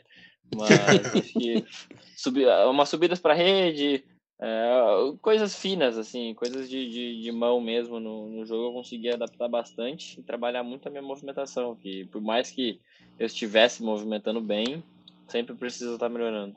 Mas 0.55 1.13
acho 1.13 1.33
que 1.33 1.63
subi, 2.17 2.45
umas 2.45 2.89
subidas 2.89 3.19
para 3.19 3.33
rede, 3.33 4.03
é, 4.41 5.15
coisas 5.21 5.57
finas, 5.57 5.97
assim, 5.97 6.33
coisas 6.33 6.69
de, 6.69 6.89
de, 6.89 7.21
de 7.21 7.31
mão 7.31 7.61
mesmo 7.61 7.99
no, 7.99 8.29
no, 8.29 8.45
jogo 8.45 8.67
eu 8.67 8.73
consegui 8.73 9.09
adaptar 9.09 9.47
bastante 9.47 10.19
e 10.19 10.23
trabalhar 10.23 10.61
muito 10.61 10.87
a 10.87 10.91
minha 10.91 11.01
movimentação, 11.01 11.75
que 11.75 12.05
por 12.05 12.21
mais 12.21 12.51
que 12.51 12.81
eu 13.17 13.25
estivesse 13.25 13.81
movimentando 13.81 14.41
bem, 14.41 14.83
sempre 15.27 15.55
precisa 15.55 15.93
estar 15.93 16.09
melhorando. 16.09 16.55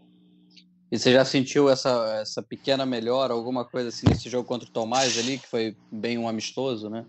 E 0.91 0.99
você 0.99 1.13
já 1.13 1.25
sentiu 1.25 1.69
essa, 1.69 2.19
essa 2.21 2.43
pequena 2.43 2.87
melhora, 2.87 3.35
alguma 3.35 3.65
coisa 3.65 3.89
assim 3.89 4.07
nesse 4.09 4.31
jogo 4.31 4.49
contra 4.49 4.67
o 4.67 4.73
Tomás 4.73 5.19
ali, 5.19 5.39
que 5.39 5.47
foi 5.47 5.77
bem 5.93 6.17
um 6.17 6.27
amistoso, 6.27 6.89
né? 6.89 7.05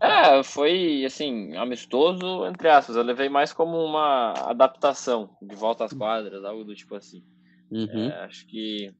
É, 0.00 0.42
foi 0.42 1.04
assim, 1.04 1.54
amistoso, 1.56 2.46
entre 2.46 2.68
aspas. 2.70 2.96
Eu 2.96 3.02
levei 3.02 3.28
mais 3.28 3.52
como 3.52 3.76
uma 3.76 4.32
adaptação 4.32 5.36
de 5.42 5.54
volta 5.54 5.84
às 5.84 5.92
quadras, 5.92 6.42
algo 6.42 6.64
do 6.64 6.74
tipo 6.74 6.94
assim. 6.94 7.22
Uhum. 7.70 8.08
É, 8.08 8.24
acho 8.24 8.46
que 8.46 8.90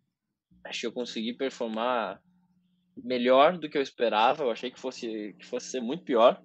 acho 0.63 0.81
que 0.81 0.87
eu 0.87 0.93
consegui 0.93 1.33
performar 1.33 2.21
melhor 3.03 3.57
do 3.57 3.71
que 3.71 3.79
eu 3.79 3.83
esperava. 3.83 4.45
Eu 4.45 4.51
achei 4.51 4.71
que 4.71 4.79
fosse 4.79 5.35
que 5.39 5.47
fosse 5.47 5.71
ser 5.71 5.81
muito 5.81 6.05
pior. 6.05 6.39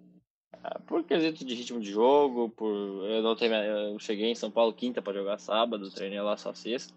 Ah, 0.64 0.80
por 0.86 1.04
quesito 1.04 1.46
de 1.46 1.54
ritmo 1.54 1.80
de 1.80 1.92
jogo, 1.92 2.50
por 2.50 2.72
eu 3.10 3.22
não 3.22 3.36
tenho, 3.36 3.54
eu 3.54 4.00
cheguei 4.00 4.32
em 4.32 4.36
São 4.36 4.52
Paulo 4.52 4.74
quinta 4.74 5.02
para 5.02 5.14
jogar 5.14 5.38
sábado, 5.38 5.92
treinei 5.92 6.22
lá 6.22 6.38
só 6.38 6.54
sexta. 6.54 6.94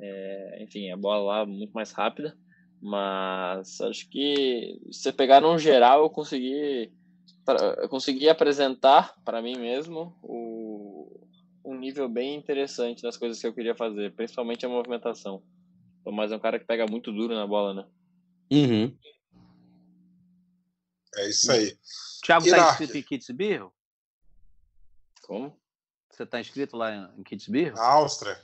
É, 0.00 0.62
enfim, 0.62 0.90
a 0.90 0.96
bola 0.96 1.38
lá 1.38 1.46
muito 1.46 1.72
mais 1.72 1.92
rápida, 1.92 2.36
mas 2.80 3.80
acho 3.80 4.08
que 4.08 4.78
se 4.90 5.12
pegar 5.12 5.40
no 5.40 5.58
geral, 5.58 6.02
eu 6.02 6.10
consegui 6.10 6.92
eu 7.80 7.88
consegui 7.88 8.28
apresentar 8.28 9.14
para 9.24 9.40
mim 9.40 9.56
mesmo 9.56 10.14
o, 10.22 11.26
um 11.64 11.74
nível 11.74 12.08
bem 12.08 12.36
interessante 12.36 13.02
das 13.02 13.16
coisas 13.16 13.40
que 13.40 13.46
eu 13.46 13.54
queria 13.54 13.74
fazer, 13.74 14.12
principalmente 14.12 14.66
a 14.66 14.68
movimentação. 14.68 15.42
Mas 16.04 16.30
é 16.30 16.36
um 16.36 16.40
cara 16.40 16.58
que 16.58 16.66
pega 16.66 16.86
muito 16.86 17.12
duro 17.12 17.34
na 17.34 17.46
bola, 17.46 17.74
né? 17.74 17.86
Uhum. 18.52 18.96
É 21.18 21.28
isso 21.28 21.50
aí. 21.50 21.76
Thiago 22.24 22.46
está 22.46 22.70
inscrito 22.70 22.96
em 22.96 23.02
Kitzbühel? 23.02 23.72
Como? 25.22 25.56
Você 26.10 26.22
está 26.22 26.40
inscrito 26.40 26.76
lá 26.76 27.12
em 27.16 27.22
Kitzbühel? 27.22 27.74
Na 27.74 27.84
Áustria. 27.84 28.40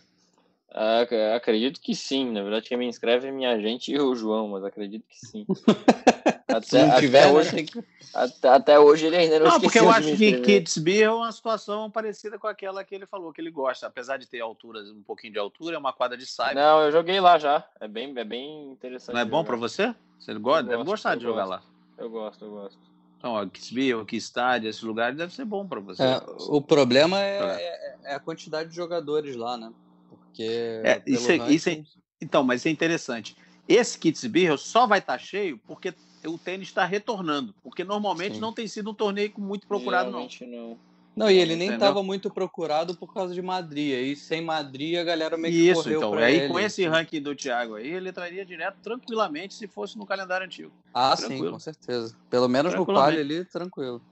Ah, 0.70 1.07
acredito 1.37 1.81
que 1.81 1.95
sim. 1.95 2.33
Na 2.33 2.43
verdade, 2.43 2.68
quem 2.68 2.77
me 2.77 2.87
inscreve 2.87 3.29
é 3.29 3.31
minha 3.31 3.53
agente 3.53 3.93
e 3.93 4.01
o 4.01 4.14
João, 4.16 4.49
mas 4.49 4.64
acredito 4.64 5.07
que 5.09 5.18
sim. 5.18 5.47
Até, 6.47 6.83
até, 6.83 7.01
tiver, 7.01 7.27
né, 7.27 7.33
hoje, 7.33 7.57
né? 7.57 7.85
até, 8.14 8.49
até, 8.49 8.79
hoje 8.79 9.07
ele 9.07 9.16
ainda 9.16 9.41
não 9.41 9.49
Não, 9.49 9.61
porque 9.61 9.81
eu 9.81 9.91
acho 9.91 10.16
que 10.16 10.41
Kitzbühel 10.41 11.11
é 11.11 11.14
uma 11.14 11.33
situação 11.33 11.91
parecida 11.91 12.39
com 12.39 12.47
aquela 12.47 12.85
que 12.85 12.95
ele 12.95 13.07
falou 13.07 13.33
que 13.33 13.41
ele 13.41 13.51
gosta. 13.51 13.89
Apesar 13.89 14.18
de 14.18 14.29
ter 14.29 14.41
alturas, 14.41 14.89
um 14.89 15.03
pouquinho 15.03 15.33
de 15.33 15.39
altura, 15.39 15.75
é 15.75 15.79
uma 15.79 15.93
quadra 15.93 16.16
de 16.16 16.27
saia. 16.27 16.55
Não, 16.55 16.83
eu 16.83 16.93
joguei 16.93 17.18
lá 17.18 17.39
já. 17.39 17.66
É 17.81 17.89
bem, 17.89 18.16
é 18.16 18.25
bem 18.25 18.70
interessante. 18.70 19.14
Não 19.14 19.20
é 19.20 19.25
bom 19.25 19.43
para 19.43 19.57
você? 19.57 19.93
Você 20.18 20.33
gosta? 20.35 20.62
Deve 20.62 20.85
gostar 20.85 21.16
de 21.16 21.25
jogar 21.25 21.47
gosto. 21.47 21.64
lá. 21.66 21.74
Eu 21.97 22.11
gosto, 22.11 22.45
eu 22.45 22.51
gosto. 22.51 22.78
Então, 23.18 23.32
ó, 23.32 23.47
Kitzbühel, 23.47 24.05
que 24.05 24.16
estádio, 24.16 24.68
esse 24.68 24.84
lugar 24.84 25.14
deve 25.14 25.34
ser 25.34 25.45
bom 25.45 25.66
para 25.66 25.80
você. 25.80 26.03
É, 26.03 26.22
o 26.49 26.61
problema 26.61 27.20
é, 27.22 27.38
é, 27.38 27.97
é, 28.05 28.14
a 28.14 28.20
quantidade 28.20 28.68
de 28.68 28.76
jogadores 28.76 29.34
lá, 29.34 29.57
né? 29.57 29.72
Porque. 30.09 30.82
É, 30.84 31.03
isso, 31.07 31.30
é, 31.30 31.36
isso 31.51 31.70
é, 31.70 31.82
então, 32.20 32.42
mas 32.45 32.66
é 32.66 32.70
interessante. 32.70 33.36
Esse 33.66 33.99
Kitzbühel 33.99 34.59
só 34.59 34.86
vai 34.86 34.99
estar 34.99 35.14
tá 35.14 35.18
cheio 35.18 35.59
porque 35.66 35.95
o 36.26 36.36
tênis 36.36 36.68
está 36.68 36.84
retornando. 36.84 37.55
Porque 37.62 37.82
normalmente 37.82 38.34
Sim. 38.34 38.40
não 38.40 38.53
tem 38.53 38.66
sido 38.66 38.90
um 38.90 38.95
torneio 38.95 39.32
muito 39.38 39.66
procurado, 39.66 40.11
Realmente 40.11 40.45
não. 40.45 40.68
não. 40.70 40.78
Não, 41.17 41.31
e 41.31 41.39
ele 41.39 41.55
nem 41.55 41.73
estava 41.73 42.03
muito 42.03 42.29
procurado 42.29 42.97
por 42.97 43.15
causa 43.15 43.33
de 43.33 43.41
Madrid. 43.41 43.95
Aí 43.95 44.17
sem 44.17 44.43
Madrid 44.43 44.99
a 44.99 45.05
galera 45.05 45.37
meio 45.37 45.55
que 45.55 45.71
Isso, 45.71 45.83
correu 45.83 45.99
então. 45.99 46.11
Pra 46.11 46.27
aí 46.27 46.37
ele, 46.37 46.49
com 46.49 46.59
esse 46.59 46.85
ranking 46.87 47.23
do 47.23 47.37
Thiago 47.37 47.77
aí, 47.77 47.87
ele 47.87 48.09
entraria 48.09 48.45
direto 48.45 48.79
tranquilamente 48.83 49.55
se 49.55 49.69
fosse 49.69 49.97
no 49.97 50.05
calendário 50.05 50.45
antigo. 50.45 50.73
Ah, 50.93 51.17
Tranquilo. 51.17 51.45
sim, 51.47 51.53
com 51.53 51.59
certeza. 51.61 52.17
Pelo 52.29 52.49
menos 52.49 52.75
no 52.75 52.85
quali 52.85 53.19
ali, 53.19 53.45
tranquilo. 53.45 54.03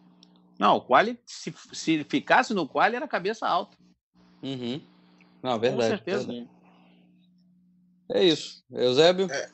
Não, 0.58 0.76
o 0.76 0.80
quali, 0.80 1.18
se, 1.26 1.52
se 1.72 2.04
ficasse 2.04 2.54
no 2.54 2.68
quali, 2.68 2.94
era 2.94 3.08
cabeça 3.08 3.48
alta. 3.48 3.76
Uhum. 4.40 4.80
Não, 5.42 5.58
verdade. 5.58 5.82
Com 5.82 5.96
certeza. 5.96 6.26
Verdade. 6.26 6.48
É 8.10 8.24
isso. 8.24 8.62
Eusébio? 8.70 9.28
É, 9.30 9.50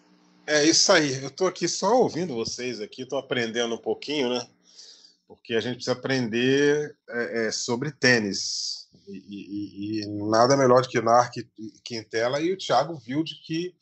é 0.47 0.65
isso 0.65 0.93
aí. 0.93 1.23
Eu 1.23 1.29
estou 1.29 1.47
aqui 1.47 1.67
só 1.67 1.95
ouvindo 1.99 2.35
vocês 2.35 2.81
aqui, 2.81 3.03
estou 3.03 3.19
aprendendo 3.19 3.75
um 3.75 3.79
pouquinho, 3.79 4.29
né? 4.29 4.47
Porque 5.29 5.55
a 5.55 5.61
gente 5.61 5.75
precisa 5.75 5.93
aprender 5.93 6.97
é, 7.11 7.47
é, 7.47 7.53
sobre 7.53 7.93
tênis. 7.93 8.89
E, 9.07 9.13
e, 9.13 10.03
e, 10.03 10.07
nada 10.29 10.57
melhor 10.57 10.83
do 10.83 10.89
que 10.89 10.99
o 10.99 11.03
Narc 11.03 11.35
Quintela 11.85 12.41
e 12.41 12.53
o 12.53 12.57
Thiago 12.57 13.01
Wilde, 13.07 13.35
que, 13.45 13.75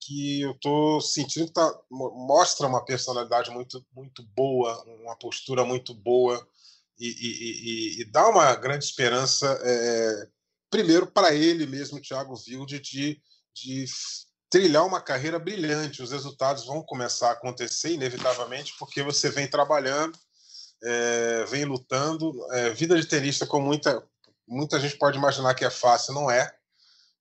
que 0.00 0.42
eu 0.42 0.50
estou 0.50 1.00
sentindo 1.00 1.46
que 1.46 1.52
tá, 1.52 1.72
mostra 1.88 2.66
uma 2.66 2.84
personalidade 2.84 3.50
muito, 3.50 3.84
muito 3.94 4.22
boa, 4.34 4.82
uma 5.02 5.16
postura 5.16 5.64
muito 5.64 5.94
boa 5.94 6.44
e, 6.98 8.00
e 8.00 8.04
dá 8.06 8.28
uma 8.28 8.54
grande 8.56 8.84
esperança, 8.84 9.58
é, 9.62 10.28
primeiro 10.68 11.06
para 11.06 11.34
ele 11.34 11.66
mesmo, 11.66 12.00
Thiago 12.00 12.34
Wilde, 12.34 12.80
de, 12.80 13.20
de 13.54 13.86
trilhar 14.50 14.84
uma 14.84 15.00
carreira 15.00 15.38
brilhante. 15.38 16.02
Os 16.02 16.10
resultados 16.10 16.66
vão 16.66 16.82
começar 16.82 17.28
a 17.28 17.32
acontecer, 17.32 17.92
inevitavelmente, 17.92 18.74
porque 18.78 19.02
você 19.02 19.30
vem 19.30 19.48
trabalhando 19.48 20.18
é, 20.82 21.44
vem 21.46 21.64
lutando. 21.64 22.32
É, 22.52 22.70
vida 22.70 22.98
de 23.00 23.06
tenista, 23.06 23.46
com 23.46 23.60
muita, 23.60 24.02
muita 24.46 24.78
gente 24.80 24.96
pode 24.96 25.18
imaginar 25.18 25.54
que 25.54 25.64
é 25.64 25.70
fácil, 25.70 26.14
não 26.14 26.30
é. 26.30 26.52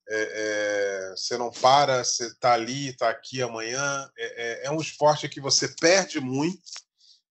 é, 0.09 1.09
é 1.09 1.13
você 1.15 1.37
não 1.37 1.51
para, 1.51 2.03
você 2.03 2.27
está 2.27 2.53
ali, 2.53 2.89
está 2.89 3.09
aqui 3.09 3.41
amanhã. 3.41 4.09
É, 4.17 4.43
é, 4.43 4.65
é, 4.65 4.71
um 4.71 4.79
esporte 4.79 5.29
que 5.29 5.41
você 5.41 5.67
perde 5.67 6.19
muito. 6.19 6.61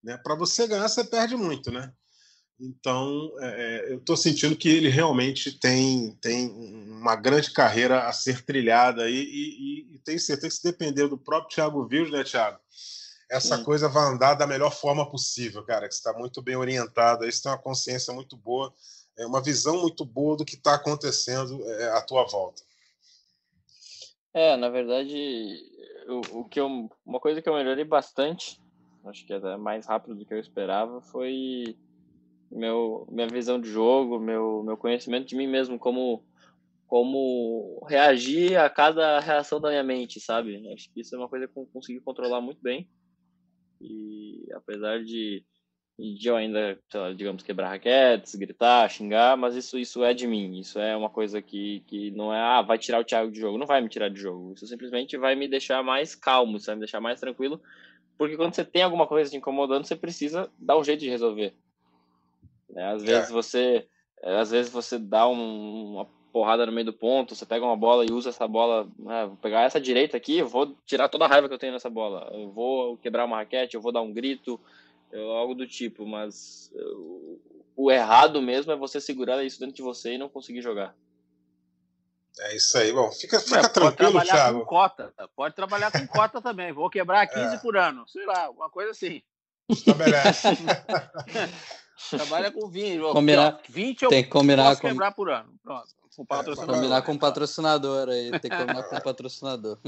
Né? 0.02 0.18
Para 0.18 0.34
você 0.34 0.66
ganhar, 0.66 0.88
você 0.88 1.04
perde 1.04 1.36
muito. 1.36 1.70
Né? 1.70 1.92
Então, 2.60 3.32
eu 3.88 3.98
estou 3.98 4.16
sentindo 4.16 4.56
que 4.56 4.68
ele 4.68 4.88
realmente 4.88 5.52
tem, 5.60 6.16
tem 6.20 6.50
uma 6.50 7.14
grande 7.14 7.52
carreira 7.52 8.08
a 8.08 8.12
ser 8.12 8.44
trilhada 8.44 9.08
e, 9.08 9.14
e, 9.14 9.94
e 9.94 9.98
tenho 10.00 10.18
certeza 10.18 10.48
que 10.48 10.54
se 10.54 10.64
depender 10.64 11.06
do 11.06 11.16
próprio 11.16 11.54
Thiago 11.54 11.86
Vils, 11.86 12.10
né, 12.10 12.24
Thiago? 12.24 12.58
Essa 13.30 13.56
Sim. 13.58 13.64
coisa 13.64 13.88
vai 13.88 14.04
andar 14.04 14.34
da 14.34 14.46
melhor 14.46 14.72
forma 14.74 15.08
possível, 15.08 15.62
cara. 15.64 15.86
Que 15.86 15.94
está 15.94 16.12
muito 16.12 16.40
bem 16.40 16.56
orientado, 16.56 17.24
aí 17.24 17.32
você 17.32 17.42
tem 17.42 17.52
uma 17.52 17.58
consciência 17.58 18.12
muito 18.12 18.36
boa, 18.36 18.72
é 19.16 19.26
uma 19.26 19.42
visão 19.42 19.80
muito 19.80 20.04
boa 20.04 20.36
do 20.36 20.44
que 20.44 20.54
está 20.54 20.74
acontecendo 20.74 21.62
é, 21.70 21.90
à 21.90 22.00
tua 22.00 22.24
volta. 22.26 22.62
É, 24.32 24.56
na 24.56 24.68
verdade, 24.68 25.62
o, 26.08 26.40
o 26.40 26.44
que 26.44 26.60
eu, 26.60 26.88
uma 27.04 27.20
coisa 27.20 27.42
que 27.42 27.48
eu 27.48 27.54
melhorei 27.54 27.84
bastante, 27.84 28.60
acho 29.04 29.26
que 29.26 29.32
até 29.32 29.56
mais 29.56 29.86
rápido 29.86 30.14
do 30.14 30.24
que 30.24 30.32
eu 30.32 30.38
esperava, 30.38 31.00
foi 31.02 31.76
meu 32.50 33.06
minha 33.10 33.26
visão 33.26 33.60
de 33.60 33.68
jogo, 33.68 34.18
meu 34.18 34.62
meu 34.62 34.76
conhecimento 34.76 35.26
de 35.26 35.36
mim 35.36 35.46
mesmo, 35.46 35.78
como 35.78 36.24
como 36.86 37.84
reagir 37.86 38.56
a 38.56 38.70
cada 38.70 39.20
reação 39.20 39.60
da 39.60 39.68
minha 39.68 39.82
mente, 39.82 40.18
sabe? 40.18 40.56
Acho 40.72 40.90
que 40.90 41.00
isso 41.00 41.14
é 41.14 41.18
uma 41.18 41.28
coisa 41.28 41.46
que 41.46 41.58
eu 41.58 41.68
consegui 41.70 42.00
controlar 42.00 42.40
muito 42.40 42.62
bem. 42.62 42.88
E 43.80 44.46
apesar 44.52 45.02
de, 45.04 45.44
de 45.98 46.28
eu 46.28 46.36
ainda, 46.36 46.78
lá, 46.94 47.12
digamos, 47.12 47.42
quebrar 47.42 47.68
raquetes, 47.68 48.34
gritar, 48.34 48.88
xingar, 48.88 49.36
mas 49.36 49.54
isso, 49.54 49.78
isso 49.78 50.04
é 50.04 50.12
de 50.12 50.26
mim. 50.26 50.58
Isso 50.58 50.78
é 50.78 50.96
uma 50.96 51.10
coisa 51.10 51.40
que, 51.40 51.80
que 51.86 52.10
não 52.12 52.32
é, 52.32 52.40
ah, 52.40 52.62
vai 52.62 52.78
tirar 52.78 53.00
o 53.00 53.04
Thiago 53.04 53.30
de 53.30 53.40
jogo. 53.40 53.58
Não 53.58 53.66
vai 53.66 53.80
me 53.80 53.88
tirar 53.88 54.08
de 54.08 54.20
jogo. 54.20 54.52
Isso 54.54 54.66
simplesmente 54.66 55.16
vai 55.16 55.34
me 55.34 55.48
deixar 55.48 55.82
mais 55.82 56.14
calmo, 56.14 56.56
isso 56.56 56.66
vai 56.66 56.74
me 56.74 56.80
deixar 56.80 57.00
mais 57.00 57.20
tranquilo. 57.20 57.60
Porque 58.16 58.36
quando 58.36 58.54
você 58.54 58.64
tem 58.64 58.82
alguma 58.82 59.06
coisa 59.06 59.30
te 59.30 59.36
incomodando, 59.36 59.86
você 59.86 59.94
precisa 59.94 60.50
dar 60.58 60.76
um 60.76 60.84
jeito 60.84 61.00
de 61.00 61.08
resolver. 61.08 61.54
Né? 62.68 62.92
Às 62.92 63.02
vezes 63.02 63.30
é. 63.30 63.32
você 63.32 63.88
às 64.22 64.50
vezes 64.50 64.70
você 64.70 64.98
dá 64.98 65.28
um, 65.28 65.92
uma 65.92 66.04
porrada 66.32 66.66
no 66.66 66.72
meio 66.72 66.86
do 66.86 66.92
ponto, 66.92 67.34
você 67.34 67.46
pega 67.46 67.64
uma 67.64 67.76
bola 67.76 68.04
e 68.04 68.12
usa 68.12 68.30
essa 68.30 68.46
bola, 68.46 68.88
né, 68.98 69.26
vou 69.26 69.36
pegar 69.36 69.62
essa 69.62 69.80
direita 69.80 70.16
aqui, 70.16 70.38
eu 70.38 70.48
vou 70.48 70.76
tirar 70.86 71.08
toda 71.08 71.24
a 71.24 71.28
raiva 71.28 71.48
que 71.48 71.54
eu 71.54 71.58
tenho 71.58 71.72
nessa 71.72 71.90
bola, 71.90 72.30
eu 72.32 72.50
vou 72.50 72.96
quebrar 72.98 73.24
uma 73.24 73.38
raquete, 73.38 73.74
eu 73.74 73.80
vou 73.80 73.92
dar 73.92 74.02
um 74.02 74.12
grito, 74.12 74.60
eu, 75.10 75.30
algo 75.32 75.54
do 75.54 75.66
tipo, 75.66 76.06
mas 76.06 76.70
eu, 76.74 77.40
o 77.76 77.90
errado 77.90 78.42
mesmo 78.42 78.72
é 78.72 78.76
você 78.76 79.00
segurar 79.00 79.42
isso 79.42 79.58
dentro 79.58 79.76
de 79.76 79.82
você 79.82 80.14
e 80.14 80.18
não 80.18 80.28
conseguir 80.28 80.62
jogar. 80.62 80.94
É 82.40 82.54
isso 82.54 82.78
aí, 82.78 82.92
bom. 82.92 83.10
Fica, 83.10 83.40
fica 83.40 83.60
é, 83.60 83.68
tranquilo, 83.68 84.12
pode 84.12 84.26
Thiago. 84.26 84.60
Com 84.60 84.66
cota, 84.66 85.12
pode 85.34 85.54
trabalhar 85.56 85.90
com 85.90 86.06
cota 86.06 86.40
também. 86.40 86.72
Vou 86.72 86.88
quebrar 86.88 87.26
15 87.28 87.56
é. 87.56 87.58
por 87.58 87.76
ano, 87.76 88.06
sei 88.06 88.24
lá, 88.26 88.48
uma 88.50 88.70
coisa 88.70 88.92
assim. 88.92 89.22
Estabelece. 89.68 90.48
Trabalha 92.10 92.50
com 92.50 92.68
20. 92.68 93.00
Combinar, 93.12 93.60
20 93.68 94.02
eu 94.02 94.08
tem 94.08 94.22
que 94.22 94.30
combinar 94.30 94.70
posso 94.70 94.80
com... 94.80 94.88
quebrar 94.88 95.12
por 95.12 95.30
ano. 95.30 95.52
Pronto. 95.62 95.98
Com 96.16 96.24
patrocinador. 96.24 96.74
Combinar 96.74 97.02
com 97.02 97.12
o 97.12 97.18
patrocinador 97.18 98.08
aí. 98.08 98.30
Tem 98.40 98.50
que 98.50 98.56
combinar 98.56 98.82
com 98.82 98.96
o 98.96 99.02
patrocinador. 99.02 99.78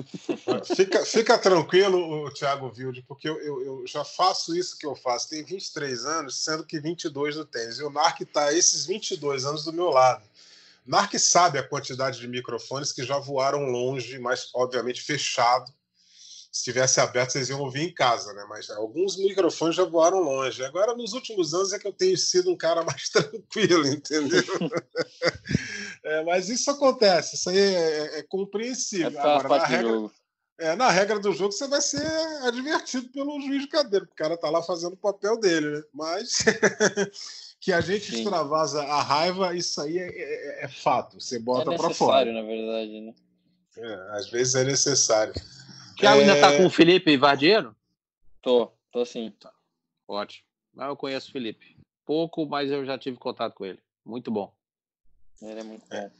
Fica, 0.76 1.04
fica 1.04 1.36
tranquilo, 1.36 2.32
Thiago 2.32 2.72
Wilde, 2.76 3.02
porque 3.02 3.28
eu, 3.28 3.40
eu, 3.40 3.64
eu, 3.64 3.86
já 3.86 4.04
faço 4.04 4.54
isso 4.56 4.78
que 4.78 4.86
eu 4.86 4.94
faço. 4.94 5.30
Tem 5.30 5.42
23 5.42 6.04
anos, 6.04 6.36
sendo 6.36 6.64
que 6.64 6.78
22 6.78 7.34
do 7.34 7.44
tênis. 7.44 7.80
E 7.80 7.82
o 7.82 7.90
Narc 7.90 8.20
está 8.20 8.52
esses 8.52 8.86
22 8.86 9.44
anos 9.44 9.64
do 9.64 9.72
meu 9.72 9.90
lado. 9.90 10.22
Narc 10.86 11.18
sabe 11.18 11.58
a 11.58 11.66
quantidade 11.66 12.20
de 12.20 12.28
microfones 12.28 12.92
que 12.92 13.04
já 13.04 13.18
voaram 13.18 13.64
longe, 13.64 14.16
mas 14.18 14.50
obviamente 14.54 15.02
fechado. 15.02 15.72
Se 16.50 16.64
tivesse 16.64 17.00
aberto, 17.00 17.30
vocês 17.30 17.48
iam 17.48 17.60
ouvir 17.60 17.82
em 17.82 17.94
casa, 17.94 18.32
né? 18.32 18.44
Mas 18.48 18.68
alguns 18.70 19.16
microfones 19.16 19.76
já 19.76 19.84
voaram 19.84 20.20
longe. 20.20 20.64
Agora, 20.64 20.96
nos 20.96 21.12
últimos 21.12 21.54
anos, 21.54 21.72
é 21.72 21.78
que 21.78 21.86
eu 21.86 21.92
tenho 21.92 22.16
sido 22.16 22.50
um 22.50 22.56
cara 22.56 22.82
mais 22.84 23.08
tranquilo, 23.08 23.86
entendeu? 23.86 24.42
é, 26.04 26.24
mas 26.24 26.48
isso 26.48 26.70
acontece, 26.70 27.36
isso 27.36 27.50
aí 27.50 27.58
é, 27.58 27.72
é, 27.72 28.18
é 28.18 28.22
compreensível. 28.24 29.16
É 29.16 29.20
Agora, 29.20 29.48
na 29.48 29.64
regra, 29.64 30.10
é, 30.58 30.76
na 30.76 30.90
regra 30.90 31.20
do 31.20 31.32
jogo, 31.32 31.52
você 31.52 31.68
vai 31.68 31.80
ser 31.80 32.04
advertido 32.42 33.08
pelo 33.10 33.40
juiz 33.40 33.62
de 33.62 33.68
cadeira, 33.68 34.04
porque 34.04 34.22
o 34.22 34.24
cara 34.26 34.36
tá 34.36 34.50
lá 34.50 34.62
fazendo 34.62 34.94
o 34.94 34.98
papel 34.98 35.38
dele, 35.38 35.70
né? 35.70 35.82
Mas. 35.94 36.38
que 37.60 37.72
a 37.72 37.80
gente 37.80 38.10
Sim. 38.10 38.18
extravasa 38.18 38.82
a 38.82 39.02
raiva, 39.02 39.54
isso 39.54 39.80
aí 39.82 39.98
é, 39.98 40.08
é, 40.08 40.64
é 40.64 40.68
fato. 40.68 41.20
Você 41.20 41.38
bota 41.38 41.70
para 41.76 41.90
fora. 41.90 42.22
É 42.30 42.32
necessário, 42.32 42.32
na 42.32 42.42
verdade, 42.42 43.00
né? 43.02 43.14
Às 44.12 44.30
vezes 44.30 44.54
é 44.54 44.64
necessário. 44.64 45.34
O 46.00 46.02
Thiago 46.02 46.20
ainda 46.22 46.40
tá 46.40 46.52
é. 46.54 46.56
com 46.56 46.64
o 46.64 46.70
Felipe 46.70 47.14
Vardiero? 47.18 47.76
Tô, 48.40 48.72
tô 48.90 49.04
sim. 49.04 49.30
Tá. 49.38 49.52
Ótimo. 50.08 50.46
Mas 50.72 50.88
eu 50.88 50.96
conheço 50.96 51.28
o 51.28 51.32
Felipe. 51.32 51.76
Pouco, 52.06 52.46
mas 52.46 52.70
eu 52.70 52.86
já 52.86 52.96
tive 52.96 53.18
contato 53.18 53.54
com 53.54 53.66
ele. 53.66 53.78
Muito 54.02 54.30
bom. 54.30 54.50
Ele 55.42 55.60
é 55.60 55.62
muito 55.62 55.86
bom. 55.86 56.10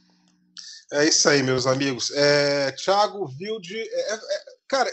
É 0.93 1.05
isso 1.07 1.27
aí, 1.27 1.41
meus 1.41 1.65
amigos. 1.65 2.11
É, 2.11 2.71
Thiago 2.73 3.25
Vilde. 3.25 3.79
É, 3.79 4.13
é, 4.13 4.19
cara, 4.67 4.91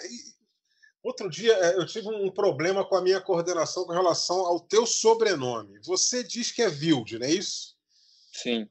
Outro 1.03 1.28
dia 1.28 1.53
é, 1.53 1.76
eu 1.76 1.84
tive 1.84 2.09
um 2.09 2.30
problema 2.30 2.82
com 2.82 2.97
a 2.97 3.03
minha 3.03 3.20
coordenação 3.20 3.84
com 3.84 3.93
relação 3.93 4.39
ao 4.39 4.59
teu 4.59 4.86
sobrenome. 4.86 5.78
Você 5.84 6.24
diz 6.24 6.51
que 6.51 6.62
é 6.62 6.68
Vilde, 6.68 7.18
não 7.18 7.26
é 7.26 7.30
isso? 7.30 7.76
Sim. 8.32 8.68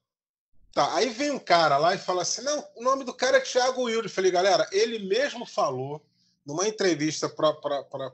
Tá, 0.78 0.94
aí 0.94 1.10
vem 1.10 1.32
um 1.32 1.40
cara 1.40 1.76
lá 1.80 1.96
e 1.96 1.98
fala 1.98 2.22
assim: 2.22 2.44
não, 2.44 2.64
o 2.76 2.84
nome 2.84 3.04
do 3.04 3.12
cara 3.12 3.38
é 3.38 3.42
Thiago 3.42 3.86
Wilde. 3.86 4.10
Eu 4.10 4.14
falei, 4.14 4.30
galera, 4.30 4.70
ele 4.72 5.00
mesmo 5.00 5.44
falou 5.44 6.06
numa 6.46 6.68
entrevista 6.68 7.28
para 7.28 7.52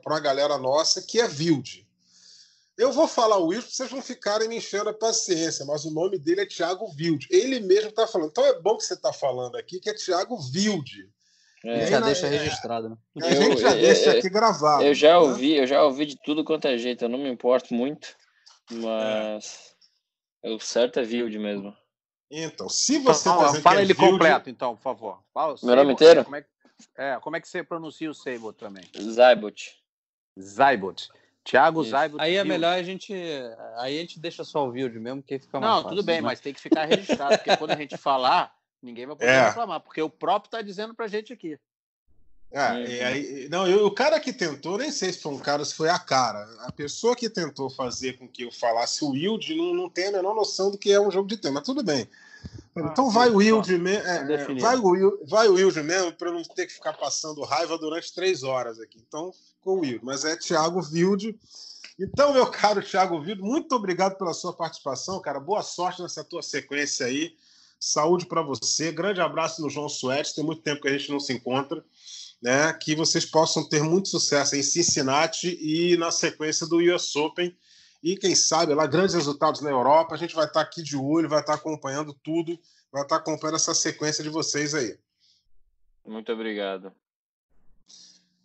uma 0.06 0.18
galera 0.18 0.56
nossa 0.56 1.02
que 1.02 1.20
é 1.20 1.28
Vilde. 1.28 1.86
Eu 2.78 2.90
vou 2.90 3.06
falar 3.06 3.36
o 3.36 3.48
Wilde, 3.48 3.70
vocês 3.70 3.90
vão 3.90 4.00
ficarem 4.00 4.48
me 4.48 4.56
enchendo 4.56 4.88
a 4.88 4.94
paciência, 4.94 5.66
mas 5.66 5.84
o 5.84 5.90
nome 5.90 6.18
dele 6.18 6.40
é 6.40 6.46
Thiago 6.46 6.88
Vilde. 6.88 7.28
Ele 7.30 7.60
mesmo 7.60 7.90
está 7.90 8.06
falando. 8.06 8.30
Então 8.30 8.46
é 8.46 8.58
bom 8.58 8.78
que 8.78 8.84
você 8.84 8.94
está 8.94 9.12
falando 9.12 9.56
aqui 9.58 9.78
que 9.78 9.90
é 9.90 9.94
Thiago 9.94 10.38
Vilde. 10.38 11.10
É, 11.66 11.86
já 11.86 12.00
deixa 12.00 12.28
registrado, 12.28 12.88
né? 12.88 12.96
A 13.22 13.34
gente 13.34 13.60
já 13.60 13.76
eu, 13.76 13.82
deixa 13.82 14.10
aqui 14.12 14.30
gravado. 14.30 14.84
Eu 14.84 14.94
já 14.94 15.10
né? 15.10 15.16
ouvi, 15.18 15.54
eu 15.54 15.66
já 15.66 15.84
ouvi 15.84 16.06
de 16.06 16.16
tudo 16.24 16.42
quanto 16.42 16.66
é 16.66 16.78
jeito, 16.78 17.04
eu 17.04 17.10
não 17.10 17.18
me 17.18 17.28
importo 17.28 17.74
muito, 17.74 18.16
mas 18.70 19.74
é. 20.42 20.50
o 20.50 20.58
certo 20.58 20.98
é 20.98 21.02
Vilde 21.02 21.38
mesmo. 21.38 21.74
Então, 22.42 22.68
se 22.68 22.98
você 22.98 23.28
então, 23.28 23.40
tá 23.40 23.60
fala 23.60 23.80
é 23.80 23.82
ele 23.82 23.94
Vilde... 23.94 24.12
completo, 24.12 24.50
então, 24.50 24.74
por 24.74 24.82
favor. 24.82 25.22
Fala 25.32 25.54
Meu 25.62 25.76
nome 25.76 25.92
inteiro? 25.92 26.24
Como 26.24 26.36
é, 26.36 26.44
é, 26.96 27.18
como 27.20 27.36
é 27.36 27.40
que 27.40 27.48
você 27.48 27.62
pronuncia 27.62 28.10
o 28.10 28.14
Seibot 28.14 28.58
também? 28.58 28.84
Zaibot. 28.98 29.76
Zaibot. 30.40 31.08
Thiago 31.44 31.84
Zaibot. 31.84 32.22
Aí 32.22 32.36
é 32.36 32.44
melhor 32.44 32.72
a 32.72 32.82
gente. 32.82 33.12
Aí 33.76 33.98
a 33.98 34.00
gente 34.00 34.18
deixa 34.18 34.42
só 34.44 34.66
o 34.66 34.72
Vilde 34.72 34.98
mesmo, 34.98 35.22
que 35.22 35.38
fica 35.38 35.60
mais 35.60 35.70
Não, 35.70 35.82
fácil, 35.82 35.96
tudo 35.96 36.04
bem, 36.04 36.16
né? 36.16 36.22
mas 36.22 36.40
tem 36.40 36.54
que 36.54 36.60
ficar 36.60 36.86
registrado, 36.86 37.36
porque 37.36 37.56
quando 37.56 37.72
a 37.72 37.76
gente 37.76 37.98
falar, 37.98 38.54
Ninguém 38.84 39.06
vai 39.06 39.16
poder 39.16 39.30
é. 39.30 39.48
reclamar, 39.48 39.80
porque 39.80 40.02
o 40.02 40.10
próprio 40.10 40.48
está 40.48 40.60
dizendo 40.60 40.94
pra 40.94 41.08
gente 41.08 41.32
aqui. 41.32 41.58
É, 42.50 42.70
uhum. 42.70 42.84
e 42.84 43.00
aí, 43.00 43.48
não, 43.48 43.66
eu, 43.66 43.86
o 43.86 43.90
cara 43.90 44.20
que 44.20 44.32
tentou, 44.32 44.76
nem 44.76 44.92
sei 44.92 45.10
se 45.10 45.20
foi 45.20 45.32
um 45.32 45.38
cara, 45.38 45.64
se 45.64 45.74
foi 45.74 45.88
a 45.88 45.98
cara. 45.98 46.46
A 46.60 46.70
pessoa 46.70 47.16
que 47.16 47.30
tentou 47.30 47.70
fazer 47.70 48.18
com 48.18 48.28
que 48.28 48.42
eu 48.42 48.52
falasse 48.52 49.02
o 49.02 49.10
Wild 49.10 49.54
não, 49.56 49.74
não 49.74 49.88
tem 49.88 50.08
a 50.08 50.12
menor 50.12 50.34
noção 50.34 50.70
do 50.70 50.76
que 50.76 50.92
é 50.92 51.00
um 51.00 51.10
jogo 51.10 51.26
de 51.26 51.38
tema. 51.38 51.62
Tudo 51.62 51.82
bem. 51.82 52.06
Ah, 52.76 52.88
então 52.90 53.08
vai 53.08 53.30
o 53.30 53.36
Wild 53.36 53.78
mesmo. 53.78 54.08
É, 54.08 54.34
é, 54.34 54.54
vai, 54.54 54.76
o, 54.76 55.24
vai 55.26 55.48
o 55.48 55.54
Wild 55.54 55.80
mesmo 55.82 56.12
para 56.12 56.32
não 56.32 56.42
ter 56.42 56.66
que 56.66 56.72
ficar 56.72 56.94
passando 56.94 57.42
raiva 57.42 57.78
durante 57.78 58.12
três 58.12 58.42
horas 58.42 58.80
aqui. 58.80 58.98
Então 59.06 59.32
ficou 59.32 59.78
o 59.78 59.80
Wild. 59.80 60.00
Mas 60.02 60.24
é 60.24 60.36
Thiago 60.36 60.80
Wild. 60.80 61.38
Então, 61.98 62.32
meu 62.32 62.46
caro 62.48 62.82
Thiago 62.82 63.18
Wild, 63.18 63.40
muito 63.40 63.72
obrigado 63.76 64.18
pela 64.18 64.34
sua 64.34 64.52
participação, 64.52 65.20
cara. 65.20 65.38
Boa 65.38 65.62
sorte 65.62 66.02
nessa 66.02 66.24
tua 66.24 66.42
sequência 66.42 67.06
aí. 67.06 67.36
Saúde 67.78 68.26
para 68.26 68.42
você. 68.42 68.90
Grande 68.90 69.20
abraço 69.20 69.62
no 69.62 69.70
João 69.70 69.88
Suétes. 69.88 70.32
Tem 70.32 70.44
muito 70.44 70.62
tempo 70.62 70.82
que 70.82 70.88
a 70.88 70.98
gente 70.98 71.10
não 71.10 71.20
se 71.20 71.32
encontra. 71.32 71.84
Né? 72.42 72.72
Que 72.72 72.96
vocês 72.96 73.24
possam 73.24 73.68
ter 73.68 73.82
muito 73.82 74.08
sucesso 74.08 74.56
em 74.56 74.62
Cincinnati 74.62 75.56
e 75.60 75.96
na 75.96 76.10
sequência 76.10 76.66
do 76.66 76.78
US 76.78 77.14
Open. 77.14 77.56
E 78.04 78.18
quem 78.18 78.34
sabe 78.34 78.74
lá, 78.74 78.86
grandes 78.86 79.14
resultados 79.14 79.62
na 79.62 79.70
Europa. 79.70 80.14
A 80.14 80.18
gente 80.18 80.34
vai 80.34 80.44
estar 80.44 80.60
aqui 80.60 80.82
de 80.82 80.94
olho, 80.94 81.26
vai 81.26 81.40
estar 81.40 81.54
acompanhando 81.54 82.12
tudo, 82.12 82.60
vai 82.92 83.02
estar 83.02 83.16
acompanhando 83.16 83.56
essa 83.56 83.72
sequência 83.72 84.22
de 84.22 84.28
vocês 84.28 84.74
aí. 84.74 84.98
Muito 86.04 86.30
obrigado. 86.30 86.92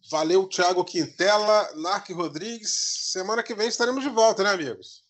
Valeu, 0.09 0.47
Thiago 0.47 0.85
Quintela, 0.85 1.75
Narc 1.75 2.09
Rodrigues. 2.13 2.71
Semana 3.11 3.43
que 3.43 3.53
vem 3.53 3.67
estaremos 3.67 4.01
de 4.01 4.09
volta, 4.09 4.43
né, 4.43 4.51
amigos? 4.51 5.03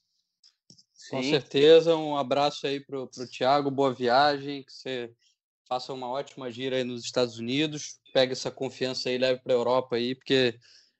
Com 1.11 1.21
certeza, 1.21 1.95
um 1.95 2.17
abraço 2.17 2.65
aí 2.65 2.79
pro, 2.79 3.07
pro 3.07 3.27
Thiago, 3.27 3.69
boa 3.69 3.93
viagem, 3.93 4.63
que 4.63 4.73
você 4.73 5.13
faça 5.67 5.93
uma 5.93 6.07
ótima 6.07 6.51
gira 6.51 6.75
aí 6.75 6.83
nos 6.83 7.03
Estados 7.03 7.37
Unidos, 7.37 7.99
pegue 8.11 8.31
essa 8.31 8.49
confiança 8.49 9.09
aí, 9.09 9.17
leve 9.17 9.41
para 9.41 9.53
a 9.53 9.55
Europa 9.55 9.95
aí, 9.95 10.15
porque 10.15 10.59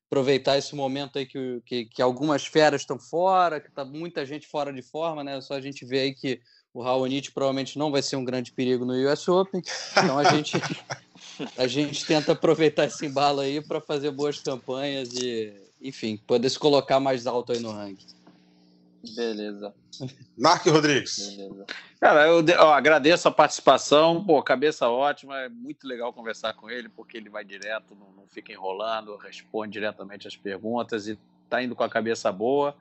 aproveitar 0.10 0.58
esse 0.58 0.76
momento 0.76 1.20
aí 1.20 1.26
que, 1.26 1.62
que, 1.64 1.86
que 1.86 2.02
algumas 2.02 2.44
feras 2.46 2.82
estão 2.82 2.98
fora, 2.98 3.62
que 3.62 3.72
tá 3.72 3.86
muita 3.86 4.26
gente 4.26 4.48
fora 4.48 4.74
de 4.74 4.82
forma, 4.82 5.24
né? 5.24 5.40
Só 5.40 5.54
a 5.54 5.62
gente 5.62 5.86
vê 5.86 6.00
aí 6.00 6.14
que 6.16 6.42
o 6.74 6.82
Raonic 6.82 7.32
provavelmente 7.32 7.78
não 7.78 7.92
vai 7.92 8.02
ser 8.02 8.16
um 8.16 8.26
grande 8.26 8.52
perigo 8.52 8.86
no 8.86 8.94
US 8.94 9.28
Open, 9.28 9.62
então 9.92 10.18
a 10.18 10.24
gente 10.36 10.58
a 11.58 11.68
gente 11.68 12.06
tenta 12.06 12.32
aproveitar 12.32 12.86
esse 12.86 13.06
embalo 13.06 13.40
aí 13.40 13.62
para 13.62 13.80
fazer 13.80 14.12
boas 14.12 14.40
campanhas 14.40 15.14
e, 15.14 15.54
enfim, 15.82 16.18
poder 16.28 16.50
se 16.50 16.58
colocar 16.58 17.00
mais 17.00 17.28
alto 17.28 17.52
aí 17.52 17.60
no 17.60 17.72
ranking. 17.72 18.08
Beleza. 19.16 19.74
Narc 20.38 20.66
Rodrigues. 20.68 21.36
Beleza. 21.36 21.66
Cara, 22.00 22.28
eu 22.28 22.44
ó, 22.60 22.74
agradeço 22.74 23.28
a 23.28 23.32
participação. 23.32 24.24
Pô, 24.24 24.42
cabeça 24.42 24.90
ótima. 24.90 25.40
É 25.40 25.50
muito 25.50 25.88
legal 25.88 26.14
conversar 26.14 26.54
com 26.54 26.70
ele, 26.70 26.90
porque 26.90 27.18
ele 27.18 27.30
vai 27.30 27.44
direto, 27.44 27.96
não, 27.96 28.12
não 28.12 28.28
fica 28.28 28.52
enrolando, 28.52 29.18
responde 29.18 29.74
diretamente 29.74 30.28
as 30.28 30.36
perguntas 30.36 31.08
e 31.08 31.18
tá 31.50 31.62
indo 31.62 31.76
com 31.76 31.84
a 31.84 31.90
cabeça 31.90 32.32
boa. 32.32 32.76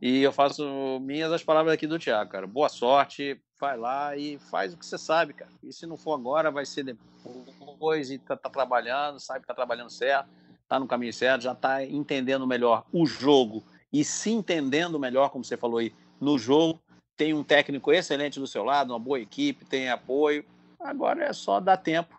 E 0.00 0.22
eu 0.22 0.32
faço 0.32 0.98
minhas 1.00 1.30
as 1.30 1.42
palavras 1.42 1.74
aqui 1.74 1.86
do 1.86 1.98
Tiago, 1.98 2.30
cara. 2.30 2.46
Boa 2.46 2.70
sorte, 2.70 3.38
vai 3.58 3.76
lá 3.76 4.16
e 4.16 4.38
faz 4.50 4.72
o 4.72 4.78
que 4.78 4.86
você 4.86 4.96
sabe, 4.96 5.34
cara. 5.34 5.50
E 5.62 5.72
se 5.72 5.86
não 5.86 5.98
for 5.98 6.14
agora, 6.14 6.50
vai 6.50 6.64
ser 6.64 6.84
depois 6.84 8.10
e 8.10 8.18
tá, 8.18 8.34
tá 8.34 8.48
trabalhando, 8.48 9.20
sabe 9.20 9.40
que 9.40 9.46
tá 9.46 9.54
trabalhando 9.54 9.90
certo, 9.90 10.28
tá 10.66 10.80
no 10.80 10.86
caminho 10.86 11.12
certo, 11.12 11.42
já 11.42 11.54
tá 11.54 11.84
entendendo 11.84 12.46
melhor 12.46 12.86
o 12.90 13.04
jogo 13.04 13.62
e 13.92 14.04
se 14.04 14.30
entendendo 14.30 14.98
melhor, 14.98 15.30
como 15.30 15.44
você 15.44 15.56
falou 15.56 15.78
aí, 15.78 15.92
no 16.20 16.38
jogo. 16.38 16.80
Tem 17.16 17.34
um 17.34 17.44
técnico 17.44 17.92
excelente 17.92 18.40
do 18.40 18.46
seu 18.46 18.64
lado, 18.64 18.92
uma 18.92 18.98
boa 18.98 19.20
equipe, 19.20 19.64
tem 19.64 19.90
apoio. 19.90 20.44
Agora 20.78 21.24
é 21.24 21.32
só 21.32 21.60
dar 21.60 21.76
tempo 21.76 22.18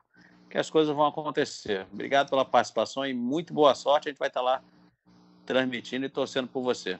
que 0.49 0.57
as 0.57 0.69
coisas 0.69 0.95
vão 0.95 1.05
acontecer. 1.05 1.87
Obrigado 1.91 2.29
pela 2.29 2.45
participação 2.45 3.05
e 3.05 3.13
muito 3.13 3.53
boa 3.53 3.73
sorte. 3.73 4.09
A 4.09 4.11
gente 4.11 4.19
vai 4.19 4.27
estar 4.27 4.41
lá 4.41 4.61
transmitindo 5.45 6.05
e 6.05 6.09
torcendo 6.09 6.47
por 6.47 6.61
você. 6.61 6.99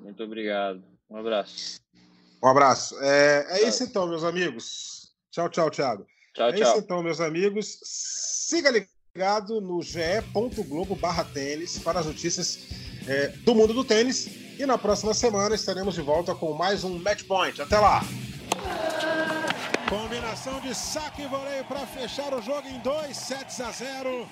Muito 0.00 0.22
obrigado. 0.22 0.82
Um 1.10 1.16
abraço. 1.16 1.80
Um 2.42 2.48
abraço. 2.48 2.96
É, 3.00 3.60
é 3.60 3.68
isso 3.68 3.82
então, 3.82 4.06
meus 4.06 4.24
amigos. 4.24 5.12
Tchau, 5.30 5.48
tchau, 5.48 5.70
Thiago. 5.70 6.06
Tchau, 6.34 6.48
é 6.48 6.52
tchau. 6.52 6.70
isso 6.70 6.78
então, 6.78 7.02
meus 7.02 7.20
amigos. 7.20 7.80
Siga 7.82 8.70
ligado 8.70 9.60
no 9.60 9.82
ge.globo 9.82 10.94
barra 10.94 11.24
tênis 11.24 11.78
para 11.78 12.00
as 12.00 12.06
notícias 12.06 12.87
é, 13.08 13.28
do 13.44 13.54
mundo 13.54 13.72
do 13.72 13.82
tênis. 13.82 14.28
E 14.58 14.66
na 14.66 14.76
próxima 14.76 15.14
semana 15.14 15.54
estaremos 15.54 15.94
de 15.94 16.02
volta 16.02 16.34
com 16.34 16.52
mais 16.52 16.84
um 16.84 16.98
Match 16.98 17.24
Point. 17.24 17.60
Até 17.62 17.78
lá! 17.78 18.02
Combinação 19.88 20.60
de 20.60 20.74
saque 20.74 21.22
e 21.22 21.26
voleio 21.26 21.64
para 21.64 21.86
fechar 21.86 22.34
o 22.34 22.42
jogo 22.42 22.68
em 22.68 22.78
2 22.80 23.16
sets 23.16 23.60
a 23.60 23.70
0. 23.70 24.28